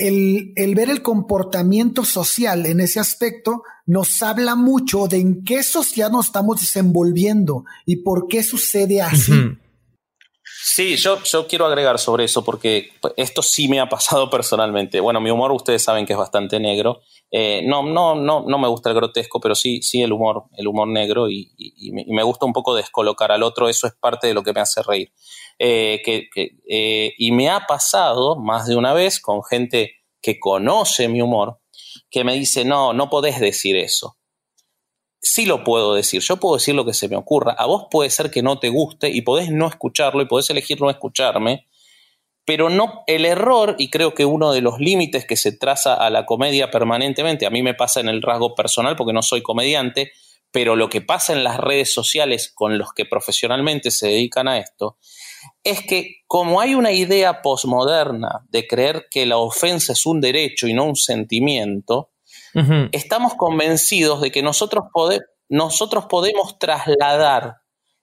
el, 0.56 0.76
ver 0.76 0.90
el 0.90 1.02
comportamiento 1.02 2.04
social 2.04 2.66
en 2.66 2.80
ese 2.80 3.00
aspecto 3.00 3.64
nos 3.86 4.24
habla 4.24 4.56
mucho 4.56 5.08
de 5.08 5.18
en 5.18 5.44
qué 5.44 5.62
sociedad 5.62 6.10
nos 6.10 6.28
estamos 6.28 6.62
desenvolviendo 6.62 7.66
y 7.86 7.98
por 7.98 8.28
qué 8.28 8.44
sucede 8.44 9.02
así. 9.02 9.34
Sí, 10.62 10.98
yo, 10.98 11.24
yo 11.24 11.48
quiero 11.48 11.66
agregar 11.66 12.00
sobre 12.00 12.26
eso 12.26 12.44
porque 12.44 12.92
esto 13.16 13.42
sí 13.42 13.70
me 13.70 13.80
ha 13.80 13.88
pasado 13.88 14.30
personalmente. 14.32 15.00
Bueno, 15.00 15.22
mi 15.22 15.30
humor 15.30 15.54
ustedes 15.54 15.82
saben 15.84 16.06
que 16.06 16.14
es 16.14 16.20
bastante 16.20 16.60
negro. 16.60 17.02
Eh, 17.32 17.62
no, 17.66 17.84
no, 17.84 18.16
no, 18.16 18.44
no 18.46 18.58
me 18.58 18.68
gusta 18.68 18.90
el 18.90 18.96
grotesco, 18.96 19.40
pero 19.40 19.56
sí, 19.56 19.82
sí 19.82 20.02
el 20.02 20.12
humor, 20.12 20.44
el 20.58 20.68
humor 20.68 20.88
negro 20.90 21.30
y, 21.30 21.50
me 22.08 22.24
gusta 22.24 22.46
un 22.46 22.54
poco 22.54 22.76
descolocar 22.76 23.32
al 23.32 23.44
otro. 23.44 23.70
Eso 23.70 23.88
es 23.88 23.94
parte 23.94 24.28
de 24.28 24.34
lo 24.34 24.44
que 24.44 24.52
me 24.52 24.60
hace 24.60 24.84
reír. 24.84 25.14
Eh, 25.58 26.02
que, 26.04 26.28
eh, 26.70 27.14
y 27.18 27.32
me 27.32 27.50
ha 27.50 27.66
pasado 27.66 28.36
más 28.38 28.68
de 28.68 28.76
una 28.76 28.94
vez 28.94 29.22
con 29.22 29.44
gente 29.44 29.94
que 30.22 30.40
conoce 30.40 31.08
mi 31.08 31.22
humor 31.22 31.60
que 32.10 32.24
me 32.24 32.34
dice, 32.34 32.66
no, 32.66 32.92
no 32.94 33.10
podés 33.10 33.40
decir 33.40 33.78
eso 33.78 34.19
sí 35.22 35.46
lo 35.46 35.64
puedo 35.64 35.94
decir, 35.94 36.22
yo 36.22 36.38
puedo 36.38 36.56
decir 36.56 36.76
lo 36.76 36.86
que 36.86 36.94
se 36.94 37.10
me 37.10 37.16
ocurra, 37.16 37.54
a 37.54 37.66
vos 37.66 37.88
puede 37.92 38.10
ser 38.10 38.32
que 38.32 38.42
no 38.42 38.60
te 38.60 38.70
guste 38.70 39.10
y 39.10 39.22
podés 39.22 39.52
no 39.52 39.68
escucharlo 39.68 40.22
y 40.22 40.28
podés 40.28 40.50
elegir 40.50 40.82
no 40.82 40.90
escucharme, 40.90 41.68
pero 42.46 42.70
no 42.70 43.04
el 43.06 43.26
error, 43.26 43.76
y 43.78 43.90
creo 43.90 44.14
que 44.14 44.26
uno 44.26 44.52
de 44.52 44.62
los 44.62 44.80
límites 44.80 45.26
que 45.26 45.36
se 45.36 45.52
traza 45.52 45.94
a 45.94 46.10
la 46.10 46.26
comedia 46.26 46.72
permanentemente, 46.72 47.46
a 47.46 47.52
mí 47.52 47.62
me 47.62 47.76
pasa 47.76 48.00
en 48.00 48.10
el 48.10 48.22
rasgo 48.22 48.56
personal 48.56 48.96
porque 48.96 49.14
no 49.14 49.22
soy 49.22 49.44
comediante, 49.44 50.12
pero 50.52 50.76
lo 50.76 50.90
que 50.90 51.02
pasa 51.02 51.34
en 51.34 51.44
las 51.44 51.58
redes 51.58 51.94
sociales 51.94 52.52
con 52.54 52.78
los 52.78 52.94
que 52.94 53.06
profesionalmente 53.06 53.92
se 53.92 54.08
dedican 54.08 54.48
a 54.48 54.58
esto, 54.58 54.98
es 55.64 55.82
que 55.82 56.22
como 56.28 56.60
hay 56.60 56.74
una 56.74 56.92
idea 56.92 57.42
posmoderna 57.42 58.46
de 58.50 58.66
creer 58.66 59.08
que 59.12 59.26
la 59.26 59.38
ofensa 59.38 59.94
es 59.94 60.06
un 60.06 60.22
derecho 60.22 60.68
y 60.68 60.74
no 60.74 60.86
un 60.86 60.96
sentimiento, 60.96 62.10
estamos 62.92 63.36
convencidos 63.36 64.22
de 64.22 64.32
que 64.32 64.42
nosotros, 64.42 64.86
nosotros 65.50 66.06
podemos 66.10 66.58
trasladar 66.60 67.58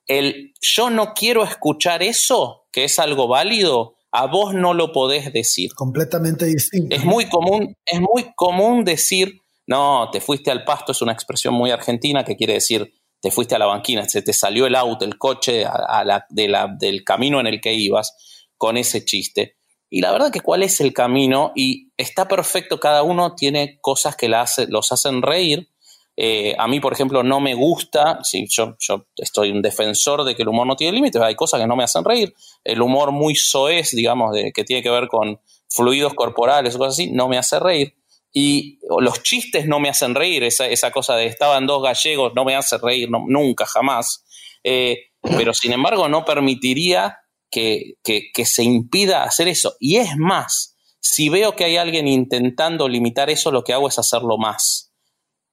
el 0.07 0.55
yo 0.61 0.91
no 0.91 1.15
quiero 1.15 1.45
escuchar 1.45 2.03
eso, 2.03 2.67
que 2.73 2.85
es 2.85 2.99
algo 2.99 3.29
válido, 3.29 3.97
a 4.13 4.27
vos 4.27 4.55
no 4.55 4.73
lo 4.73 4.93
podés 4.93 5.33
decir. 5.33 5.75
Completamente 5.75 6.47
distinto. 6.47 6.95
Es 6.95 7.05
muy 7.05 7.29
común, 7.29 7.77
es 7.85 8.01
muy 8.01 8.33
común 8.35 8.85
decir, 8.85 9.41
no, 9.67 10.09
te 10.11 10.21
fuiste 10.21 10.51
al 10.51 10.65
pasto, 10.65 10.93
es 10.93 11.03
una 11.03 11.13
expresión 11.13 11.55
muy 11.55 11.71
argentina 11.71 12.25
que 12.25 12.37
quiere 12.37 12.55
decir, 12.55 12.95
te 13.21 13.31
fuiste 13.31 13.57
a 13.57 13.59
la 13.59 13.67
banquina, 13.67 14.09
se 14.09 14.23
te 14.23 14.33
salió 14.33 14.67
el 14.67 14.77
auto, 14.77 15.05
el 15.05 15.19
coche 15.19 15.65
a, 15.65 16.05
la, 16.05 16.27
del 16.31 17.05
camino 17.05 17.41
en 17.41 17.47
el 17.47 17.61
que 17.61 17.75
ibas 17.75 18.15
con 18.57 18.77
ese 18.77 19.05
chiste. 19.05 19.57
Y 19.89 20.01
la 20.01 20.13
verdad 20.13 20.33
que 20.33 20.41
cuál 20.41 20.63
es 20.63 20.81
el 20.81 20.93
camino 20.93 21.53
y 21.55 21.93
está 21.97 22.27
perfecto, 22.27 22.81
cada 22.81 23.03
uno 23.03 23.35
tiene 23.35 23.79
cosas 23.81 24.17
que 24.17 24.29
los 24.29 24.93
hacen 24.93 25.23
reír 25.23 25.69
eh, 26.17 26.55
a 26.59 26.67
mí, 26.67 26.81
por 26.81 26.95
ejemplo, 26.95 27.23
no 27.23 27.41
me 27.41 27.55
gusta, 27.55 28.21
yo, 28.49 28.77
yo 28.79 29.07
estoy 29.17 29.51
un 29.51 29.61
defensor 29.61 30.25
de 30.25 30.35
que 30.35 30.43
el 30.43 30.49
humor 30.49 30.67
no 30.67 30.75
tiene 30.75 30.95
límites, 30.95 31.21
hay 31.21 31.35
cosas 31.35 31.61
que 31.61 31.67
no 31.67 31.77
me 31.77 31.85
hacen 31.85 32.05
reír. 32.05 32.35
El 32.65 32.81
humor 32.81 33.13
muy 33.13 33.35
soez, 33.35 33.91
digamos, 33.91 34.33
de, 34.35 34.53
que 34.53 34.65
tiene 34.65 34.83
que 34.83 34.91
ver 34.91 35.09
con 35.09 35.39
fluidos 35.69 36.15
corporales 36.15 36.75
o 36.75 36.79
cosas 36.79 36.95
así, 36.95 37.11
no 37.11 37.29
me 37.29 37.37
hace 37.37 37.61
reír. 37.61 37.95
Y 38.33 38.79
los 38.99 39.23
chistes 39.23 39.67
no 39.67 39.79
me 39.79 39.91
hacen 39.91 40.15
reír, 40.15 40.43
esa, 40.45 40.67
esa 40.67 40.91
cosa 40.91 41.17
de 41.17 41.27
estaban 41.27 41.67
dos 41.67 41.83
gallegos 41.83 42.33
no 42.35 42.45
me 42.45 42.55
hace 42.55 42.79
reír, 42.79 43.11
nunca, 43.11 43.67
jamás. 43.67 44.25
Eh, 44.65 45.11
pero 45.37 45.53
sin 45.53 45.73
embargo, 45.73 46.09
no 46.09 46.25
permitiría 46.25 47.19
que, 47.51 47.95
que, 48.03 48.31
que 48.33 48.45
se 48.45 48.63
impida 48.63 49.25
hacer 49.25 49.49
eso. 49.49 49.77
Y 49.81 49.97
es 49.97 50.17
más, 50.17 50.77
si 51.01 51.29
veo 51.29 51.57
que 51.57 51.65
hay 51.65 51.77
alguien 51.77 52.09
intentando 52.09 52.89
limitar 52.89 53.31
eso, 53.31 53.51
lo 53.51 53.65
que 53.65 53.73
hago 53.73 53.89
es 53.89 53.99
hacerlo 53.99 54.39
más 54.39 54.87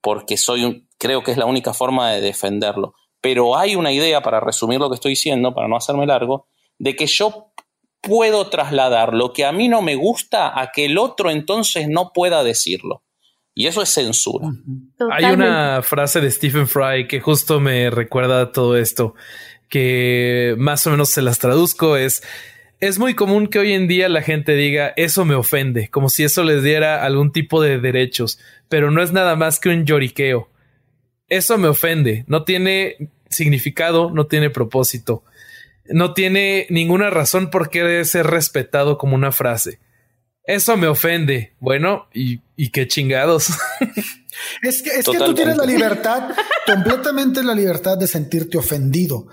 porque 0.04 0.36
soy 0.36 0.64
un, 0.64 0.86
creo 0.98 1.22
que 1.22 1.30
es 1.30 1.38
la 1.38 1.46
única 1.46 1.72
forma 1.72 2.12
de 2.12 2.20
defenderlo. 2.20 2.94
Pero 3.22 3.56
hay 3.56 3.74
una 3.74 3.90
idea, 3.90 4.20
para 4.20 4.38
resumir 4.38 4.78
lo 4.78 4.90
que 4.90 4.96
estoy 4.96 5.12
diciendo, 5.12 5.54
para 5.54 5.66
no 5.66 5.78
hacerme 5.78 6.04
largo, 6.06 6.46
de 6.78 6.94
que 6.94 7.06
yo 7.06 7.52
puedo 8.02 8.50
trasladar 8.50 9.14
lo 9.14 9.32
que 9.32 9.46
a 9.46 9.52
mí 9.52 9.66
no 9.66 9.80
me 9.80 9.94
gusta 9.94 10.60
a 10.60 10.72
que 10.72 10.84
el 10.84 10.98
otro 10.98 11.30
entonces 11.30 11.88
no 11.88 12.12
pueda 12.12 12.44
decirlo. 12.44 13.02
Y 13.54 13.66
eso 13.66 13.80
es 13.80 13.88
censura. 13.88 14.48
Hay 15.10 15.24
una 15.24 15.80
frase 15.80 16.20
de 16.20 16.30
Stephen 16.30 16.68
Fry 16.68 17.08
que 17.08 17.20
justo 17.20 17.58
me 17.58 17.88
recuerda 17.88 18.52
todo 18.52 18.76
esto, 18.76 19.14
que 19.74 20.54
más 20.56 20.86
o 20.86 20.90
menos 20.92 21.08
se 21.08 21.20
las 21.20 21.40
traduzco, 21.40 21.96
es 21.96 22.22
es 22.78 23.00
muy 23.00 23.14
común 23.14 23.48
que 23.48 23.58
hoy 23.58 23.72
en 23.72 23.88
día 23.88 24.08
la 24.08 24.22
gente 24.22 24.54
diga 24.54 24.92
eso 24.96 25.24
me 25.24 25.34
ofende, 25.34 25.88
como 25.88 26.08
si 26.08 26.22
eso 26.22 26.44
les 26.44 26.62
diera 26.62 27.04
algún 27.04 27.32
tipo 27.32 27.60
de 27.60 27.80
derechos, 27.80 28.38
pero 28.68 28.92
no 28.92 29.02
es 29.02 29.10
nada 29.10 29.34
más 29.34 29.58
que 29.58 29.70
un 29.70 29.84
lloriqueo. 29.84 30.48
Eso 31.28 31.58
me 31.58 31.66
ofende, 31.66 32.24
no 32.28 32.44
tiene 32.44 33.10
significado, 33.28 34.12
no 34.12 34.28
tiene 34.28 34.48
propósito, 34.48 35.24
no 35.86 36.14
tiene 36.14 36.68
ninguna 36.70 37.10
razón 37.10 37.50
por 37.50 37.68
qué 37.68 37.80
debe 37.80 38.04
ser 38.04 38.28
respetado 38.28 38.96
como 38.96 39.16
una 39.16 39.32
frase. 39.32 39.80
Eso 40.44 40.76
me 40.76 40.86
ofende. 40.86 41.56
Bueno, 41.58 42.06
y, 42.12 42.38
qué 42.70 42.86
chingados. 42.86 43.48
Es 44.62 44.82
que, 44.82 44.90
es 44.90 45.06
que 45.06 45.18
tú 45.18 45.32
tienes 45.32 45.56
la 45.56 45.64
libertad, 45.64 46.30
completamente 46.66 47.44
la 47.44 47.54
libertad 47.54 47.96
de 47.96 48.08
sentirte 48.08 48.58
ofendido, 48.58 49.28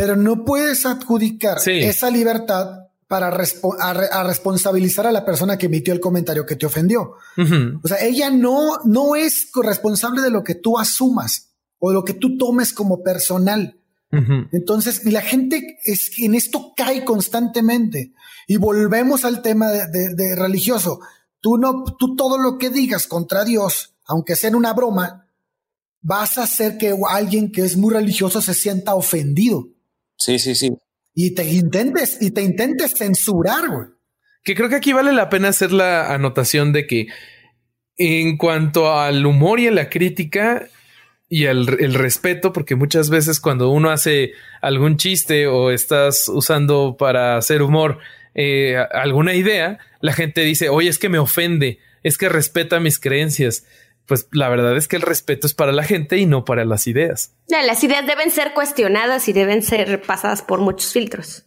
pero 0.00 0.16
no 0.16 0.46
puedes 0.46 0.86
adjudicar 0.86 1.58
esa 1.66 2.10
libertad 2.10 2.86
para 3.06 3.26
a, 3.28 4.22
responsabilizar 4.24 5.06
a 5.06 5.12
la 5.12 5.26
persona 5.26 5.58
que 5.58 5.66
emitió 5.66 5.92
el 5.92 6.00
comentario 6.00 6.46
que 6.46 6.56
te 6.56 6.64
ofendió. 6.64 7.16
O 7.82 7.86
sea, 7.86 7.98
ella 8.00 8.30
no, 8.30 8.78
no 8.86 9.14
es 9.14 9.50
responsable 9.62 10.22
de 10.22 10.30
lo 10.30 10.42
que 10.42 10.54
tú 10.54 10.78
asumas 10.78 11.50
o 11.78 11.92
lo 11.92 12.02
que 12.02 12.14
tú 12.14 12.38
tomes 12.38 12.72
como 12.72 13.02
personal. 13.02 13.78
Entonces, 14.52 15.04
la 15.04 15.20
gente 15.20 15.78
es 15.84 16.18
en 16.18 16.34
esto 16.34 16.72
cae 16.74 17.04
constantemente 17.04 18.14
y 18.48 18.56
volvemos 18.56 19.26
al 19.26 19.42
tema 19.42 19.68
de, 19.68 20.34
religioso. 20.34 21.00
Tú 21.40 21.58
no, 21.58 21.84
tú 21.98 22.16
todo 22.16 22.38
lo 22.38 22.56
que 22.56 22.70
digas 22.70 23.06
contra 23.06 23.44
Dios, 23.44 23.96
aunque 24.06 24.34
sea 24.34 24.48
en 24.48 24.54
una 24.54 24.72
broma, 24.72 25.26
vas 26.00 26.38
a 26.38 26.44
hacer 26.44 26.78
que 26.78 26.96
alguien 27.06 27.52
que 27.52 27.66
es 27.66 27.76
muy 27.76 27.92
religioso 27.92 28.40
se 28.40 28.54
sienta 28.54 28.94
ofendido. 28.94 29.68
Sí, 30.20 30.38
sí, 30.38 30.54
sí 30.54 30.70
y 31.14 31.34
te 31.34 31.44
intentes 31.44 32.18
y 32.20 32.30
te 32.30 32.42
intentes 32.42 32.94
censurar, 32.96 33.68
güey. 33.68 33.86
Que 34.42 34.54
creo 34.54 34.68
que 34.68 34.76
aquí 34.76 34.92
vale 34.92 35.12
la 35.12 35.28
pena 35.28 35.48
hacer 35.48 35.72
la 35.72 36.14
anotación 36.14 36.72
de 36.72 36.86
que 36.86 37.08
en 37.98 38.38
cuanto 38.38 38.98
al 38.98 39.26
humor 39.26 39.60
y 39.60 39.66
a 39.66 39.70
la 39.70 39.90
crítica 39.90 40.66
y 41.28 41.46
al 41.46 41.68
el 41.78 41.94
respeto, 41.94 42.52
porque 42.52 42.74
muchas 42.74 43.10
veces 43.10 43.38
cuando 43.38 43.70
uno 43.70 43.90
hace 43.90 44.32
algún 44.62 44.96
chiste 44.96 45.46
o 45.46 45.70
estás 45.70 46.28
usando 46.28 46.96
para 46.98 47.36
hacer 47.36 47.60
humor 47.60 47.98
eh, 48.34 48.76
alguna 48.92 49.34
idea, 49.34 49.78
la 50.00 50.14
gente 50.14 50.40
dice, 50.40 50.70
oye, 50.70 50.88
es 50.88 50.98
que 50.98 51.10
me 51.10 51.18
ofende, 51.18 51.78
es 52.02 52.16
que 52.16 52.30
respeta 52.30 52.80
mis 52.80 52.98
creencias 52.98 53.66
pues 54.10 54.26
la 54.32 54.48
verdad 54.48 54.76
es 54.76 54.88
que 54.88 54.96
el 54.96 55.02
respeto 55.02 55.46
es 55.46 55.54
para 55.54 55.70
la 55.70 55.84
gente 55.84 56.18
y 56.18 56.26
no 56.26 56.44
para 56.44 56.64
las 56.64 56.88
ideas. 56.88 57.30
las 57.46 57.84
ideas 57.84 58.04
deben 58.08 58.32
ser 58.32 58.54
cuestionadas 58.54 59.28
y 59.28 59.32
deben 59.32 59.62
ser 59.62 60.02
pasadas 60.02 60.42
por 60.42 60.58
muchos 60.58 60.92
filtros. 60.92 61.44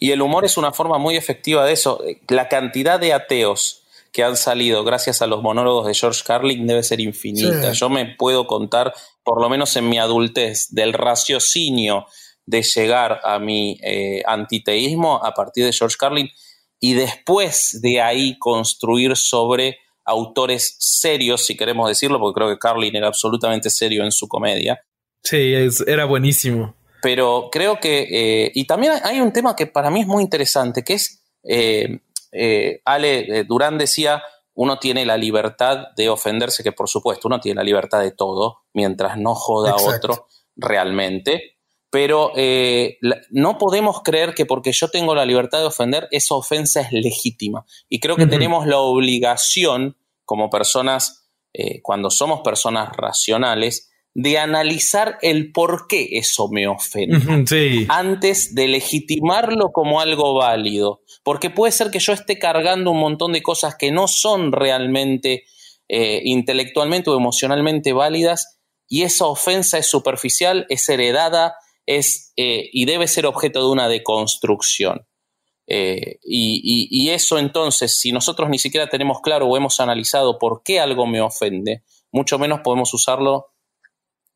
Y 0.00 0.10
el 0.10 0.20
humor 0.20 0.44
es 0.44 0.56
una 0.56 0.72
forma 0.72 0.98
muy 0.98 1.16
efectiva 1.16 1.64
de 1.64 1.74
eso. 1.74 2.02
La 2.26 2.48
cantidad 2.48 2.98
de 2.98 3.12
ateos 3.12 3.84
que 4.10 4.24
han 4.24 4.36
salido 4.36 4.82
gracias 4.82 5.22
a 5.22 5.28
los 5.28 5.42
monólogos 5.42 5.86
de 5.86 5.94
George 5.94 6.22
Carlin 6.26 6.66
debe 6.66 6.82
ser 6.82 6.98
infinita. 6.98 7.70
Yo 7.70 7.88
me 7.88 8.16
puedo 8.16 8.48
contar, 8.48 8.92
por 9.22 9.40
lo 9.40 9.48
menos 9.48 9.76
en 9.76 9.88
mi 9.88 10.00
adultez, 10.00 10.74
del 10.74 10.94
raciocinio 10.94 12.06
de 12.46 12.64
llegar 12.64 13.20
a 13.22 13.38
mi 13.38 13.78
eh, 13.80 14.24
antiteísmo 14.26 15.24
a 15.24 15.34
partir 15.34 15.66
de 15.66 15.72
George 15.72 15.94
Carlin 15.96 16.28
y 16.80 16.94
después 16.94 17.78
de 17.80 18.00
ahí 18.00 18.36
construir 18.40 19.16
sobre 19.16 19.78
autores 20.04 20.76
serios, 20.78 21.46
si 21.46 21.56
queremos 21.56 21.88
decirlo, 21.88 22.18
porque 22.18 22.38
creo 22.38 22.48
que 22.48 22.58
Carlin 22.58 22.96
era 22.96 23.08
absolutamente 23.08 23.70
serio 23.70 24.04
en 24.04 24.12
su 24.12 24.28
comedia. 24.28 24.82
Sí, 25.22 25.54
era 25.86 26.04
buenísimo. 26.04 26.74
Pero 27.02 27.48
creo 27.50 27.80
que, 27.80 28.06
eh, 28.10 28.52
y 28.54 28.66
también 28.66 28.94
hay 29.02 29.20
un 29.20 29.32
tema 29.32 29.56
que 29.56 29.66
para 29.66 29.90
mí 29.90 30.00
es 30.00 30.06
muy 30.06 30.22
interesante, 30.22 30.84
que 30.84 30.94
es, 30.94 31.22
eh, 31.42 32.00
eh, 32.30 32.80
Ale 32.84 33.44
Durán 33.44 33.78
decía, 33.78 34.22
uno 34.54 34.78
tiene 34.78 35.04
la 35.04 35.16
libertad 35.16 35.88
de 35.96 36.08
ofenderse, 36.08 36.62
que 36.62 36.72
por 36.72 36.88
supuesto 36.88 37.28
uno 37.28 37.40
tiene 37.40 37.56
la 37.56 37.64
libertad 37.64 38.00
de 38.00 38.12
todo, 38.12 38.58
mientras 38.72 39.18
no 39.18 39.34
joda 39.34 39.72
a 39.72 39.76
otro 39.76 40.26
realmente, 40.56 41.56
pero 41.92 42.32
no 43.30 43.58
podemos 43.58 44.00
creer 44.02 44.32
que 44.32 44.46
porque 44.46 44.72
yo 44.72 44.88
tengo 44.88 45.14
la 45.14 45.26
libertad 45.26 45.58
de 45.58 45.66
ofender, 45.66 46.08
esa 46.10 46.34
ofensa 46.34 46.80
es 46.80 46.90
legítima. 46.90 47.66
Y 47.90 48.00
creo 48.00 48.16
que 48.16 48.26
tenemos 48.26 48.66
la 48.66 48.78
obligación 48.78 49.98
como 50.24 50.48
personas, 50.48 51.28
eh, 51.52 51.82
cuando 51.82 52.08
somos 52.08 52.40
personas 52.40 52.96
racionales, 52.96 53.90
de 54.14 54.38
analizar 54.38 55.18
el 55.20 55.52
por 55.52 55.86
qué 55.86 56.08
eso 56.12 56.48
me 56.50 56.66
ofende 56.66 57.86
antes 57.88 58.54
de 58.54 58.68
legitimarlo 58.68 59.70
como 59.70 60.00
algo 60.00 60.32
válido. 60.32 61.02
Porque 61.22 61.50
puede 61.50 61.72
ser 61.72 61.90
que 61.90 61.98
yo 61.98 62.14
esté 62.14 62.38
cargando 62.38 62.90
un 62.90 63.00
montón 63.00 63.34
de 63.34 63.42
cosas 63.42 63.76
que 63.76 63.92
no 63.92 64.08
son 64.08 64.52
realmente 64.52 65.44
eh, 65.90 66.22
intelectualmente 66.24 67.10
o 67.10 67.18
emocionalmente 67.18 67.92
válidas 67.92 68.60
y 68.88 69.02
esa 69.02 69.26
ofensa 69.26 69.76
es 69.76 69.90
superficial, 69.90 70.64
es 70.70 70.88
heredada 70.88 71.54
es, 71.86 72.32
eh, 72.36 72.68
y 72.72 72.84
debe 72.84 73.08
ser 73.08 73.26
objeto 73.26 73.60
de 73.60 73.72
una 73.72 73.88
deconstrucción. 73.88 75.06
Eh, 75.66 76.18
y, 76.22 77.08
eso 77.10 77.38
entonces, 77.38 77.98
si 77.98 78.12
nosotros 78.12 78.50
ni 78.50 78.58
siquiera 78.58 78.88
tenemos 78.88 79.20
claro 79.20 79.46
o 79.46 79.56
hemos 79.56 79.80
analizado 79.80 80.38
por 80.38 80.62
qué 80.62 80.80
algo 80.80 81.06
me 81.06 81.20
ofende, 81.20 81.84
mucho 82.10 82.38
menos 82.38 82.60
podemos 82.60 82.92
usarlo 82.92 83.46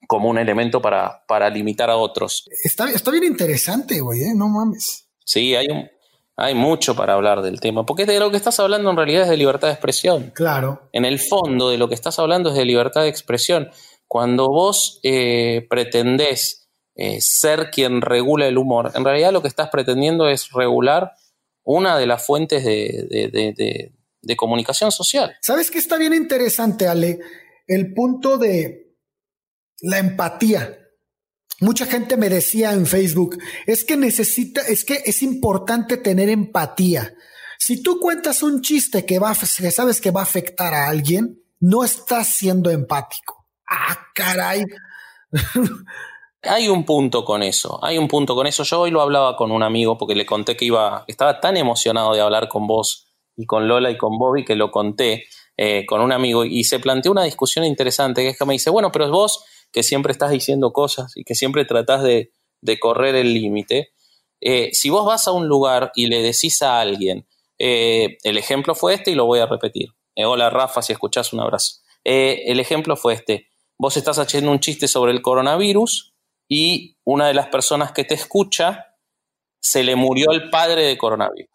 como 0.09 0.29
un 0.29 0.39
elemento 0.39 0.81
para, 0.81 1.25
para 1.27 1.51
limitar 1.51 1.91
a 1.91 1.97
otros. 1.97 2.45
Está, 2.63 2.91
está 2.91 3.11
bien 3.11 3.25
interesante, 3.25 4.01
güey, 4.01 4.23
¿eh? 4.23 4.33
no 4.35 4.49
mames. 4.49 5.09
Sí, 5.25 5.55
hay, 5.57 5.67
un, 5.69 5.89
hay 6.37 6.55
mucho 6.55 6.95
para 6.95 7.15
hablar 7.15 7.43
del 7.43 7.61
tema, 7.61 7.85
porque 7.85 8.07
de 8.07 8.21
lo 8.21 8.31
que 8.31 8.37
estás 8.37 8.61
hablando 8.61 8.91
en 8.91 8.97
realidad 8.97 9.23
es 9.23 9.29
de 9.29 9.37
libertad 9.37 9.69
de 9.69 9.75
expresión. 9.75 10.33
Claro. 10.35 10.89
En 10.93 11.05
el 11.05 11.19
fondo 11.19 11.71
de 11.71 11.79
lo 11.79 11.89
que 11.89 11.95
estás 11.95 12.19
hablando 12.19 12.51
es 12.51 12.57
de 12.57 12.65
libertad 12.65 13.03
de 13.03 13.09
expresión. 13.09 13.71
Cuando 14.07 14.49
vos 14.49 15.01
eh, 15.03 15.67
pretendés 15.69 16.66
eh, 16.97 17.21
ser 17.21 17.71
quien 17.71 18.01
regula 18.01 18.47
el 18.47 18.59
humor, 18.59 18.93
en 18.95 19.05
realidad 19.05 19.33
lo 19.33 19.43
que 19.43 19.49
estás 19.49 19.69
pretendiendo 19.71 20.29
es 20.29 20.51
regular 20.51 21.13
una 21.63 21.99
de 21.99 22.07
las 22.07 22.25
fuentes 22.25 22.65
de, 22.65 23.93
de 24.23 24.37
comunicación 24.37 24.93
social. 24.93 25.37
¿Sabes 25.41 25.71
qué 25.71 25.79
está 25.79 25.97
bien 25.97 26.13
interesante, 26.13 26.89
Ale? 26.89 27.21
El 27.67 27.95
punto 27.95 28.39
de 28.39 28.95
la 29.81 29.99
empatía. 29.99 30.79
Mucha 31.61 31.87
gente 31.87 32.17
me 32.17 32.29
decía 32.29 32.73
en 32.73 32.87
Facebook, 32.87 33.39
es 33.67 33.85
que 33.85 33.97
necesita, 33.97 34.61
es 34.63 34.85
que 34.85 35.03
es 35.07 35.23
importante 35.23 35.97
tener 35.97 36.29
empatía. 36.29 37.15
Si 37.59 37.83
tú 37.83 37.99
cuentas 37.99 38.43
un 38.43 38.61
chiste 38.61 39.07
que 39.07 39.19
va, 39.19 39.35
que 39.35 39.71
sabes 39.71 40.01
que 40.01 40.11
va 40.11 40.21
a 40.21 40.25
afectar 40.25 40.75
a 40.75 40.89
alguien, 40.89 41.43
no 41.61 41.85
estás 41.85 42.29
siendo 42.29 42.71
empático. 42.71 43.49
Ah, 43.69 43.99
caray. 44.15 44.65
Hay 46.49 46.69
un 46.69 46.85
punto 46.85 47.25
con 47.25 47.43
eso, 47.43 47.79
hay 47.83 47.99
un 47.99 48.09
punto 48.09 48.35
con 48.35 48.47
eso. 48.47 48.63
Yo 48.63 48.81
hoy 48.81 48.91
lo 48.91 49.01
hablaba 49.01 49.37
con 49.37 49.51
un 49.51 49.63
amigo 49.63 49.97
porque 49.99 50.15
le 50.15 50.27
conté 50.27 50.57
que 50.57 50.65
iba, 50.65 51.05
estaba 51.07 51.41
tan 51.41 51.57
emocionado 51.57 52.15
de 52.15 52.21
hablar 52.21 52.49
con 52.49 52.67
vos 52.67 53.07
y 53.37 53.47
con 53.47 53.69
Lola 53.69 53.91
y 53.91 53.97
con 53.97 54.19
Bobby 54.19 54.45
que 54.45 54.57
lo 54.57 54.71
conté 54.71 55.27
eh, 55.57 55.87
con 55.87 56.01
un 56.01 56.13
amigo 56.13 56.45
y 56.45 56.65
se 56.65 56.79
planteó 56.81 57.13
una 57.13 57.25
discusión 57.25 57.65
interesante 57.65 58.23
que 58.23 58.29
es 58.29 58.39
que 58.39 58.45
me 58.45 58.53
dice, 58.55 58.71
bueno, 58.71 58.93
pero 58.93 59.07
es 59.07 59.11
vos 59.11 59.45
que 59.73 59.83
siempre 59.83 60.13
estás 60.13 60.31
diciendo 60.31 60.73
cosas 60.73 61.13
y 61.17 61.25
que 61.25 61.35
siempre 61.35 61.65
tratás 61.65 62.03
de, 62.03 62.31
correr 62.81 63.15
el 63.15 63.33
límite, 63.33 63.93
eh, 64.41 64.71
si 64.73 64.91
vos 64.91 65.07
vas 65.07 65.29
a 65.29 65.33
un 65.33 65.47
lugar 65.47 65.93
y 65.95 66.07
le 66.07 66.21
decís 66.21 66.61
a 66.63 66.81
alguien, 66.81 67.27
eh, 67.59 68.19
el 68.25 68.39
ejemplo 68.39 68.75
fue 68.75 68.95
este 68.95 69.13
y 69.13 69.15
lo 69.15 69.25
voy 69.25 69.39
a 69.39 69.47
repetir. 69.47 69.91
Hola 70.17 70.51
Rafa, 70.51 70.83
si 70.83 70.93
escuchás 70.93 71.33
un 71.33 71.41
abrazo. 71.41 71.77
el 72.03 72.59
ejemplo 72.59 72.97
fue 72.97 73.15
este. 73.15 73.49
Vos 73.79 73.97
estás 73.97 74.19
haciendo 74.19 74.51
un 74.51 74.61
chiste 74.61 74.89
sobre 74.89 75.13
el 75.13 75.23
coronavirus 75.23 76.16
y 76.49 76.97
una 77.05 77.29
de 77.29 77.35
las 77.35 77.49
personas 77.49 77.93
que 77.93 78.05
te 78.05 78.15
escucha 78.15 78.87
se 79.61 79.83
le 79.83 79.97
murió 79.97 80.31
el 80.31 80.49
padre 80.51 80.83
de 80.83 80.99
coronavirus. 80.99 81.51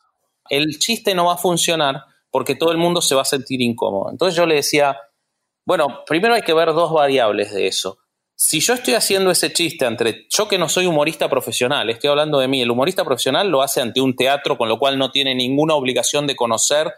El 0.49 0.79
chiste 0.79 1.15
no 1.15 1.25
va 1.25 1.35
a 1.35 1.37
funcionar 1.37 2.03
porque 2.29 2.55
todo 2.55 2.71
el 2.71 2.77
mundo 2.77 3.01
se 3.01 3.15
va 3.15 3.21
a 3.21 3.25
sentir 3.25 3.61
incómodo. 3.61 4.09
Entonces 4.09 4.35
yo 4.35 4.45
le 4.45 4.55
decía, 4.55 4.97
bueno, 5.65 6.03
primero 6.05 6.33
hay 6.33 6.41
que 6.41 6.53
ver 6.53 6.73
dos 6.73 6.91
variables 6.91 7.53
de 7.53 7.67
eso. 7.67 7.99
Si 8.35 8.59
yo 8.59 8.73
estoy 8.73 8.95
haciendo 8.95 9.29
ese 9.29 9.53
chiste 9.53 9.85
entre 9.85 10.25
yo 10.29 10.47
que 10.47 10.57
no 10.57 10.67
soy 10.67 10.87
humorista 10.87 11.29
profesional, 11.29 11.89
estoy 11.89 12.09
hablando 12.09 12.39
de 12.39 12.47
mí, 12.47 12.61
el 12.61 12.71
humorista 12.71 13.05
profesional 13.05 13.49
lo 13.49 13.61
hace 13.61 13.81
ante 13.81 14.01
un 14.01 14.15
teatro, 14.15 14.57
con 14.57 14.67
lo 14.67 14.79
cual 14.79 14.97
no 14.97 15.11
tiene 15.11 15.35
ninguna 15.35 15.75
obligación 15.75 16.25
de 16.25 16.35
conocer 16.35 16.91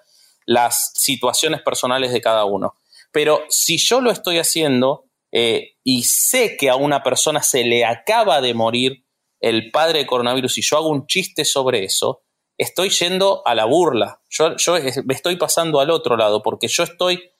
las 0.45 0.91
situaciones 0.95 1.61
personales 1.61 2.13
de 2.13 2.21
cada 2.21 2.45
uno. 2.45 2.75
Pero 3.11 3.43
si 3.49 3.77
yo 3.77 3.99
lo 3.99 4.09
estoy 4.09 4.39
haciendo 4.39 5.05
eh, 5.35 5.77
y 5.83 6.03
sé 6.03 6.55
que 6.57 6.69
a 6.69 6.75
una 6.75 7.01
persona 7.01 7.41
se 7.41 7.63
le 7.63 7.83
acaba 7.83 8.39
de 8.39 8.53
morir 8.53 9.07
el 9.39 9.71
padre 9.71 9.99
de 9.99 10.05
coronavirus 10.05 10.59
y 10.59 10.61
yo 10.61 10.77
hago 10.77 10.89
un 10.89 11.07
chiste 11.07 11.43
sobre 11.43 11.83
eso, 11.83 12.21
estoy 12.55 12.89
yendo 12.89 13.41
a 13.45 13.55
la 13.55 13.65
burla. 13.65 14.21
Yo, 14.29 14.55
yo 14.57 14.75
me 15.05 15.13
estoy 15.15 15.35
pasando 15.37 15.79
al 15.79 15.89
otro 15.89 16.15
lado 16.15 16.43
porque 16.43 16.67
yo 16.67 16.83
estoy 16.83 17.31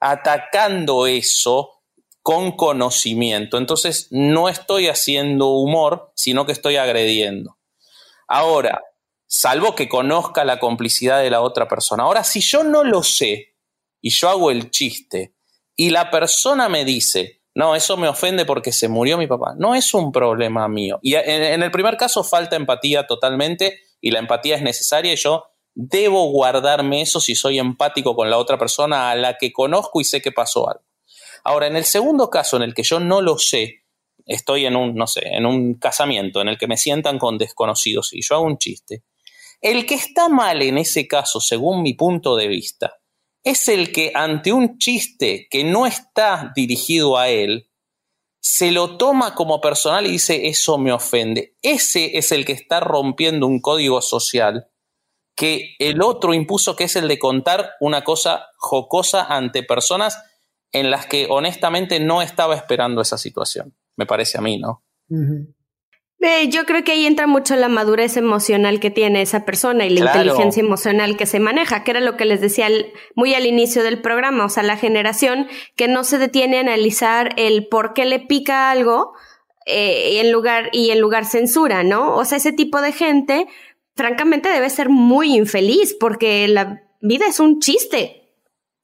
atacando 0.00 1.06
eso 1.06 1.84
con 2.22 2.56
conocimiento. 2.56 3.56
Entonces 3.56 4.08
no 4.10 4.48
estoy 4.48 4.88
haciendo 4.88 5.50
humor, 5.50 6.12
sino 6.16 6.44
que 6.44 6.52
estoy 6.52 6.74
agrediendo. 6.74 7.56
Ahora, 8.26 8.82
salvo 9.28 9.76
que 9.76 9.88
conozca 9.88 10.44
la 10.44 10.58
complicidad 10.58 11.22
de 11.22 11.30
la 11.30 11.40
otra 11.40 11.68
persona. 11.68 12.02
Ahora, 12.02 12.24
si 12.24 12.40
yo 12.40 12.64
no 12.64 12.82
lo 12.82 13.04
sé 13.04 13.54
y 14.00 14.10
yo 14.10 14.28
hago 14.28 14.50
el 14.50 14.70
chiste 14.70 15.37
y 15.80 15.90
la 15.90 16.10
persona 16.10 16.68
me 16.68 16.84
dice, 16.84 17.40
no, 17.54 17.76
eso 17.76 17.96
me 17.96 18.08
ofende 18.08 18.44
porque 18.44 18.72
se 18.72 18.88
murió 18.88 19.16
mi 19.16 19.28
papá, 19.28 19.54
no 19.56 19.76
es 19.76 19.94
un 19.94 20.10
problema 20.10 20.66
mío. 20.66 20.98
Y 21.02 21.14
en, 21.14 21.62
el 21.62 21.70
primer 21.70 21.96
caso 21.96 22.24
falta 22.24 22.56
empatía 22.56 23.06
totalmente 23.06 23.78
y 24.00 24.10
la 24.10 24.18
empatía 24.18 24.56
es 24.56 24.62
necesaria 24.62 25.12
y 25.12 25.16
yo 25.16 25.44
debo 25.76 26.32
guardarme 26.32 27.00
eso 27.00 27.20
si 27.20 27.36
soy 27.36 27.60
empático 27.60 28.16
con 28.16 28.28
la 28.28 28.38
otra 28.38 28.58
persona 28.58 29.12
a 29.12 29.14
la 29.14 29.38
que 29.38 29.52
conozco 29.52 30.00
y 30.00 30.04
sé 30.04 30.20
que 30.20 30.32
pasó 30.32 30.68
algo. 30.68 30.82
Ahora, 31.44 31.68
en 31.68 31.76
el 31.76 31.84
segundo 31.84 32.28
caso 32.28 32.56
en 32.56 32.64
el 32.64 32.74
que 32.74 32.82
yo 32.82 32.98
no 32.98 33.22
lo 33.22 33.38
sé, 33.38 33.84
estoy 34.26 34.66
en 34.66 34.74
un, 34.74 34.96
no 34.96 35.06
sé, 35.06 35.28
en 35.28 35.46
un 35.46 35.74
casamiento 35.74 36.40
en 36.40 36.48
el 36.48 36.58
que 36.58 36.66
me 36.66 36.76
sientan 36.76 37.20
con 37.20 37.38
desconocidos 37.38 38.12
y 38.12 38.20
yo 38.20 38.34
hago 38.34 38.46
un 38.46 38.58
chiste, 38.58 39.04
el 39.60 39.86
que 39.86 39.94
está 39.94 40.28
mal 40.28 40.60
en 40.60 40.76
ese 40.76 41.06
caso, 41.06 41.40
según 41.40 41.82
mi 41.82 41.94
punto 41.94 42.34
de 42.34 42.48
vista, 42.48 42.97
es 43.48 43.68
el 43.68 43.92
que 43.92 44.12
ante 44.14 44.52
un 44.52 44.78
chiste 44.78 45.46
que 45.50 45.64
no 45.64 45.86
está 45.86 46.52
dirigido 46.54 47.16
a 47.16 47.28
él, 47.28 47.70
se 48.40 48.70
lo 48.72 48.96
toma 48.96 49.34
como 49.34 49.60
personal 49.60 50.06
y 50.06 50.12
dice, 50.12 50.48
eso 50.48 50.78
me 50.78 50.92
ofende. 50.92 51.56
Ese 51.62 52.18
es 52.18 52.32
el 52.32 52.44
que 52.44 52.52
está 52.52 52.80
rompiendo 52.80 53.46
un 53.46 53.60
código 53.60 54.00
social 54.00 54.68
que 55.34 55.76
el 55.78 56.02
otro 56.02 56.34
impuso, 56.34 56.74
que 56.74 56.84
es 56.84 56.96
el 56.96 57.06
de 57.06 57.18
contar 57.18 57.70
una 57.80 58.02
cosa 58.02 58.46
jocosa 58.56 59.24
ante 59.24 59.62
personas 59.62 60.18
en 60.72 60.90
las 60.90 61.06
que 61.06 61.26
honestamente 61.30 62.00
no 62.00 62.22
estaba 62.22 62.56
esperando 62.56 63.00
esa 63.00 63.16
situación, 63.16 63.76
me 63.96 64.04
parece 64.04 64.38
a 64.38 64.40
mí, 64.40 64.58
¿no? 64.58 64.84
Yo 66.50 66.66
creo 66.66 66.82
que 66.82 66.92
ahí 66.92 67.06
entra 67.06 67.26
mucho 67.26 67.54
la 67.54 67.68
madurez 67.68 68.16
emocional 68.16 68.80
que 68.80 68.90
tiene 68.90 69.22
esa 69.22 69.44
persona 69.44 69.86
y 69.86 69.90
la 69.90 70.06
inteligencia 70.06 70.60
emocional 70.60 71.16
que 71.16 71.26
se 71.26 71.38
maneja, 71.38 71.84
que 71.84 71.92
era 71.92 72.00
lo 72.00 72.16
que 72.16 72.24
les 72.24 72.40
decía 72.40 72.68
muy 73.14 73.34
al 73.34 73.46
inicio 73.46 73.84
del 73.84 74.02
programa, 74.02 74.44
o 74.44 74.48
sea, 74.48 74.64
la 74.64 74.76
generación 74.76 75.48
que 75.76 75.86
no 75.86 76.02
se 76.02 76.18
detiene 76.18 76.56
a 76.56 76.60
analizar 76.60 77.34
el 77.36 77.68
por 77.68 77.94
qué 77.94 78.04
le 78.04 78.18
pica 78.18 78.70
algo 78.70 79.12
eh, 79.66 80.20
en 80.20 80.32
lugar, 80.32 80.70
y 80.72 80.90
en 80.90 81.00
lugar 81.00 81.24
censura, 81.24 81.84
¿no? 81.84 82.16
O 82.16 82.24
sea, 82.24 82.38
ese 82.38 82.52
tipo 82.52 82.80
de 82.80 82.92
gente 82.92 83.46
francamente 83.94 84.48
debe 84.48 84.70
ser 84.70 84.88
muy 84.88 85.36
infeliz 85.36 85.94
porque 85.98 86.48
la 86.48 86.82
vida 87.00 87.26
es 87.28 87.38
un 87.38 87.60
chiste. 87.60 88.32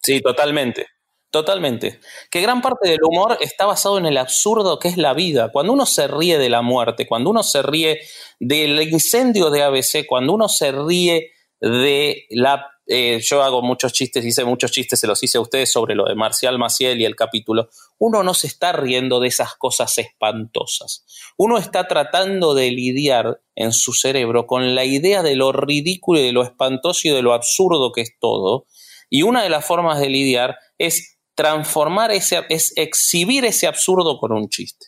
Sí, 0.02 0.20
totalmente. 0.20 0.86
Totalmente. 1.34 1.98
Que 2.30 2.40
gran 2.40 2.62
parte 2.62 2.88
del 2.88 3.02
humor 3.02 3.38
está 3.40 3.66
basado 3.66 3.98
en 3.98 4.06
el 4.06 4.18
absurdo 4.18 4.78
que 4.78 4.86
es 4.86 4.96
la 4.96 5.14
vida. 5.14 5.50
Cuando 5.50 5.72
uno 5.72 5.84
se 5.84 6.06
ríe 6.06 6.38
de 6.38 6.48
la 6.48 6.62
muerte, 6.62 7.08
cuando 7.08 7.30
uno 7.30 7.42
se 7.42 7.60
ríe 7.60 8.02
del 8.38 8.80
incendio 8.88 9.50
de 9.50 9.64
ABC, 9.64 10.06
cuando 10.06 10.32
uno 10.32 10.48
se 10.48 10.70
ríe 10.70 11.32
de 11.60 12.26
la... 12.30 12.64
Eh, 12.86 13.18
yo 13.20 13.42
hago 13.42 13.62
muchos 13.62 13.92
chistes, 13.92 14.24
hice 14.24 14.44
muchos 14.44 14.70
chistes, 14.70 15.00
se 15.00 15.08
los 15.08 15.20
hice 15.24 15.38
a 15.38 15.40
ustedes 15.40 15.72
sobre 15.72 15.96
lo 15.96 16.04
de 16.04 16.14
Marcial 16.14 16.56
Maciel 16.56 17.00
y 17.00 17.04
el 17.04 17.16
capítulo. 17.16 17.68
Uno 17.98 18.22
no 18.22 18.32
se 18.32 18.46
está 18.46 18.70
riendo 18.70 19.18
de 19.18 19.26
esas 19.26 19.56
cosas 19.56 19.98
espantosas. 19.98 21.04
Uno 21.36 21.58
está 21.58 21.88
tratando 21.88 22.54
de 22.54 22.70
lidiar 22.70 23.40
en 23.56 23.72
su 23.72 23.92
cerebro 23.92 24.46
con 24.46 24.76
la 24.76 24.84
idea 24.84 25.24
de 25.24 25.34
lo 25.34 25.50
ridículo 25.50 26.20
y 26.20 26.26
de 26.26 26.32
lo 26.32 26.44
espantoso 26.44 27.08
y 27.08 27.10
de 27.10 27.22
lo 27.22 27.32
absurdo 27.32 27.90
que 27.90 28.02
es 28.02 28.12
todo. 28.20 28.66
Y 29.10 29.22
una 29.22 29.42
de 29.42 29.48
las 29.48 29.64
formas 29.64 29.98
de 29.98 30.10
lidiar 30.10 30.58
es 30.78 31.13
transformar 31.34 32.10
ese, 32.10 32.44
es 32.48 32.72
exhibir 32.76 33.44
ese 33.44 33.66
absurdo 33.66 34.18
con 34.18 34.32
un 34.32 34.48
chiste. 34.48 34.86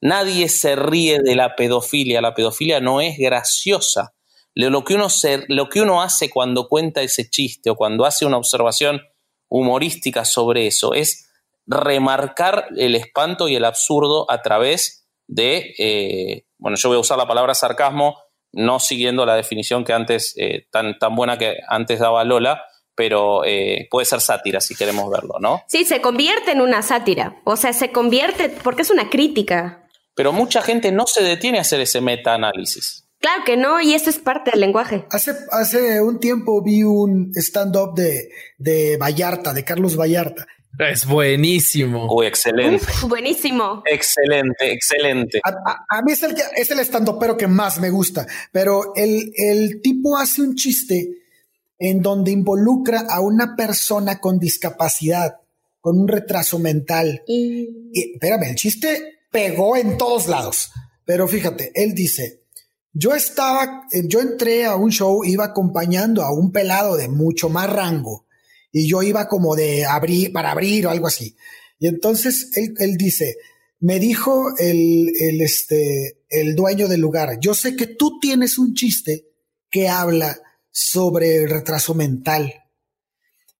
Nadie 0.00 0.48
se 0.48 0.76
ríe 0.76 1.18
de 1.20 1.36
la 1.36 1.56
pedofilia, 1.56 2.20
la 2.20 2.34
pedofilia 2.34 2.80
no 2.80 3.00
es 3.00 3.18
graciosa. 3.18 4.14
Lo 4.54 4.84
que, 4.84 4.94
uno 4.94 6.02
hace 6.02 6.30
cuando 6.30 6.68
cuenta 6.68 7.02
ese 7.02 7.28
chiste 7.28 7.70
o 7.70 7.76
cuando 7.76 8.04
hace 8.04 8.26
una 8.26 8.38
observación 8.38 9.00
humorística 9.48 10.24
sobre 10.24 10.66
eso 10.66 10.94
es 10.94 11.30
remarcar 11.66 12.68
el 12.76 12.94
espanto 12.94 13.48
y 13.48 13.56
el 13.56 13.64
absurdo 13.64 14.30
a 14.30 14.42
través 14.42 15.06
de, 15.28 15.74
eh, 15.78 16.46
bueno, 16.58 16.76
yo 16.76 16.88
voy 16.88 16.96
a 16.96 17.00
usar 17.00 17.18
la 17.18 17.28
palabra 17.28 17.54
sarcasmo, 17.54 18.18
no 18.52 18.80
siguiendo 18.80 19.24
la 19.24 19.36
definición 19.36 19.84
que 19.84 19.92
antes, 19.92 20.34
eh, 20.36 20.66
tan, 20.70 20.98
tan 20.98 21.14
buena 21.14 21.38
que 21.38 21.58
antes 21.68 22.00
daba 22.00 22.24
Lola, 22.24 22.64
pero 23.00 23.46
eh, 23.46 23.88
puede 23.90 24.04
ser 24.04 24.20
sátira 24.20 24.60
si 24.60 24.74
queremos 24.74 25.10
verlo, 25.10 25.36
¿no? 25.40 25.62
Sí, 25.68 25.86
se 25.86 26.02
convierte 26.02 26.50
en 26.50 26.60
una 26.60 26.82
sátira, 26.82 27.40
o 27.44 27.56
sea, 27.56 27.72
se 27.72 27.92
convierte 27.92 28.50
porque 28.62 28.82
es 28.82 28.90
una 28.90 29.08
crítica. 29.08 29.86
Pero 30.14 30.34
mucha 30.34 30.60
gente 30.60 30.92
no 30.92 31.06
se 31.06 31.22
detiene 31.22 31.56
a 31.56 31.62
hacer 31.62 31.80
ese 31.80 32.02
metaanálisis. 32.02 33.06
Claro 33.18 33.42
que 33.46 33.56
no, 33.56 33.80
y 33.80 33.94
eso 33.94 34.10
es 34.10 34.18
parte 34.18 34.50
del 34.50 34.60
lenguaje. 34.60 35.06
Hace, 35.10 35.32
hace 35.50 36.02
un 36.02 36.20
tiempo 36.20 36.62
vi 36.62 36.82
un 36.82 37.32
stand-up 37.36 37.94
de, 37.94 38.28
de 38.58 38.98
Vallarta, 38.98 39.54
de 39.54 39.64
Carlos 39.64 39.96
Vallarta, 39.96 40.46
es 40.78 41.06
buenísimo. 41.06 42.06
Uy, 42.14 42.26
excelente. 42.26 42.84
buenísimo. 43.08 43.82
Excelente, 43.86 44.72
excelente. 44.72 45.40
A, 45.42 46.02
mí 46.02 46.12
es 46.12 46.22
el, 46.22 46.34
que, 46.34 46.42
es 46.56 46.70
el 46.70 46.80
estandopero 46.80 47.36
que 47.36 47.46
más 47.46 47.80
me 47.80 47.88
gusta, 47.90 48.26
pero 48.52 48.94
el, 48.94 49.32
el 49.36 49.80
tipo 49.82 50.16
hace 50.16 50.42
un 50.42 50.54
chiste 50.54 51.19
en 51.80 52.02
donde 52.02 52.30
involucra 52.30 53.00
a 53.08 53.20
una 53.20 53.56
persona 53.56 54.20
con 54.20 54.38
discapacidad, 54.38 55.38
con 55.80 55.98
un 55.98 56.08
retraso 56.08 56.58
mental. 56.58 57.22
Y, 57.26 57.90
espérame, 58.14 58.50
el 58.50 58.54
chiste 58.54 59.20
pegó 59.32 59.76
en 59.76 59.96
todos 59.96 60.28
lados. 60.28 60.70
Pero 61.06 61.26
fíjate, 61.26 61.72
él 61.74 61.94
dice, 61.94 62.44
yo 62.92 63.14
estaba, 63.14 63.84
yo 64.04 64.20
entré 64.20 64.66
a 64.66 64.76
un 64.76 64.90
show, 64.90 65.24
iba 65.24 65.46
acompañando 65.46 66.22
a 66.22 66.32
un 66.32 66.52
pelado 66.52 66.96
de 66.96 67.08
mucho 67.08 67.48
más 67.48 67.72
rango 67.72 68.26
y 68.70 68.86
yo 68.86 69.02
iba 69.02 69.26
como 69.26 69.56
de 69.56 69.86
abrir, 69.86 70.32
para 70.32 70.50
abrir 70.50 70.86
o 70.86 70.90
algo 70.90 71.06
así. 71.06 71.34
Y 71.78 71.88
entonces 71.88 72.50
él, 72.56 72.74
él 72.78 72.98
dice, 72.98 73.36
me 73.78 73.98
dijo 73.98 74.52
el, 74.58 75.10
el, 75.18 75.40
este, 75.40 76.18
el 76.28 76.54
dueño 76.54 76.88
del 76.88 77.00
lugar, 77.00 77.38
yo 77.40 77.54
sé 77.54 77.74
que 77.74 77.86
tú 77.86 78.20
tienes 78.20 78.58
un 78.58 78.74
chiste 78.74 79.24
que 79.70 79.88
habla 79.88 80.36
sobre 80.70 81.36
el 81.36 81.50
retraso 81.50 81.94
mental. 81.94 82.54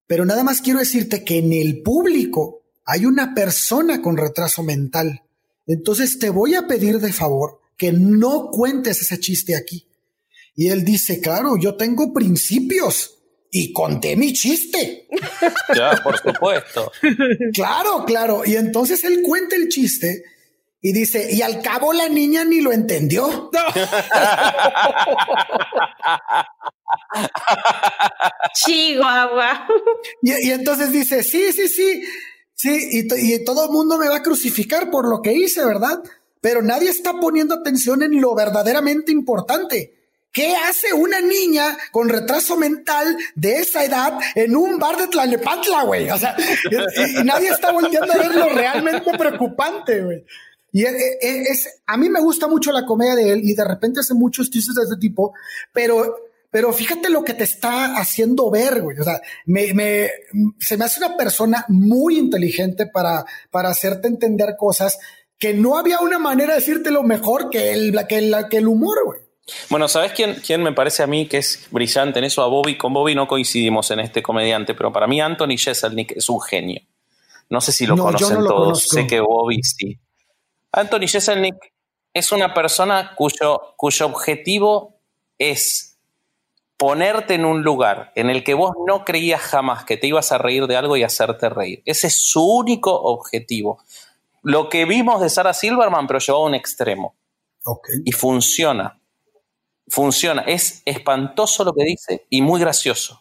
Pero 0.07 0.25
nada 0.25 0.43
más 0.43 0.61
quiero 0.61 0.79
decirte 0.79 1.25
que 1.25 1.39
en 1.39 1.53
el 1.53 1.83
público 1.83 2.63
hay 2.85 3.07
una 3.07 3.35
persona 3.35 4.03
con 4.03 4.17
retraso 4.17 4.63
mental. 4.63 5.23
Entonces 5.67 6.19
te 6.19 6.31
voy 6.31 6.55
a 6.55 6.67
pedir 6.67 6.99
de 6.99 7.13
favor 7.13 7.61
que 7.77 7.93
no 7.93 8.51
cuentes 8.51 9.01
ese 9.01 9.21
chiste 9.21 9.55
aquí. 9.55 9.87
Y 10.57 10.69
él 10.69 10.85
dice, 10.85 11.21
claro, 11.21 11.57
yo 11.57 11.77
tengo 11.77 12.13
principios 12.13 13.19
y 13.51 13.73
conté 13.73 14.17
mi 14.17 14.33
chiste. 14.33 15.09
Ya, 15.77 15.93
por 16.03 16.19
supuesto. 16.19 16.91
claro, 17.55 18.05
claro. 18.05 18.43
Y 18.45 18.57
entonces 18.57 19.05
él 19.05 19.23
cuenta 19.23 19.55
el 19.55 19.69
chiste 19.69 20.25
y 20.83 20.93
dice, 20.93 21.33
y 21.33 21.43
al 21.43 21.63
cabo 21.63 21.93
la 21.93 22.09
niña 22.09 22.45
ni 22.45 22.61
lo 22.61 22.73
entendió. 22.73 23.51
Chihuahua. 28.55 29.67
Y, 30.23 30.49
y, 30.49 30.51
entonces 30.51 30.93
dice, 30.93 31.23
sí, 31.23 31.53
sí, 31.53 31.69
sí, 31.69 32.03
sí, 32.55 32.89
y, 32.93 33.35
y 33.35 33.45
todo 33.45 33.65
el 33.67 33.71
mundo 33.71 33.99
me 33.99 34.09
va 34.09 34.17
a 34.17 34.23
crucificar 34.23 34.91
por 34.91 35.09
lo 35.09 35.23
que 35.23 35.33
hice, 35.33 35.65
¿verdad? 35.65 36.03
Pero 36.41 36.63
nadie 36.63 36.91
está 36.91 37.21
poniendo 37.21 37.55
atención 37.55 38.03
en 38.03 38.21
lo 38.21 38.35
verdaderamente 38.35 39.13
importante. 39.13 39.95
¿Qué 40.33 40.55
hace 40.55 40.93
una 40.93 41.21
niña 41.21 41.77
con 41.91 42.09
retraso 42.09 42.57
mental 42.57 43.17
de 43.35 43.57
esa 43.57 43.85
edad 43.85 44.17
en 44.37 44.57
un 44.57 44.79
bar 44.79 44.97
de 44.97 45.09
Tlalnepantla, 45.09 45.83
güey? 45.83 46.09
O 46.09 46.19
sea, 46.19 46.37
y, 46.39 47.25
nadie 47.25 47.49
está 47.49 47.73
volteando 47.73 48.13
a 48.13 48.17
ver 48.17 48.35
lo 48.37 48.49
realmente 48.49 49.11
preocupante, 49.19 50.03
güey. 50.03 50.25
Y 50.73 50.85
es, 50.85 51.69
a 51.85 51.97
mí 51.97 52.09
me 52.09 52.21
gusta 52.21 52.47
mucho 52.47 52.71
la 52.71 52.87
comedia 52.87 53.17
de 53.17 53.33
él 53.33 53.41
y 53.43 53.55
de 53.55 53.65
repente 53.65 54.01
hace 54.01 54.15
muchos 54.15 54.51
chistes 54.51 54.77
de 54.77 54.85
este 54.85 54.97
tipo, 54.97 55.35
pero, 55.73 56.17
pero 56.51 56.73
fíjate 56.73 57.11
lo 57.11 57.25
que 57.25 57.35
te 57.35 57.45
está 57.45 57.97
haciendo 57.97 58.51
ver, 58.51 58.83
güey. 58.83 58.99
O 58.99 59.05
sea, 59.05 59.21
me, 59.47 59.73
me, 59.73 60.11
se 60.59 60.77
me 60.77 60.85
hace 60.85 61.03
una 61.05 61.17
persona 61.17 61.65
muy 61.69 62.19
inteligente 62.19 62.87
para, 62.87 63.25
para 63.51 63.69
hacerte 63.69 64.09
entender 64.09 64.57
cosas 64.59 64.99
que 65.39 65.55
no 65.55 65.79
había 65.79 66.01
una 66.01 66.19
manera 66.19 66.55
de 66.55 66.61
decirte 66.61 66.91
lo 66.91 67.03
mejor 67.03 67.51
que 67.51 67.73
el, 67.73 68.07
que 68.09 68.19
el, 68.19 68.35
que 68.51 68.59
el 68.59 68.69
humor, 68.69 68.99
güey. 69.05 69.21
Bueno, 69.69 69.89
¿sabes 69.89 70.13
quién, 70.13 70.35
quién 70.45 70.63
me 70.63 70.73
parece 70.73 71.03
a 71.03 71.07
mí 71.07 71.27
que 71.27 71.39
es 71.39 71.67
brillante 71.71 72.19
en 72.19 72.25
eso? 72.25 72.43
A 72.43 72.47
Bobby, 72.47 72.77
con 72.77 72.93
Bobby 72.93 73.15
no 73.15 73.27
coincidimos 73.27 73.91
en 73.91 74.01
este 74.01 74.23
comediante, 74.23 74.75
pero 74.75 74.93
para 74.93 75.07
mí 75.07 75.21
Anthony 75.21 75.57
Jeselnik 75.57 76.13
es 76.17 76.29
un 76.29 76.41
genio. 76.41 76.81
No 77.49 77.61
sé 77.61 77.73
si 77.73 77.87
lo 77.87 77.97
conocen 77.97 78.39
todos, 78.39 78.49
conozco. 78.49 78.95
sé 78.95 79.07
que 79.07 79.21
Bobby 79.21 79.61
sí. 79.63 79.99
Anthony 80.73 81.09
Jeselnik 81.09 81.57
es 82.13 82.31
una 82.33 82.55
persona 82.55 83.13
cuyo, 83.17 83.75
cuyo 83.77 84.07
objetivo 84.07 85.01
es 85.37 85.90
ponerte 86.81 87.35
en 87.35 87.45
un 87.45 87.63
lugar 87.63 88.11
en 88.15 88.31
el 88.31 88.43
que 88.43 88.55
vos 88.55 88.73
no 88.87 89.05
creías 89.05 89.43
jamás 89.43 89.85
que 89.85 89.99
te 89.99 90.07
ibas 90.07 90.33
a 90.33 90.39
reír 90.39 90.67
de 90.67 90.77
algo 90.77 90.97
y 90.97 91.03
hacerte 91.03 91.51
reír. 91.51 91.83
Ese 91.85 92.07
es 92.07 92.23
su 92.23 92.43
único 92.43 92.99
objetivo. 92.99 93.83
Lo 94.43 94.71
que 94.71 94.87
vimos 94.87 95.21
de 95.21 95.29
Sarah 95.29 95.53
Silverman, 95.53 96.07
pero 96.07 96.21
llevado 96.21 96.45
a 96.45 96.49
un 96.49 96.55
extremo. 96.55 97.15
Okay. 97.63 97.97
Y 98.07 98.13
funciona. 98.13 98.99
Funciona. 99.89 100.41
Es 100.47 100.81
espantoso 100.87 101.65
lo 101.65 101.75
que 101.75 101.85
dice 101.85 102.27
y 102.31 102.41
muy 102.41 102.59
gracioso. 102.59 103.20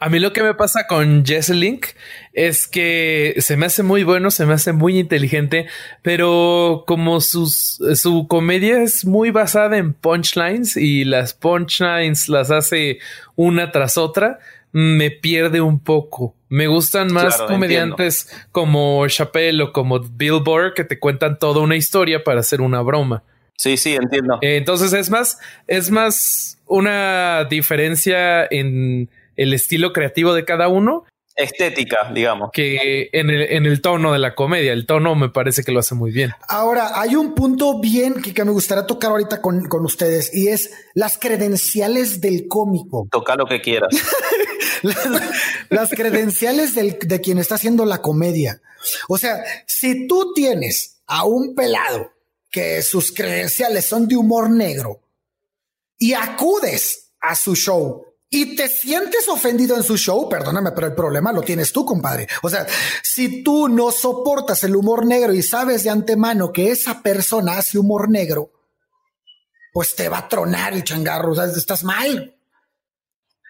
A 0.00 0.08
mí 0.08 0.20
lo 0.20 0.32
que 0.32 0.44
me 0.44 0.54
pasa 0.54 0.86
con 0.86 1.24
Jesselink 1.26 1.86
es 2.32 2.68
que 2.68 3.34
se 3.38 3.56
me 3.56 3.66
hace 3.66 3.82
muy 3.82 4.04
bueno, 4.04 4.30
se 4.30 4.46
me 4.46 4.54
hace 4.54 4.72
muy 4.72 4.96
inteligente, 4.96 5.66
pero 6.02 6.84
como 6.86 7.20
sus, 7.20 7.80
su 7.96 8.28
comedia 8.28 8.80
es 8.80 9.04
muy 9.04 9.32
basada 9.32 9.76
en 9.76 9.94
punchlines 9.94 10.76
y 10.76 11.04
las 11.04 11.34
punchlines 11.34 12.28
las 12.28 12.52
hace 12.52 13.00
una 13.34 13.72
tras 13.72 13.98
otra, 13.98 14.38
me 14.70 15.10
pierde 15.10 15.60
un 15.60 15.80
poco. 15.80 16.36
Me 16.48 16.68
gustan 16.68 17.12
más 17.12 17.34
claro, 17.34 17.52
comediantes 17.52 18.26
entiendo. 18.26 18.48
como 18.52 19.08
Chappelle 19.08 19.64
o 19.64 19.72
como 19.72 19.98
Bill 19.98 20.40
Burr 20.44 20.74
que 20.74 20.84
te 20.84 21.00
cuentan 21.00 21.40
toda 21.40 21.60
una 21.60 21.74
historia 21.74 22.22
para 22.22 22.38
hacer 22.38 22.60
una 22.60 22.82
broma. 22.82 23.24
Sí, 23.56 23.76
sí, 23.76 23.96
entiendo. 23.96 24.38
Entonces 24.42 24.92
es 24.92 25.10
más, 25.10 25.40
es 25.66 25.90
más 25.90 26.60
una 26.66 27.44
diferencia 27.50 28.46
en 28.48 29.10
el 29.38 29.54
estilo 29.54 29.92
creativo 29.94 30.34
de 30.34 30.44
cada 30.44 30.68
uno. 30.68 31.04
Estética, 31.36 32.10
digamos. 32.12 32.50
Que 32.52 33.08
en 33.12 33.30
el, 33.30 33.42
en 33.42 33.64
el 33.64 33.80
tono 33.80 34.12
de 34.12 34.18
la 34.18 34.34
comedia, 34.34 34.72
el 34.72 34.86
tono 34.86 35.14
me 35.14 35.28
parece 35.28 35.62
que 35.62 35.70
lo 35.70 35.78
hace 35.78 35.94
muy 35.94 36.10
bien. 36.10 36.32
Ahora, 36.48 37.00
hay 37.00 37.14
un 37.14 37.36
punto 37.36 37.80
bien 37.80 38.14
que, 38.14 38.34
que 38.34 38.44
me 38.44 38.50
gustaría 38.50 38.84
tocar 38.86 39.12
ahorita 39.12 39.40
con, 39.40 39.68
con, 39.68 39.84
ustedes 39.84 40.34
y 40.34 40.48
es 40.48 40.72
las 40.94 41.16
credenciales 41.16 42.20
del 42.20 42.48
cómico. 42.48 43.06
Toca 43.12 43.36
lo 43.36 43.46
que 43.46 43.60
quieras. 43.60 43.94
las, 44.82 45.06
las, 45.70 45.90
credenciales 45.90 46.74
del, 46.74 46.98
de 47.00 47.20
quien 47.20 47.38
está 47.38 47.54
haciendo 47.54 47.84
la 47.84 48.02
comedia. 48.02 48.60
O 49.08 49.16
sea, 49.16 49.40
si 49.66 50.08
tú 50.08 50.32
tienes 50.34 51.00
a 51.06 51.24
un 51.24 51.54
pelado 51.54 52.10
que 52.50 52.82
sus 52.82 53.12
credenciales 53.12 53.84
son 53.84 54.08
de 54.08 54.16
humor 54.16 54.50
negro 54.50 55.02
y 55.96 56.14
acudes 56.14 57.12
a 57.20 57.36
su 57.36 57.54
show 57.54 58.07
y 58.30 58.56
te 58.56 58.68
sientes 58.68 59.26
ofendido 59.28 59.76
en 59.76 59.82
su 59.82 59.96
show, 59.96 60.28
perdóname, 60.28 60.72
pero 60.72 60.86
el 60.86 60.94
problema 60.94 61.32
lo 61.32 61.40
tienes 61.42 61.72
tú, 61.72 61.84
compadre. 61.84 62.28
O 62.42 62.50
sea, 62.50 62.66
si 63.02 63.42
tú 63.42 63.68
no 63.68 63.90
soportas 63.90 64.62
el 64.64 64.76
humor 64.76 65.06
negro 65.06 65.32
y 65.32 65.42
sabes 65.42 65.84
de 65.84 65.90
antemano 65.90 66.52
que 66.52 66.70
esa 66.70 67.02
persona 67.02 67.56
hace 67.56 67.78
humor 67.78 68.10
negro, 68.10 68.50
pues 69.72 69.94
te 69.94 70.08
va 70.08 70.18
a 70.18 70.28
tronar 70.28 70.74
el 70.74 70.84
changarro, 70.84 71.32
o 71.32 71.34
sea, 71.34 71.44
estás 71.44 71.84
mal. 71.84 72.34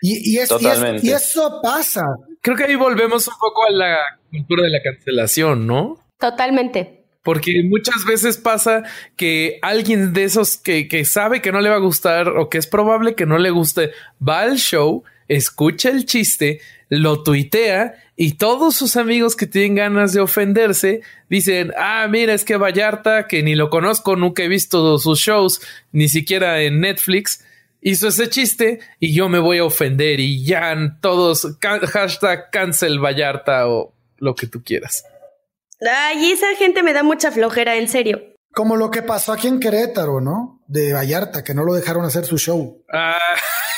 Y, 0.01 0.35
y, 0.35 0.39
es, 0.39 0.51
y, 0.61 0.67
es, 0.67 1.05
y 1.05 1.11
eso 1.11 1.61
pasa. 1.61 2.05
Creo 2.41 2.57
que 2.57 2.65
ahí 2.65 2.77
volvemos 2.77 3.27
un 3.27 3.35
poco 3.35 3.67
a 3.67 3.73
la 3.73 3.97
cultura 4.31 4.63
de 4.63 4.71
la 4.71 4.83
cancelación, 4.83 5.67
¿no? 5.67 5.97
Totalmente. 6.21 6.98
Porque 7.29 7.63
muchas 7.63 8.07
veces 8.07 8.39
pasa 8.39 8.85
que 9.15 9.59
alguien 9.61 10.15
de 10.15 10.25
esos 10.25 10.57
que, 10.57 10.89
que, 10.89 11.05
sabe 11.05 11.43
que 11.43 11.53
no 11.53 11.61
le 11.61 11.69
va 11.69 11.75
a 11.75 11.79
gustar 11.79 12.27
o 12.27 12.49
que 12.49 12.57
es 12.57 12.67
probable 12.67 13.15
que 13.17 13.27
no 13.27 13.37
le 13.37 13.51
guste, 13.51 13.91
va 14.27 14.41
al 14.41 14.57
show, 14.57 15.05
escucha 15.29 15.91
el 15.91 16.07
chiste, 16.07 16.63
lo 16.89 17.23
tuitea 17.23 17.97
y 18.17 18.39
todos 18.39 18.77
sus 18.77 18.97
amigos 18.97 19.37
que 19.37 19.47
tienen 19.47 19.75
ganas 19.75 20.15
de 20.15 20.23
ofenderse 20.23 21.03
dicen, 21.29 21.75
ah, 21.77 22.09
mira, 22.09 22.33
es 22.33 22.47
que 22.47 22.57
Vallarta, 22.57 23.27
que 23.27 23.43
ni 23.43 23.57
lo 23.57 23.69
conozco, 23.69 24.17
nunca 24.17 24.43
he 24.43 24.49
visto 24.49 24.97
sus 24.97 25.21
shows, 25.21 25.61
ni 25.93 26.09
siquiera 26.09 26.63
en 26.63 26.81
Netflix, 26.81 27.45
hizo 27.83 28.09
ese 28.09 28.31
chiste 28.31 28.81
y 29.01 29.13
yo 29.13 29.29
me 29.29 29.39
voy 29.39 29.59
a 29.59 29.65
ofender 29.65 30.19
y 30.19 30.47
ya 30.47 30.97
todos, 31.03 31.47
hashtag 31.61 32.51
cancel 32.51 33.01
Vallarta 33.01 33.69
o 33.69 33.93
lo 34.17 34.35
que 34.35 34.47
tú 34.47 34.63
quieras. 34.65 35.05
Ay, 35.81 36.33
esa 36.33 36.55
gente 36.57 36.83
me 36.83 36.93
da 36.93 37.03
mucha 37.03 37.31
flojera, 37.31 37.77
en 37.77 37.89
serio. 37.89 38.21
Como 38.53 38.77
lo 38.77 38.91
que 38.91 39.03
pasó 39.03 39.33
aquí 39.33 39.47
en 39.47 39.61
Querétaro, 39.61 40.21
¿no? 40.21 40.61
De 40.67 40.93
Vallarta, 40.93 41.45
que 41.45 41.55
no 41.55 41.65
lo 41.65 41.75
dejaron 41.75 42.05
hacer 42.05 42.25
su 42.25 42.39
show. 42.39 42.83
Ah, 42.93 43.17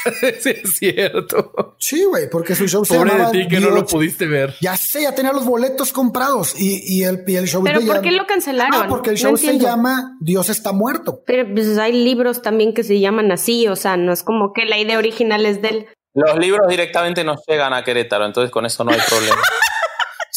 sí 0.41 0.51
es 0.51 0.75
cierto. 0.77 1.75
Sí, 1.79 2.05
güey, 2.05 2.31
porque 2.31 2.55
su 2.55 2.67
show 2.67 2.85
Pobre 2.85 3.11
se 3.11 3.17
llamaba 3.17 3.31
de 3.31 3.43
ti 3.43 3.49
que 3.49 3.59
Dios. 3.59 3.69
no 3.69 3.77
lo 3.77 3.87
pudiste 3.87 4.27
ver. 4.27 4.55
Ya 4.61 4.77
sé, 4.77 5.03
ya 5.03 5.15
tenía 5.15 5.33
los 5.33 5.45
boletos 5.45 5.93
comprados 5.93 6.59
y, 6.59 6.83
y, 6.85 7.05
el, 7.05 7.25
y 7.27 7.37
el, 7.37 7.47
show. 7.47 7.63
¿Pero 7.63 7.81
por 7.83 8.01
qué 8.01 8.13
lo 8.13 8.27
cancelaron? 8.27 8.75
Ah, 8.75 8.87
porque 8.89 9.11
el 9.11 9.17
show 9.17 9.33
no 9.33 9.37
se 9.37 9.59
llama 9.59 10.17
Dios 10.21 10.49
está 10.49 10.73
muerto. 10.73 11.23
Pero 11.27 11.53
pues 11.53 11.77
hay 11.77 11.93
libros 11.93 12.41
también 12.41 12.73
que 12.73 12.83
se 12.83 13.01
llaman 13.01 13.31
así, 13.33 13.69
o 13.69 13.77
sea, 13.77 13.97
no 13.97 14.13
es 14.13 14.23
como 14.23 14.53
que 14.53 14.65
la 14.65 14.79
idea 14.79 14.99
original 14.99 15.45
es 15.45 15.61
de 15.61 15.69
él. 15.69 15.87
Los 16.15 16.39
libros 16.39 16.67
directamente 16.69 17.23
nos 17.23 17.41
llegan 17.47 17.73
a 17.73 17.85
Querétaro, 17.85 18.25
entonces 18.25 18.51
con 18.51 18.67
eso 18.67 18.83
no 18.85 18.93
hay 18.93 19.01
problema. 19.09 19.37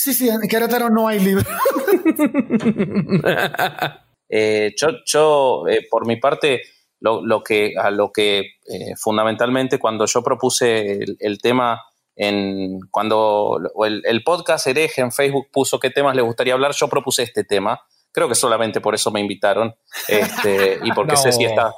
Sí, 0.03 0.13
sí, 0.13 0.27
en 0.27 0.41
Querétaro 0.49 0.89
no 0.89 1.07
hay 1.07 1.21
libro. 1.21 1.45
eh, 4.29 4.73
yo, 4.75 4.87
yo 5.05 5.63
eh, 5.69 5.87
por 5.89 6.05
mi 6.05 6.17
parte, 6.17 6.61
lo, 6.99 7.25
lo, 7.25 7.41
que, 7.41 7.75
a 7.81 7.89
lo 7.89 8.11
que 8.11 8.39
eh, 8.39 8.95
fundamentalmente 8.97 9.79
cuando 9.79 10.05
yo 10.05 10.21
propuse 10.21 11.03
el, 11.03 11.15
el 11.21 11.37
tema, 11.37 11.81
en, 12.17 12.81
cuando 12.91 13.57
el, 13.85 14.01
el, 14.03 14.23
podcast 14.25 14.67
hereje 14.67 14.99
en 14.99 15.13
Facebook 15.13 15.47
puso 15.53 15.79
qué 15.79 15.89
temas 15.89 16.17
le 16.17 16.21
gustaría 16.21 16.53
hablar, 16.53 16.73
yo 16.73 16.89
propuse 16.89 17.23
este 17.23 17.45
tema. 17.45 17.79
Creo 18.11 18.27
que 18.27 18.35
solamente 18.35 18.81
por 18.81 18.95
eso 18.95 19.09
me 19.09 19.21
invitaron 19.21 19.73
este, 20.09 20.79
y 20.83 20.91
porque 20.95 21.13
no. 21.13 21.17
Ceci, 21.17 21.45
está, 21.45 21.73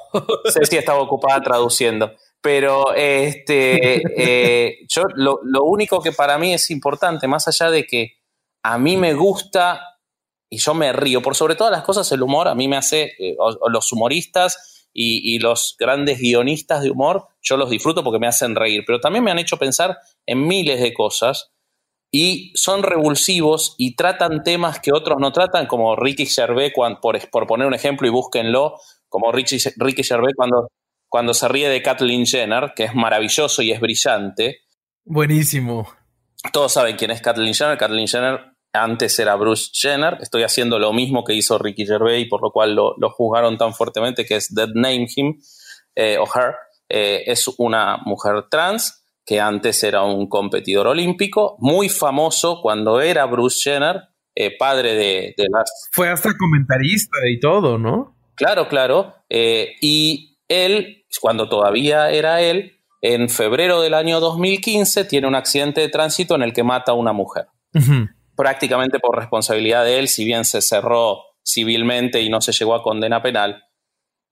Ceci 0.52 0.76
estaba 0.76 0.98
ocupada 0.98 1.40
traduciendo. 1.40 2.12
Pero 2.40 2.92
este, 2.92 4.02
eh, 4.16 4.78
yo 4.88 5.04
lo, 5.14 5.38
lo, 5.44 5.62
único 5.62 6.00
que 6.00 6.10
para 6.10 6.38
mí 6.38 6.52
es 6.52 6.70
importante, 6.70 7.28
más 7.28 7.46
allá 7.46 7.70
de 7.70 7.86
que 7.86 8.15
a 8.66 8.78
mí 8.78 8.96
me 8.96 9.14
gusta 9.14 9.80
y 10.50 10.58
yo 10.58 10.74
me 10.74 10.92
río, 10.92 11.22
por 11.22 11.34
sobre 11.36 11.54
todas 11.54 11.72
las 11.72 11.82
cosas 11.84 12.10
el 12.12 12.22
humor 12.22 12.48
a 12.48 12.54
mí 12.54 12.68
me 12.68 12.76
hace, 12.76 13.14
eh, 13.18 13.36
o, 13.38 13.46
o 13.60 13.68
los 13.68 13.92
humoristas 13.92 14.88
y, 14.92 15.34
y, 15.34 15.38
los 15.38 15.76
grandes 15.78 16.18
guionistas 16.18 16.82
de 16.82 16.90
humor, 16.90 17.28
yo 17.42 17.56
los 17.56 17.70
disfruto 17.70 18.02
porque 18.02 18.18
me 18.18 18.26
hacen 18.26 18.56
reír, 18.56 18.82
pero 18.86 18.98
también 19.00 19.22
me 19.24 19.30
han 19.30 19.38
hecho 19.38 19.56
pensar 19.56 19.98
en 20.26 20.46
miles 20.46 20.80
de 20.80 20.94
cosas 20.94 21.52
y 22.10 22.52
son 22.54 22.82
revulsivos 22.82 23.74
y 23.78 23.94
tratan 23.94 24.42
temas 24.42 24.80
que 24.80 24.92
otros 24.92 25.18
no 25.20 25.32
tratan, 25.32 25.66
como 25.66 25.94
Ricky 25.94 26.26
Gervais, 26.26 26.72
cuando, 26.74 27.00
por, 27.00 27.30
por 27.30 27.46
poner 27.46 27.66
un 27.66 27.74
ejemplo 27.74 28.06
y 28.06 28.10
búsquenlo, 28.10 28.80
como 29.08 29.32
Ricky, 29.32 29.58
Ricky 29.76 30.02
Gervais 30.02 30.34
cuando 30.36 30.68
cuando 31.08 31.34
se 31.34 31.46
ríe 31.48 31.68
de 31.68 31.82
Kathleen 31.82 32.26
Jenner, 32.26 32.72
que 32.74 32.84
es 32.84 32.94
maravilloso 32.94 33.62
y 33.62 33.70
es 33.70 33.80
brillante. 33.80 34.62
Buenísimo. 35.04 35.88
Todos 36.52 36.72
saben 36.72 36.96
quién 36.96 37.12
es 37.12 37.22
Kathleen 37.22 37.54
Jenner. 37.54 37.78
Kathleen 37.78 38.08
Jenner 38.08 38.55
antes 38.76 39.18
era 39.18 39.34
Bruce 39.36 39.70
Jenner. 39.72 40.18
Estoy 40.20 40.42
haciendo 40.42 40.78
lo 40.78 40.92
mismo 40.92 41.24
que 41.24 41.34
hizo 41.34 41.58
Ricky 41.58 41.86
Gervais, 41.86 42.28
por 42.28 42.42
lo 42.42 42.52
cual 42.52 42.74
lo, 42.74 42.94
juzgaron 43.10 43.58
tan 43.58 43.74
fuertemente, 43.74 44.24
que 44.24 44.36
es 44.36 44.54
Dead 44.54 44.70
Name 44.74 45.06
Him 45.14 45.40
eh, 45.94 46.18
o 46.18 46.24
Her. 46.24 46.54
Eh, 46.88 47.24
es 47.26 47.48
una 47.58 47.98
mujer 48.04 48.44
trans 48.48 49.04
que 49.24 49.40
antes 49.40 49.82
era 49.82 50.04
un 50.04 50.28
competidor 50.28 50.86
olímpico, 50.86 51.56
muy 51.58 51.88
famoso 51.88 52.60
cuando 52.62 53.00
era 53.00 53.26
Bruce 53.26 53.68
Jenner, 53.68 54.02
eh, 54.36 54.56
padre 54.56 54.94
de, 54.94 55.34
las... 55.50 55.88
Fue 55.90 56.08
hasta 56.08 56.30
comentarista 56.38 57.18
y 57.28 57.40
todo, 57.40 57.76
¿no? 57.76 58.16
Claro, 58.36 58.68
claro. 58.68 59.14
y 59.28 60.38
él, 60.46 61.06
cuando 61.20 61.48
todavía 61.48 62.10
era 62.10 62.40
él, 62.40 62.78
en 63.02 63.28
febrero 63.28 63.80
del 63.80 63.94
año 63.94 64.20
2015 64.20 65.06
tiene 65.06 65.26
un 65.26 65.34
accidente 65.34 65.80
de 65.80 65.88
tránsito 65.88 66.36
en 66.36 66.42
el 66.42 66.52
que 66.52 66.62
mata 66.62 66.92
a 66.92 66.94
una 66.94 67.12
mujer 67.12 67.46
prácticamente 68.36 68.98
por 68.98 69.16
responsabilidad 69.16 69.84
de 69.84 69.98
él, 69.98 70.08
si 70.08 70.24
bien 70.24 70.44
se 70.44 70.60
cerró 70.60 71.24
civilmente 71.44 72.20
y 72.20 72.28
no 72.28 72.40
se 72.40 72.52
llegó 72.52 72.74
a 72.74 72.82
condena 72.82 73.22
penal. 73.22 73.64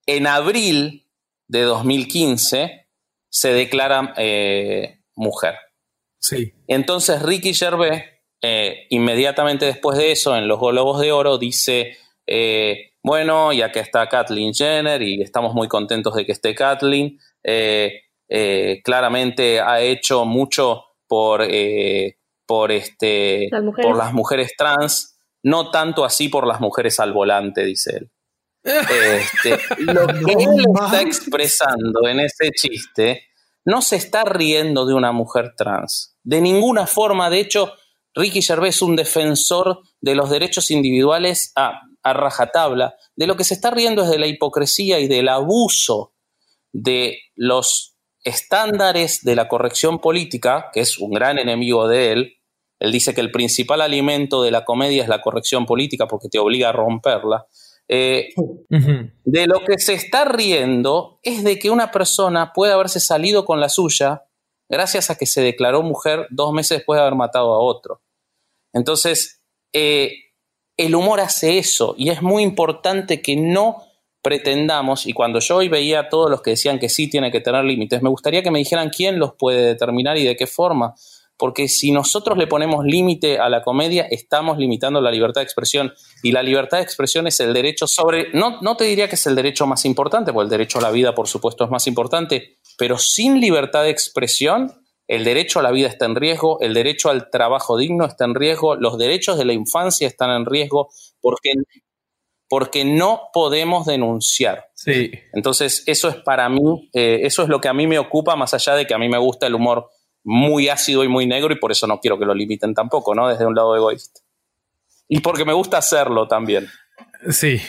En 0.06 0.26
abril 0.26 1.08
de 1.48 1.62
2015 1.62 2.88
se 3.28 3.52
declara 3.52 4.14
eh, 4.16 5.00
mujer. 5.14 5.54
Sí. 6.18 6.52
Entonces 6.66 7.22
Ricky 7.22 7.54
Gervais, 7.54 8.04
eh, 8.42 8.86
inmediatamente 8.90 9.66
después 9.66 9.96
de 9.98 10.12
eso, 10.12 10.36
en 10.36 10.48
los 10.48 10.60
Globos 10.60 11.00
de 11.00 11.12
Oro, 11.12 11.38
dice, 11.38 11.96
eh, 12.26 12.92
bueno, 13.02 13.52
ya 13.52 13.70
que 13.70 13.80
está 13.80 14.08
Kathleen 14.08 14.54
Jenner 14.54 15.02
y 15.02 15.22
estamos 15.22 15.54
muy 15.54 15.68
contentos 15.68 16.14
de 16.14 16.26
que 16.26 16.32
esté 16.32 16.54
Kathleen, 16.54 17.18
claramente 18.82 19.60
ha 19.60 19.80
hecho 19.80 20.24
mucho 20.24 20.84
por 21.06 21.46
por, 22.46 22.72
este, 22.72 23.48
por 23.82 23.96
las 23.96 24.12
mujeres 24.12 24.52
trans, 24.56 25.18
no 25.42 25.70
tanto 25.70 26.04
así 26.04 26.28
por 26.28 26.46
las 26.46 26.60
mujeres 26.60 27.00
al 27.00 27.12
volante, 27.12 27.64
dice 27.64 27.98
él. 27.98 28.10
Este, 28.64 29.58
lo 29.78 30.06
que 30.06 30.32
él 30.32 30.64
está 30.74 31.02
expresando 31.02 32.08
en 32.08 32.20
ese 32.20 32.50
chiste 32.50 33.26
no 33.66 33.82
se 33.82 33.96
está 33.96 34.24
riendo 34.24 34.86
de 34.86 34.94
una 34.94 35.12
mujer 35.12 35.54
trans. 35.56 36.16
De 36.22 36.40
ninguna 36.40 36.86
forma, 36.86 37.30
de 37.30 37.40
hecho, 37.40 37.72
Ricky 38.14 38.42
Gervais 38.42 38.76
es 38.76 38.82
un 38.82 38.96
defensor 38.96 39.80
de 40.00 40.14
los 40.14 40.30
derechos 40.30 40.70
individuales 40.70 41.52
a, 41.56 41.80
a 42.02 42.12
rajatabla. 42.12 42.94
De 43.16 43.26
lo 43.26 43.36
que 43.36 43.44
se 43.44 43.54
está 43.54 43.70
riendo 43.70 44.02
es 44.02 44.10
de 44.10 44.18
la 44.18 44.26
hipocresía 44.26 44.98
y 45.00 45.08
del 45.08 45.28
abuso 45.28 46.14
de 46.72 47.18
los 47.34 47.93
estándares 48.24 49.22
de 49.22 49.36
la 49.36 49.48
corrección 49.48 50.00
política, 50.00 50.70
que 50.72 50.80
es 50.80 50.98
un 50.98 51.12
gran 51.12 51.38
enemigo 51.38 51.86
de 51.86 52.12
él, 52.12 52.36
él 52.80 52.92
dice 52.92 53.14
que 53.14 53.20
el 53.20 53.30
principal 53.30 53.80
alimento 53.80 54.42
de 54.42 54.50
la 54.50 54.64
comedia 54.64 55.02
es 55.02 55.08
la 55.08 55.22
corrección 55.22 55.66
política 55.66 56.06
porque 56.06 56.28
te 56.28 56.38
obliga 56.38 56.70
a 56.70 56.72
romperla. 56.72 57.46
Eh, 57.86 58.30
de 58.70 59.46
lo 59.46 59.60
que 59.64 59.78
se 59.78 59.92
está 59.92 60.24
riendo 60.24 61.18
es 61.22 61.44
de 61.44 61.58
que 61.58 61.70
una 61.70 61.90
persona 61.90 62.52
puede 62.54 62.72
haberse 62.72 62.98
salido 62.98 63.44
con 63.44 63.60
la 63.60 63.68
suya 63.68 64.24
gracias 64.70 65.10
a 65.10 65.16
que 65.16 65.26
se 65.26 65.42
declaró 65.42 65.82
mujer 65.82 66.26
dos 66.30 66.52
meses 66.52 66.78
después 66.78 66.96
de 66.96 67.02
haber 67.02 67.14
matado 67.14 67.52
a 67.52 67.58
otro. 67.58 68.00
Entonces, 68.72 69.42
eh, 69.72 70.12
el 70.76 70.94
humor 70.94 71.20
hace 71.20 71.58
eso 71.58 71.94
y 71.96 72.08
es 72.08 72.22
muy 72.22 72.42
importante 72.42 73.22
que 73.22 73.36
no 73.36 73.83
pretendamos, 74.24 75.06
y 75.06 75.12
cuando 75.12 75.38
yo 75.38 75.56
hoy 75.56 75.68
veía 75.68 76.00
a 76.00 76.08
todos 76.08 76.30
los 76.30 76.40
que 76.40 76.52
decían 76.52 76.78
que 76.78 76.88
sí 76.88 77.10
tiene 77.10 77.30
que 77.30 77.42
tener 77.42 77.62
límites, 77.62 78.00
me 78.00 78.08
gustaría 78.08 78.42
que 78.42 78.50
me 78.50 78.58
dijeran 78.58 78.88
quién 78.88 79.18
los 79.18 79.34
puede 79.34 79.66
determinar 79.66 80.16
y 80.16 80.24
de 80.24 80.34
qué 80.34 80.46
forma, 80.46 80.94
porque 81.36 81.68
si 81.68 81.90
nosotros 81.90 82.38
le 82.38 82.46
ponemos 82.46 82.86
límite 82.86 83.38
a 83.38 83.50
la 83.50 83.62
comedia, 83.62 84.06
estamos 84.10 84.56
limitando 84.56 85.02
la 85.02 85.10
libertad 85.10 85.42
de 85.42 85.44
expresión, 85.44 85.92
y 86.22 86.32
la 86.32 86.42
libertad 86.42 86.78
de 86.78 86.84
expresión 86.84 87.26
es 87.26 87.38
el 87.40 87.52
derecho 87.52 87.86
sobre, 87.86 88.28
no, 88.32 88.62
no 88.62 88.78
te 88.78 88.84
diría 88.84 89.08
que 89.08 89.16
es 89.16 89.26
el 89.26 89.34
derecho 89.34 89.66
más 89.66 89.84
importante, 89.84 90.32
porque 90.32 90.44
el 90.44 90.50
derecho 90.50 90.78
a 90.78 90.82
la 90.82 90.90
vida, 90.90 91.14
por 91.14 91.28
supuesto, 91.28 91.64
es 91.64 91.70
más 91.70 91.86
importante, 91.86 92.56
pero 92.78 92.96
sin 92.96 93.42
libertad 93.42 93.82
de 93.82 93.90
expresión, 93.90 94.72
el 95.06 95.24
derecho 95.24 95.58
a 95.58 95.62
la 95.62 95.70
vida 95.70 95.88
está 95.88 96.06
en 96.06 96.16
riesgo, 96.16 96.58
el 96.60 96.72
derecho 96.72 97.10
al 97.10 97.28
trabajo 97.28 97.76
digno 97.76 98.06
está 98.06 98.24
en 98.24 98.34
riesgo, 98.34 98.74
los 98.74 98.96
derechos 98.96 99.36
de 99.36 99.44
la 99.44 99.52
infancia 99.52 100.08
están 100.08 100.30
en 100.30 100.46
riesgo, 100.46 100.88
porque 101.20 101.50
porque 102.54 102.84
no 102.84 103.30
podemos 103.32 103.84
denunciar. 103.84 104.70
Sí. 104.74 105.10
Entonces, 105.32 105.82
eso 105.86 106.08
es 106.08 106.14
para 106.14 106.48
mí, 106.48 106.88
eh, 106.92 107.22
eso 107.24 107.42
es 107.42 107.48
lo 107.48 107.60
que 107.60 107.66
a 107.66 107.74
mí 107.74 107.88
me 107.88 107.98
ocupa, 107.98 108.36
más 108.36 108.54
allá 108.54 108.76
de 108.76 108.86
que 108.86 108.94
a 108.94 108.98
mí 108.98 109.08
me 109.08 109.18
gusta 109.18 109.48
el 109.48 109.56
humor 109.56 109.90
muy 110.22 110.68
ácido 110.68 111.02
y 111.02 111.08
muy 111.08 111.26
negro 111.26 111.52
y 111.52 111.58
por 111.58 111.72
eso 111.72 111.88
no 111.88 111.98
quiero 111.98 112.16
que 112.16 112.26
lo 112.26 112.32
limiten 112.32 112.72
tampoco, 112.72 113.12
¿no? 113.12 113.26
Desde 113.26 113.44
un 113.44 113.56
lado 113.56 113.74
egoísta. 113.74 114.20
Y 115.08 115.18
porque 115.18 115.44
me 115.44 115.52
gusta 115.52 115.78
hacerlo 115.78 116.28
también. 116.28 116.68
Sí. 117.28 117.60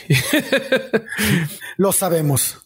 lo 1.78 1.92
sabemos. 1.92 2.62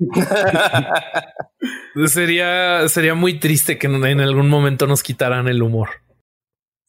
sería, 2.06 2.88
sería 2.88 3.14
muy 3.14 3.38
triste 3.38 3.78
que 3.78 3.86
en 3.86 4.20
algún 4.20 4.48
momento 4.48 4.88
nos 4.88 5.04
quitaran 5.04 5.46
el 5.46 5.62
humor. 5.62 5.90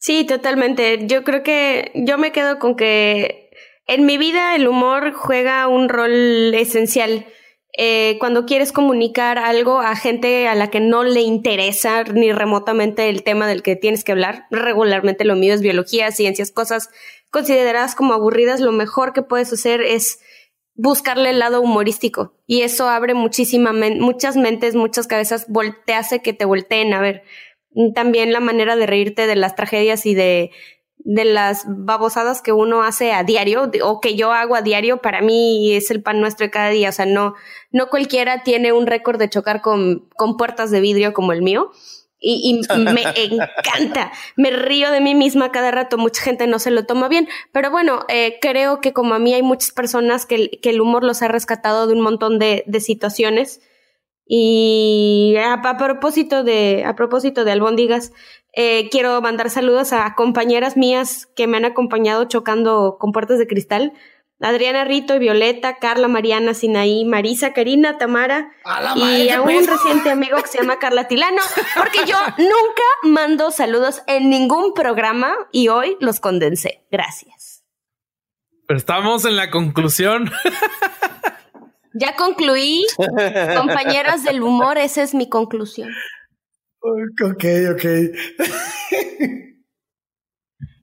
Sí, 0.00 0.26
totalmente. 0.26 1.06
Yo 1.06 1.22
creo 1.22 1.44
que 1.44 1.92
yo 1.94 2.18
me 2.18 2.32
quedo 2.32 2.58
con 2.58 2.74
que 2.74 3.45
en 3.86 4.06
mi 4.06 4.18
vida 4.18 4.54
el 4.56 4.68
humor 4.68 5.12
juega 5.12 5.68
un 5.68 5.88
rol 5.88 6.54
esencial. 6.54 7.26
Eh, 7.78 8.16
cuando 8.18 8.46
quieres 8.46 8.72
comunicar 8.72 9.38
algo 9.38 9.80
a 9.80 9.94
gente 9.96 10.48
a 10.48 10.54
la 10.54 10.70
que 10.70 10.80
no 10.80 11.04
le 11.04 11.20
interesa 11.20 12.04
ni 12.04 12.32
remotamente 12.32 13.10
el 13.10 13.22
tema 13.22 13.46
del 13.46 13.62
que 13.62 13.76
tienes 13.76 14.02
que 14.02 14.12
hablar, 14.12 14.46
regularmente 14.50 15.24
lo 15.24 15.36
mío 15.36 15.52
es 15.52 15.60
biología, 15.60 16.10
ciencias, 16.10 16.50
cosas 16.50 16.88
consideradas 17.30 17.94
como 17.94 18.14
aburridas, 18.14 18.60
lo 18.60 18.72
mejor 18.72 19.12
que 19.12 19.22
puedes 19.22 19.52
hacer 19.52 19.82
es 19.82 20.20
buscarle 20.74 21.30
el 21.30 21.38
lado 21.38 21.60
humorístico 21.60 22.34
y 22.46 22.62
eso 22.62 22.88
abre 22.88 23.12
muchísimas 23.12 23.74
muchas 23.98 24.36
mentes, 24.36 24.74
muchas 24.74 25.06
cabezas, 25.06 25.46
te 25.84 25.94
hace 25.94 26.22
que 26.22 26.32
te 26.32 26.44
volteen 26.44 26.94
a 26.94 27.00
ver. 27.00 27.24
También 27.94 28.32
la 28.32 28.40
manera 28.40 28.74
de 28.74 28.86
reírte 28.86 29.26
de 29.26 29.36
las 29.36 29.54
tragedias 29.54 30.06
y 30.06 30.14
de 30.14 30.50
de 31.08 31.24
las 31.24 31.64
babosadas 31.68 32.42
que 32.42 32.50
uno 32.50 32.82
hace 32.82 33.12
a 33.12 33.22
diario 33.22 33.70
o 33.84 34.00
que 34.00 34.16
yo 34.16 34.32
hago 34.32 34.56
a 34.56 34.62
diario, 34.62 34.96
para 34.96 35.20
mí 35.20 35.72
es 35.72 35.92
el 35.92 36.02
pan 36.02 36.20
nuestro 36.20 36.46
de 36.46 36.50
cada 36.50 36.70
día. 36.70 36.88
O 36.88 36.92
sea, 36.92 37.06
no, 37.06 37.34
no 37.70 37.88
cualquiera 37.90 38.42
tiene 38.42 38.72
un 38.72 38.88
récord 38.88 39.16
de 39.16 39.30
chocar 39.30 39.60
con, 39.60 40.08
con 40.16 40.36
puertas 40.36 40.72
de 40.72 40.80
vidrio 40.80 41.12
como 41.12 41.32
el 41.32 41.42
mío. 41.42 41.70
Y, 42.18 42.60
me 42.76 43.02
encanta, 43.16 44.10
me 44.34 44.50
río 44.50 44.90
de 44.90 45.00
mí 45.00 45.14
misma 45.14 45.52
cada 45.52 45.70
rato, 45.70 45.96
mucha 45.96 46.22
gente 46.22 46.48
no 46.48 46.58
se 46.58 46.72
lo 46.72 46.86
toma 46.86 47.08
bien, 47.08 47.28
pero 47.52 47.70
bueno, 47.70 48.04
eh, 48.08 48.38
creo 48.40 48.80
que 48.80 48.92
como 48.92 49.14
a 49.14 49.20
mí 49.20 49.32
hay 49.32 49.42
muchas 49.42 49.70
personas 49.70 50.26
que, 50.26 50.58
que, 50.60 50.70
el 50.70 50.80
humor 50.80 51.04
los 51.04 51.22
ha 51.22 51.28
rescatado 51.28 51.86
de 51.86 51.92
un 51.92 52.00
montón 52.00 52.40
de, 52.40 52.64
de 52.66 52.80
situaciones. 52.80 53.60
Y 54.28 55.36
a, 55.38 55.52
a, 55.52 55.76
propósito 55.76 56.42
de, 56.42 56.82
a 56.84 56.96
propósito 56.96 57.44
de 57.44 57.52
albóndigas, 57.52 58.12
eh, 58.58 58.88
quiero 58.90 59.20
mandar 59.20 59.50
saludos 59.50 59.92
a 59.92 60.14
compañeras 60.14 60.78
mías 60.78 61.26
que 61.36 61.46
me 61.46 61.58
han 61.58 61.66
acompañado 61.66 62.24
chocando 62.24 62.96
con 62.98 63.12
puertas 63.12 63.38
de 63.38 63.46
cristal. 63.46 63.92
Adriana 64.40 64.84
Rito 64.84 65.14
y 65.14 65.18
Violeta, 65.18 65.76
Carla, 65.76 66.08
Mariana, 66.08 66.54
Sinaí, 66.54 67.04
Marisa, 67.04 67.52
Karina, 67.52 67.98
Tamara 67.98 68.50
y 68.96 69.28
a 69.28 69.42
un 69.42 69.66
reciente 69.66 70.10
amigo 70.10 70.36
que 70.42 70.48
se 70.48 70.58
llama 70.58 70.78
Carla 70.78 71.06
Tilano, 71.06 71.42
porque 71.76 72.00
yo 72.06 72.16
nunca 72.38 72.82
mando 73.02 73.50
saludos 73.50 74.02
en 74.06 74.30
ningún 74.30 74.72
programa 74.74 75.34
y 75.52 75.68
hoy 75.68 75.96
los 76.00 76.20
condensé. 76.20 76.84
Gracias. 76.90 77.64
Pero 78.66 78.78
estamos 78.78 79.26
en 79.26 79.36
la 79.36 79.50
conclusión. 79.50 80.30
Ya 81.92 82.14
concluí, 82.14 82.86
compañeras 83.56 84.22
del 84.22 84.42
humor, 84.42 84.76
esa 84.76 85.02
es 85.02 85.14
mi 85.14 85.28
conclusión. 85.28 85.90
Ok, 86.88 87.44
ok. 87.72 87.84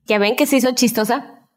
¿Ya 0.05 0.19
ven 0.19 0.35
que 0.35 0.45
se 0.45 0.57
hizo 0.57 0.75
chistosa? 0.75 1.47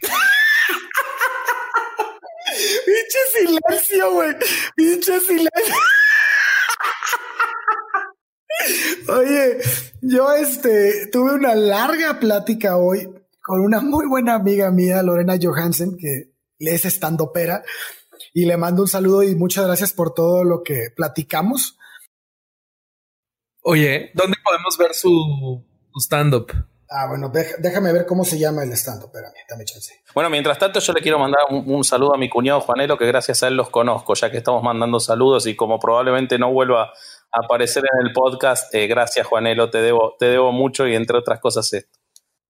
Pinche 2.86 3.18
silencio, 3.34 4.10
güey. 4.12 4.34
Pinche 4.74 5.20
silencio. 5.20 5.74
Oye, 9.08 9.58
yo 10.00 10.32
este 10.32 11.08
tuve 11.08 11.34
una 11.34 11.54
larga 11.54 12.18
plática 12.20 12.78
hoy 12.78 13.06
con 13.42 13.60
una 13.60 13.80
muy 13.80 14.06
buena 14.06 14.36
amiga 14.36 14.70
mía, 14.70 15.02
Lorena 15.02 15.36
Johansen, 15.38 15.98
que 15.98 16.32
es 16.58 16.86
estando 16.86 17.32
pera 17.32 17.62
y 18.32 18.46
le 18.46 18.56
mando 18.56 18.82
un 18.82 18.88
saludo 18.88 19.22
y 19.22 19.34
muchas 19.34 19.66
gracias 19.66 19.92
por 19.92 20.14
todo 20.14 20.44
lo 20.44 20.62
que 20.62 20.88
platicamos. 20.94 21.78
Oye, 23.62 24.10
¿dónde 24.14 24.36
podemos 24.42 24.78
ver 24.78 24.94
su, 24.94 25.64
stand-up? 25.96 26.52
Ah, 26.92 27.06
bueno, 27.08 27.30
déjame 27.58 27.92
ver 27.92 28.04
cómo 28.04 28.24
se 28.24 28.36
llama 28.36 28.64
el 28.64 28.72
stand 28.72 29.04
espérame, 29.04 29.32
dame 29.48 29.64
chance. 29.64 30.02
Bueno, 30.12 30.28
mientras 30.28 30.58
tanto 30.58 30.80
yo 30.80 30.92
le 30.92 31.00
quiero 31.00 31.20
mandar 31.20 31.42
un, 31.48 31.84
saludo 31.84 32.14
a 32.14 32.18
mi 32.18 32.28
cuñado 32.28 32.60
Juanelo, 32.62 32.98
que 32.98 33.06
gracias 33.06 33.44
a 33.44 33.48
él 33.48 33.54
los 33.54 33.70
conozco, 33.70 34.14
ya 34.14 34.28
que 34.30 34.38
estamos 34.38 34.62
mandando 34.62 34.98
saludos 34.98 35.46
y 35.46 35.54
como 35.54 35.78
probablemente 35.78 36.36
no 36.36 36.52
vuelva 36.52 36.86
a 36.86 37.44
aparecer 37.44 37.84
en 37.92 38.08
el 38.08 38.12
podcast, 38.12 38.74
eh, 38.74 38.88
gracias 38.88 39.24
Juanelo, 39.24 39.70
te 39.70 39.82
debo, 39.82 40.16
te 40.18 40.26
debo 40.26 40.50
mucho 40.50 40.88
y 40.88 40.96
entre 40.96 41.16
otras 41.16 41.38
cosas 41.38 41.72
esto. 41.72 41.99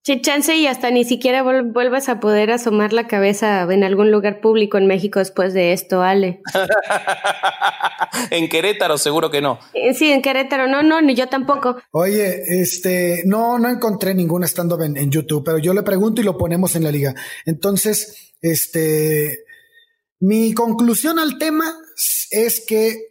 Chance 0.03 0.55
y 0.57 0.67
hasta 0.67 0.91
ni 0.91 1.05
siquiera 1.05 1.43
vuelvas 1.43 2.09
a 2.09 2.21
poder 2.21 2.51
asomar 2.51 2.93
la 2.93 3.07
cabeza 3.07 3.63
en 3.71 3.85
algún 3.85 4.11
lugar 4.11 4.41
público 4.41 4.79
en 4.79 4.87
México 4.87 5.19
después 5.19 5.53
de 5.53 5.73
esto, 5.73 6.03
Ale. 6.03 6.41
en 8.31 8.49
Querétaro 8.49 8.99
seguro 8.99 9.31
que 9.31 9.41
no. 9.41 9.59
Eh, 9.75 9.95
sí, 9.95 10.11
en 10.11 10.23
Querétaro, 10.23 10.67
no, 10.67 10.83
no, 10.83 11.03
ni 11.03 11.15
yo 11.15 11.29
tampoco. 11.29 11.77
Oye, 11.91 12.61
este, 12.61 13.23
no, 13.27 13.59
no 13.59 13.69
encontré 13.69 14.15
ningún 14.15 14.45
stand 14.45 14.81
en, 14.83 14.97
en, 14.97 15.11
YouTube, 15.11 15.45
pero 15.45 15.59
yo 15.59 15.75
le 15.75 15.83
pregunto 15.83 16.21
y 16.21 16.25
lo 16.25 16.39
ponemos 16.39 16.77
en 16.77 16.85
la 16.85 16.91
liga. 16.91 17.15
Entonces, 17.45 18.35
este, 18.41 19.45
mi 20.21 20.55
conclusión 20.55 21.19
al 21.19 21.39
tema 21.39 21.75
es 22.31 22.65
que 22.67 23.11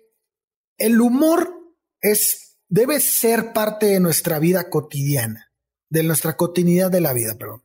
el 0.78 1.02
humor 1.02 1.54
es, 2.02 2.58
debe 2.68 3.00
ser 3.00 3.54
parte 3.54 3.88
de 3.88 4.00
nuestra 4.00 4.40
vida 4.40 4.70
cotidiana, 4.70 5.49
de 5.90 6.04
nuestra 6.04 6.36
continuidad 6.36 6.92
de 6.92 7.02
la 7.02 7.14
vida, 7.14 7.36
perdón. 7.38 7.64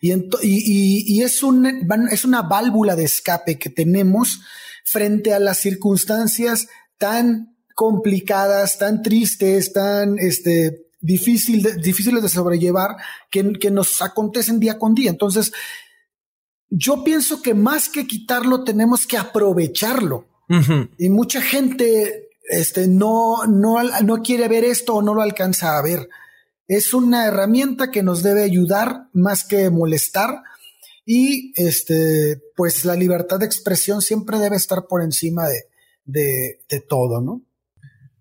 Y, 0.00 0.12
y, 0.42 1.22
es, 1.22 1.42
un, 1.42 1.66
es 2.10 2.24
una 2.24 2.42
válvula 2.42 2.96
de 2.96 3.04
escape 3.04 3.58
que 3.58 3.68
tenemos 3.68 4.40
frente 4.84 5.34
a 5.34 5.38
las 5.38 5.58
circunstancias 5.58 6.68
tan 6.98 7.56
complicadas, 7.74 8.78
tan 8.78 9.02
tristes, 9.02 9.72
tan 9.72 10.18
este, 10.18 10.86
difícil 11.00 11.80
difíciles 11.80 12.22
de 12.22 12.28
sobrellevar 12.28 12.96
que, 13.30 13.52
que 13.52 13.70
nos 13.70 14.00
acontecen 14.02 14.58
día 14.58 14.78
con 14.78 14.94
día. 14.94 15.10
Entonces, 15.10 15.52
yo 16.70 17.04
pienso 17.04 17.42
que 17.42 17.52
más 17.54 17.88
que 17.88 18.06
quitarlo, 18.06 18.64
tenemos 18.64 19.06
que 19.06 19.18
aprovecharlo. 19.18 20.26
Y 20.98 21.10
mucha 21.10 21.40
gente 21.40 22.30
este, 22.48 22.88
no, 22.88 23.46
no, 23.46 23.80
no 24.02 24.22
quiere 24.22 24.48
ver 24.48 24.64
esto 24.64 24.96
o 24.96 25.02
no 25.02 25.14
lo 25.14 25.22
alcanza 25.22 25.78
a 25.78 25.82
ver. 25.82 26.08
Es 26.70 26.94
una 26.94 27.26
herramienta 27.26 27.90
que 27.90 28.04
nos 28.04 28.22
debe 28.22 28.44
ayudar 28.44 29.08
más 29.12 29.42
que 29.42 29.70
molestar 29.70 30.44
y 31.04 31.52
este, 31.56 32.40
pues 32.54 32.84
la 32.84 32.94
libertad 32.94 33.40
de 33.40 33.46
expresión 33.46 34.00
siempre 34.00 34.38
debe 34.38 34.54
estar 34.54 34.86
por 34.88 35.02
encima 35.02 35.48
de, 35.48 35.64
de, 36.68 36.80
todo, 36.88 37.20
¿no? 37.20 37.42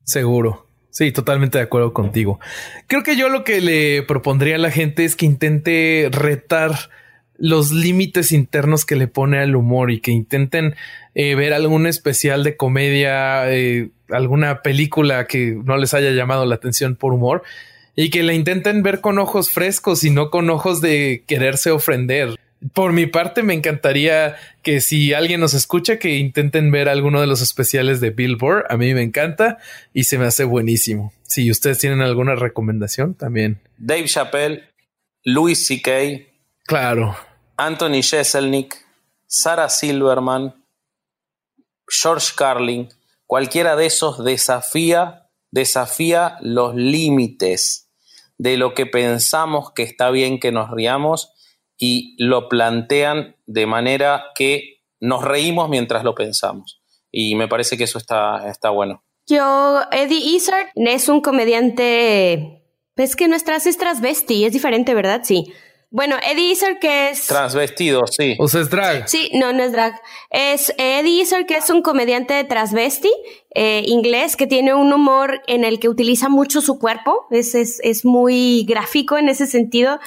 Seguro. 0.03 0.65
Sí, 0.89 1.11
totalmente 1.11 1.59
de 1.59 1.65
acuerdo 1.65 1.93
contigo. 1.93 2.39
Creo 2.87 3.03
que 3.03 3.15
yo 3.15 3.29
lo 3.29 3.43
que 3.43 3.61
le 3.61 4.01
propondría 4.01 4.55
a 4.55 4.57
la 4.57 4.71
gente 4.71 5.05
es 5.05 5.15
que 5.15 5.27
intente 5.27 6.09
retar 6.11 6.71
los 7.37 7.71
límites 7.71 8.31
internos 8.31 8.83
que 8.83 8.95
le 8.95 9.07
pone 9.07 9.37
al 9.37 9.55
humor 9.55 9.91
y 9.91 10.01
que 10.01 10.09
intenten 10.09 10.73
eh, 11.13 11.35
ver 11.35 11.53
algún 11.53 11.85
especial 11.85 12.43
de 12.43 12.57
comedia, 12.57 13.53
eh, 13.53 13.91
alguna 14.09 14.63
película 14.63 15.27
que 15.27 15.55
no 15.63 15.77
les 15.77 15.93
haya 15.93 16.09
llamado 16.09 16.47
la 16.47 16.55
atención 16.55 16.95
por 16.95 17.13
humor 17.13 17.43
y 18.01 18.11
que 18.11 18.23
la 18.23 18.33
intenten 18.33 18.81
ver 18.81 19.01
con 19.01 19.19
ojos 19.19 19.51
frescos 19.51 20.05
y 20.05 20.09
no 20.09 20.29
con 20.29 20.49
ojos 20.49 20.79
de 20.79 21.25
quererse 21.27 21.69
ofender. 21.69 22.39
Por 22.73 22.93
mi 22.93 23.07
parte, 23.07 23.43
me 23.43 23.53
encantaría 23.53 24.37
que 24.63 24.79
si 24.79 25.13
alguien 25.13 25.41
nos 25.41 25.53
escucha, 25.53 25.99
que 25.99 26.15
intenten 26.15 26.71
ver 26.71 26.87
alguno 26.87 27.19
de 27.19 27.27
los 27.27 27.41
especiales 27.41 27.99
de 27.99 28.11
Billboard. 28.11 28.67
A 28.69 28.77
mí 28.77 28.93
me 28.93 29.01
encanta 29.01 29.57
y 29.93 30.05
se 30.05 30.17
me 30.17 30.27
hace 30.27 30.45
buenísimo. 30.45 31.11
Si 31.23 31.51
ustedes 31.51 31.79
tienen 31.79 31.99
alguna 31.99 32.35
recomendación, 32.35 33.15
también. 33.15 33.59
Dave 33.77 34.05
Chappelle, 34.05 34.63
Louis 35.25 35.67
C.K. 35.67 35.91
Claro. 36.67 37.17
Anthony 37.57 38.01
Jeselnik, 38.01 38.77
Sarah 39.27 39.67
Silverman, 39.67 40.53
George 41.85 42.31
Carlin, 42.37 42.87
cualquiera 43.25 43.75
de 43.75 43.87
esos 43.87 44.23
desafía, 44.23 45.27
desafía 45.51 46.37
los 46.39 46.73
límites 46.75 47.87
de 48.39 48.57
lo 48.57 48.73
que 48.73 48.87
pensamos 48.87 49.71
que 49.73 49.83
está 49.83 50.09
bien 50.09 50.39
que 50.39 50.51
nos 50.51 50.71
riamos 50.71 51.33
y 51.77 52.15
lo 52.17 52.49
plantean 52.49 53.35
de 53.45 53.67
manera 53.67 54.25
que 54.33 54.81
nos 54.99 55.23
reímos 55.23 55.69
mientras 55.69 56.03
lo 56.03 56.15
pensamos. 56.15 56.81
Y 57.11 57.35
me 57.35 57.47
parece 57.47 57.77
que 57.77 57.83
eso 57.83 57.97
está, 57.97 58.49
está 58.49 58.69
bueno. 58.69 59.03
Yo, 59.27 59.81
Eddie 59.91 60.35
Izzard 60.35 60.69
es 60.75 61.09
un 61.09 61.21
comediante, 61.21 62.63
es 62.95 63.15
que 63.15 63.27
nuestras 63.27 63.67
es 63.67 63.77
transvesti, 63.77 64.45
es 64.45 64.53
diferente, 64.53 64.93
¿verdad? 64.93 65.21
Sí. 65.23 65.53
Bueno, 65.91 66.17
Eddie 66.23 66.51
Izzard 66.51 66.77
que 66.77 67.09
es... 67.09 67.25
Transvestido, 67.25 68.05
sí. 68.05 68.35
O 68.39 68.47
sea, 68.47 68.61
es 68.61 68.69
drag. 68.69 69.09
Sí, 69.09 69.31
no, 69.33 69.51
no 69.53 69.63
es 69.63 69.71
drag. 69.71 69.99
Es 70.29 70.71
Eddie 70.77 71.21
Izzard 71.21 71.47
que 71.47 71.55
es 71.55 71.69
un 71.71 71.81
comediante 71.81 72.35
de 72.35 72.43
transvesti 72.43 73.11
eh, 73.55 73.83
inglés 73.87 74.35
que 74.35 74.45
tiene 74.45 74.75
un 74.75 74.93
humor 74.93 75.41
en 75.47 75.63
el 75.63 75.79
que 75.79 75.89
utiliza 75.89 76.29
mucho 76.29 76.61
su 76.61 76.77
cuerpo. 76.77 77.25
Es, 77.31 77.55
es, 77.55 77.79
es 77.83 78.05
muy 78.05 78.65
gráfico 78.67 79.17
en 79.17 79.29
ese 79.29 79.47
sentido. 79.47 79.99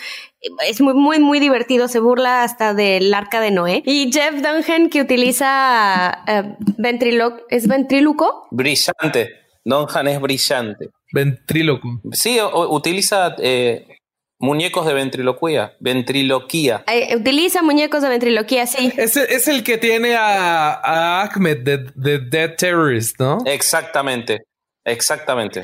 Es 0.69 0.81
muy, 0.81 0.95
muy, 0.95 1.19
muy 1.19 1.41
divertido. 1.41 1.89
Se 1.89 1.99
burla 1.99 2.45
hasta 2.45 2.75
del 2.75 3.13
arca 3.13 3.41
de 3.41 3.51
Noé. 3.51 3.83
Y 3.85 4.09
Jeff 4.13 4.37
Dunham 4.37 4.89
que 4.89 5.01
utiliza 5.01 6.23
eh, 6.29 6.57
¿Es 7.49 7.67
ventríloco? 7.67 8.47
Brillante. 8.53 9.31
Dunham 9.65 10.09
es 10.09 10.21
brillante. 10.21 10.91
Ventríloco. 11.13 12.01
Sí, 12.13 12.39
utiliza... 12.71 13.35
Eh, 13.41 13.85
Muñecos 14.43 14.85
de 14.87 14.93
ventriloquía. 14.93 15.77
Ventriloquía. 15.79 16.85
utiliza 17.17 17.63
muñecos 17.63 18.03
de 18.03 18.09
ventriloquía, 18.09 18.67
sí. 18.67 18.93
Es, 18.97 19.17
es 19.17 19.47
el 19.47 19.63
que 19.63 19.79
tiene 19.79 20.17
a, 20.17 21.23
Ahmed 21.23 21.59
de, 21.59 22.19
Dead 22.19 22.57
Terrorist, 22.57 23.21
¿no? 23.21 23.39
Exactamente. 23.47 24.43
Exactamente. 24.85 25.63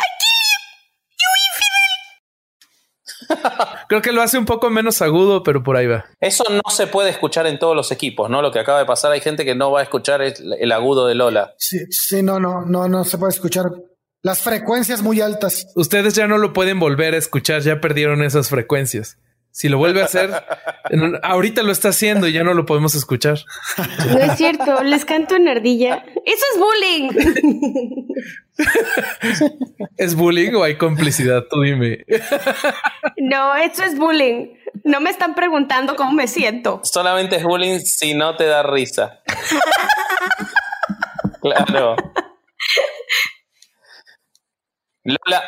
Creo 3.88 4.00
que 4.00 4.12
lo 4.12 4.22
hace 4.22 4.38
un 4.38 4.46
poco 4.46 4.70
menos 4.70 5.02
agudo, 5.02 5.42
pero 5.42 5.64
por 5.64 5.76
ahí 5.76 5.88
va. 5.88 6.04
Eso 6.20 6.44
no 6.48 6.70
se 6.70 6.86
puede 6.86 7.10
escuchar 7.10 7.48
en 7.48 7.58
todos 7.58 7.74
los 7.74 7.90
equipos, 7.90 8.30
¿no? 8.30 8.42
Lo 8.42 8.52
que 8.52 8.60
acaba 8.60 8.78
de 8.78 8.86
pasar, 8.86 9.10
hay 9.10 9.20
gente 9.20 9.44
que 9.44 9.56
no 9.56 9.72
va 9.72 9.80
a 9.80 9.82
escuchar 9.82 10.22
el 10.22 10.70
agudo 10.70 11.08
de 11.08 11.16
Lola. 11.16 11.52
Sí, 11.58 11.78
sí, 11.90 12.22
no, 12.22 12.38
no, 12.38 12.64
no, 12.64 12.86
no 12.86 13.02
se 13.02 13.18
puede 13.18 13.30
escuchar 13.30 13.72
las 14.22 14.42
frecuencias 14.42 15.02
muy 15.02 15.20
altas. 15.20 15.68
Ustedes 15.74 16.14
ya 16.14 16.26
no 16.26 16.38
lo 16.38 16.52
pueden 16.52 16.80
volver 16.80 17.14
a 17.14 17.18
escuchar, 17.18 17.62
ya 17.62 17.80
perdieron 17.80 18.22
esas 18.22 18.48
frecuencias. 18.48 19.18
Si 19.50 19.68
lo 19.68 19.78
vuelve 19.78 20.02
a 20.02 20.04
hacer, 20.04 20.30
ahorita 21.22 21.62
lo 21.62 21.72
está 21.72 21.88
haciendo 21.88 22.28
y 22.28 22.32
ya 22.32 22.44
no 22.44 22.54
lo 22.54 22.64
podemos 22.66 22.94
escuchar. 22.94 23.38
No 23.76 24.18
es 24.18 24.36
cierto, 24.36 24.82
les 24.84 25.04
canto 25.04 25.34
en 25.36 25.48
ardilla. 25.48 26.04
Eso 26.24 26.44
es 26.52 26.60
bullying. 26.60 27.10
¿Es 29.96 30.14
bullying 30.14 30.54
o 30.54 30.62
hay 30.62 30.76
complicidad? 30.76 31.44
Tú 31.50 31.62
dime. 31.62 32.04
No, 33.16 33.56
eso 33.56 33.82
es 33.82 33.98
bullying. 33.98 34.54
No 34.84 35.00
me 35.00 35.10
están 35.10 35.34
preguntando 35.34 35.96
cómo 35.96 36.12
me 36.12 36.28
siento. 36.28 36.80
Solamente 36.84 37.36
es 37.36 37.42
bullying 37.42 37.80
si 37.80 38.14
no 38.14 38.36
te 38.36 38.44
da 38.44 38.62
risa. 38.62 39.20
Claro. 41.40 41.94
Lola, 45.08 45.42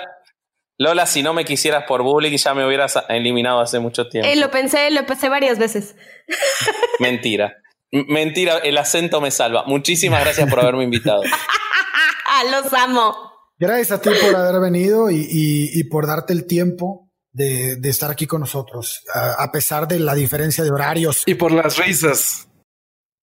Lola, 0.79 1.05
si 1.05 1.23
no 1.23 1.35
me 1.35 1.45
quisieras 1.45 1.85
por 1.87 2.03
bullying, 2.03 2.37
ya 2.37 2.55
me 2.55 2.67
hubieras 2.67 2.99
eliminado 3.11 3.61
hace 3.61 3.79
mucho 3.79 4.09
tiempo. 4.09 4.27
Eh, 4.27 4.37
lo 4.37 4.51
pensé, 4.51 4.91
lo 4.91 5.05
pensé 5.05 5.29
varias 5.29 5.59
veces. 5.59 5.95
Mentira. 6.99 7.59
Mentira, 7.93 8.59
el 8.59 8.79
acento 8.79 9.21
me 9.21 9.31
salva. 9.31 9.65
Muchísimas 9.67 10.23
gracias 10.23 10.49
por 10.49 10.61
haberme 10.61 10.85
invitado. 10.85 11.23
Los 12.51 12.73
amo. 12.73 13.15
Gracias 13.59 13.91
a 13.93 14.01
ti 14.01 14.09
por 14.23 14.35
haber 14.35 14.59
venido 14.61 15.11
y, 15.11 15.85
por 15.91 16.07
darte 16.07 16.33
el 16.33 16.47
tiempo 16.47 17.11
de, 17.31 17.79
estar 17.85 18.11
aquí 18.11 18.27
con 18.27 18.41
nosotros, 18.41 19.05
a, 19.13 19.53
pesar 19.53 19.87
de 19.87 19.99
la 19.99 20.15
diferencia 20.15 20.65
de 20.65 20.71
horarios. 20.71 21.25
Y 21.27 21.35
por 21.35 21.53
las 21.53 21.77
risas. 21.77 22.49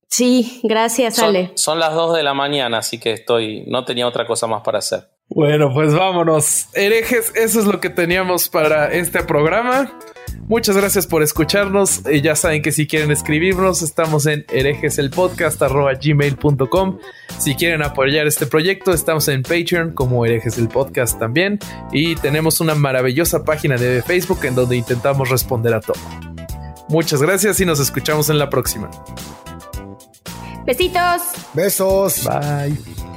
Sí, 0.07 0.61
gracias, 0.63 1.17
Ale. 1.17 1.53
Son 1.55 1.79
las 1.79 1.95
dos 1.95 2.15
de 2.15 2.21
la 2.21 2.35
mañana, 2.35 2.77
así 2.77 2.99
que 2.99 3.13
estoy, 3.13 3.65
no 3.65 3.83
tenía 3.83 4.07
otra 4.07 4.27
cosa 4.27 4.45
más 4.45 4.61
para 4.61 4.77
hacer. 4.77 5.09
Bueno, 5.29 5.73
pues 5.73 5.93
vámonos. 5.93 6.67
Herejes, 6.73 7.31
eso 7.35 7.59
es 7.59 7.65
lo 7.65 7.79
que 7.79 7.89
teníamos 7.89 8.49
para 8.49 8.91
este 8.91 9.23
programa. 9.23 9.91
Muchas 10.47 10.75
gracias 10.77 11.05
por 11.05 11.21
escucharnos. 11.23 12.03
Y 12.09 12.21
ya 12.21 12.37
saben 12.37 12.61
que 12.61 12.71
si 12.71 12.87
quieren 12.87 13.11
escribirnos, 13.11 13.81
estamos 13.81 14.25
en 14.25 14.45
herejeselpodcast.gmail.com. 14.49 16.99
Si 17.37 17.55
quieren 17.55 17.83
apoyar 17.83 18.27
este 18.27 18.45
proyecto, 18.45 18.93
estamos 18.93 19.27
en 19.27 19.43
Patreon 19.43 19.91
como 19.91 20.25
Herejes 20.25 20.57
el 20.57 20.69
Podcast 20.69 21.19
también. 21.19 21.59
Y 21.91 22.15
tenemos 22.15 22.61
una 22.61 22.75
maravillosa 22.75 23.43
página 23.43 23.75
de 23.75 24.01
Facebook 24.01 24.45
en 24.45 24.55
donde 24.55 24.77
intentamos 24.77 25.27
responder 25.29 25.73
a 25.73 25.81
todo. 25.81 25.99
Muchas 26.87 27.21
gracias 27.21 27.59
y 27.59 27.65
nos 27.65 27.81
escuchamos 27.81 28.29
en 28.29 28.39
la 28.39 28.49
próxima. 28.49 28.89
Besitos. 30.65 31.21
Besos. 31.53 32.23
Bye. 32.23 33.16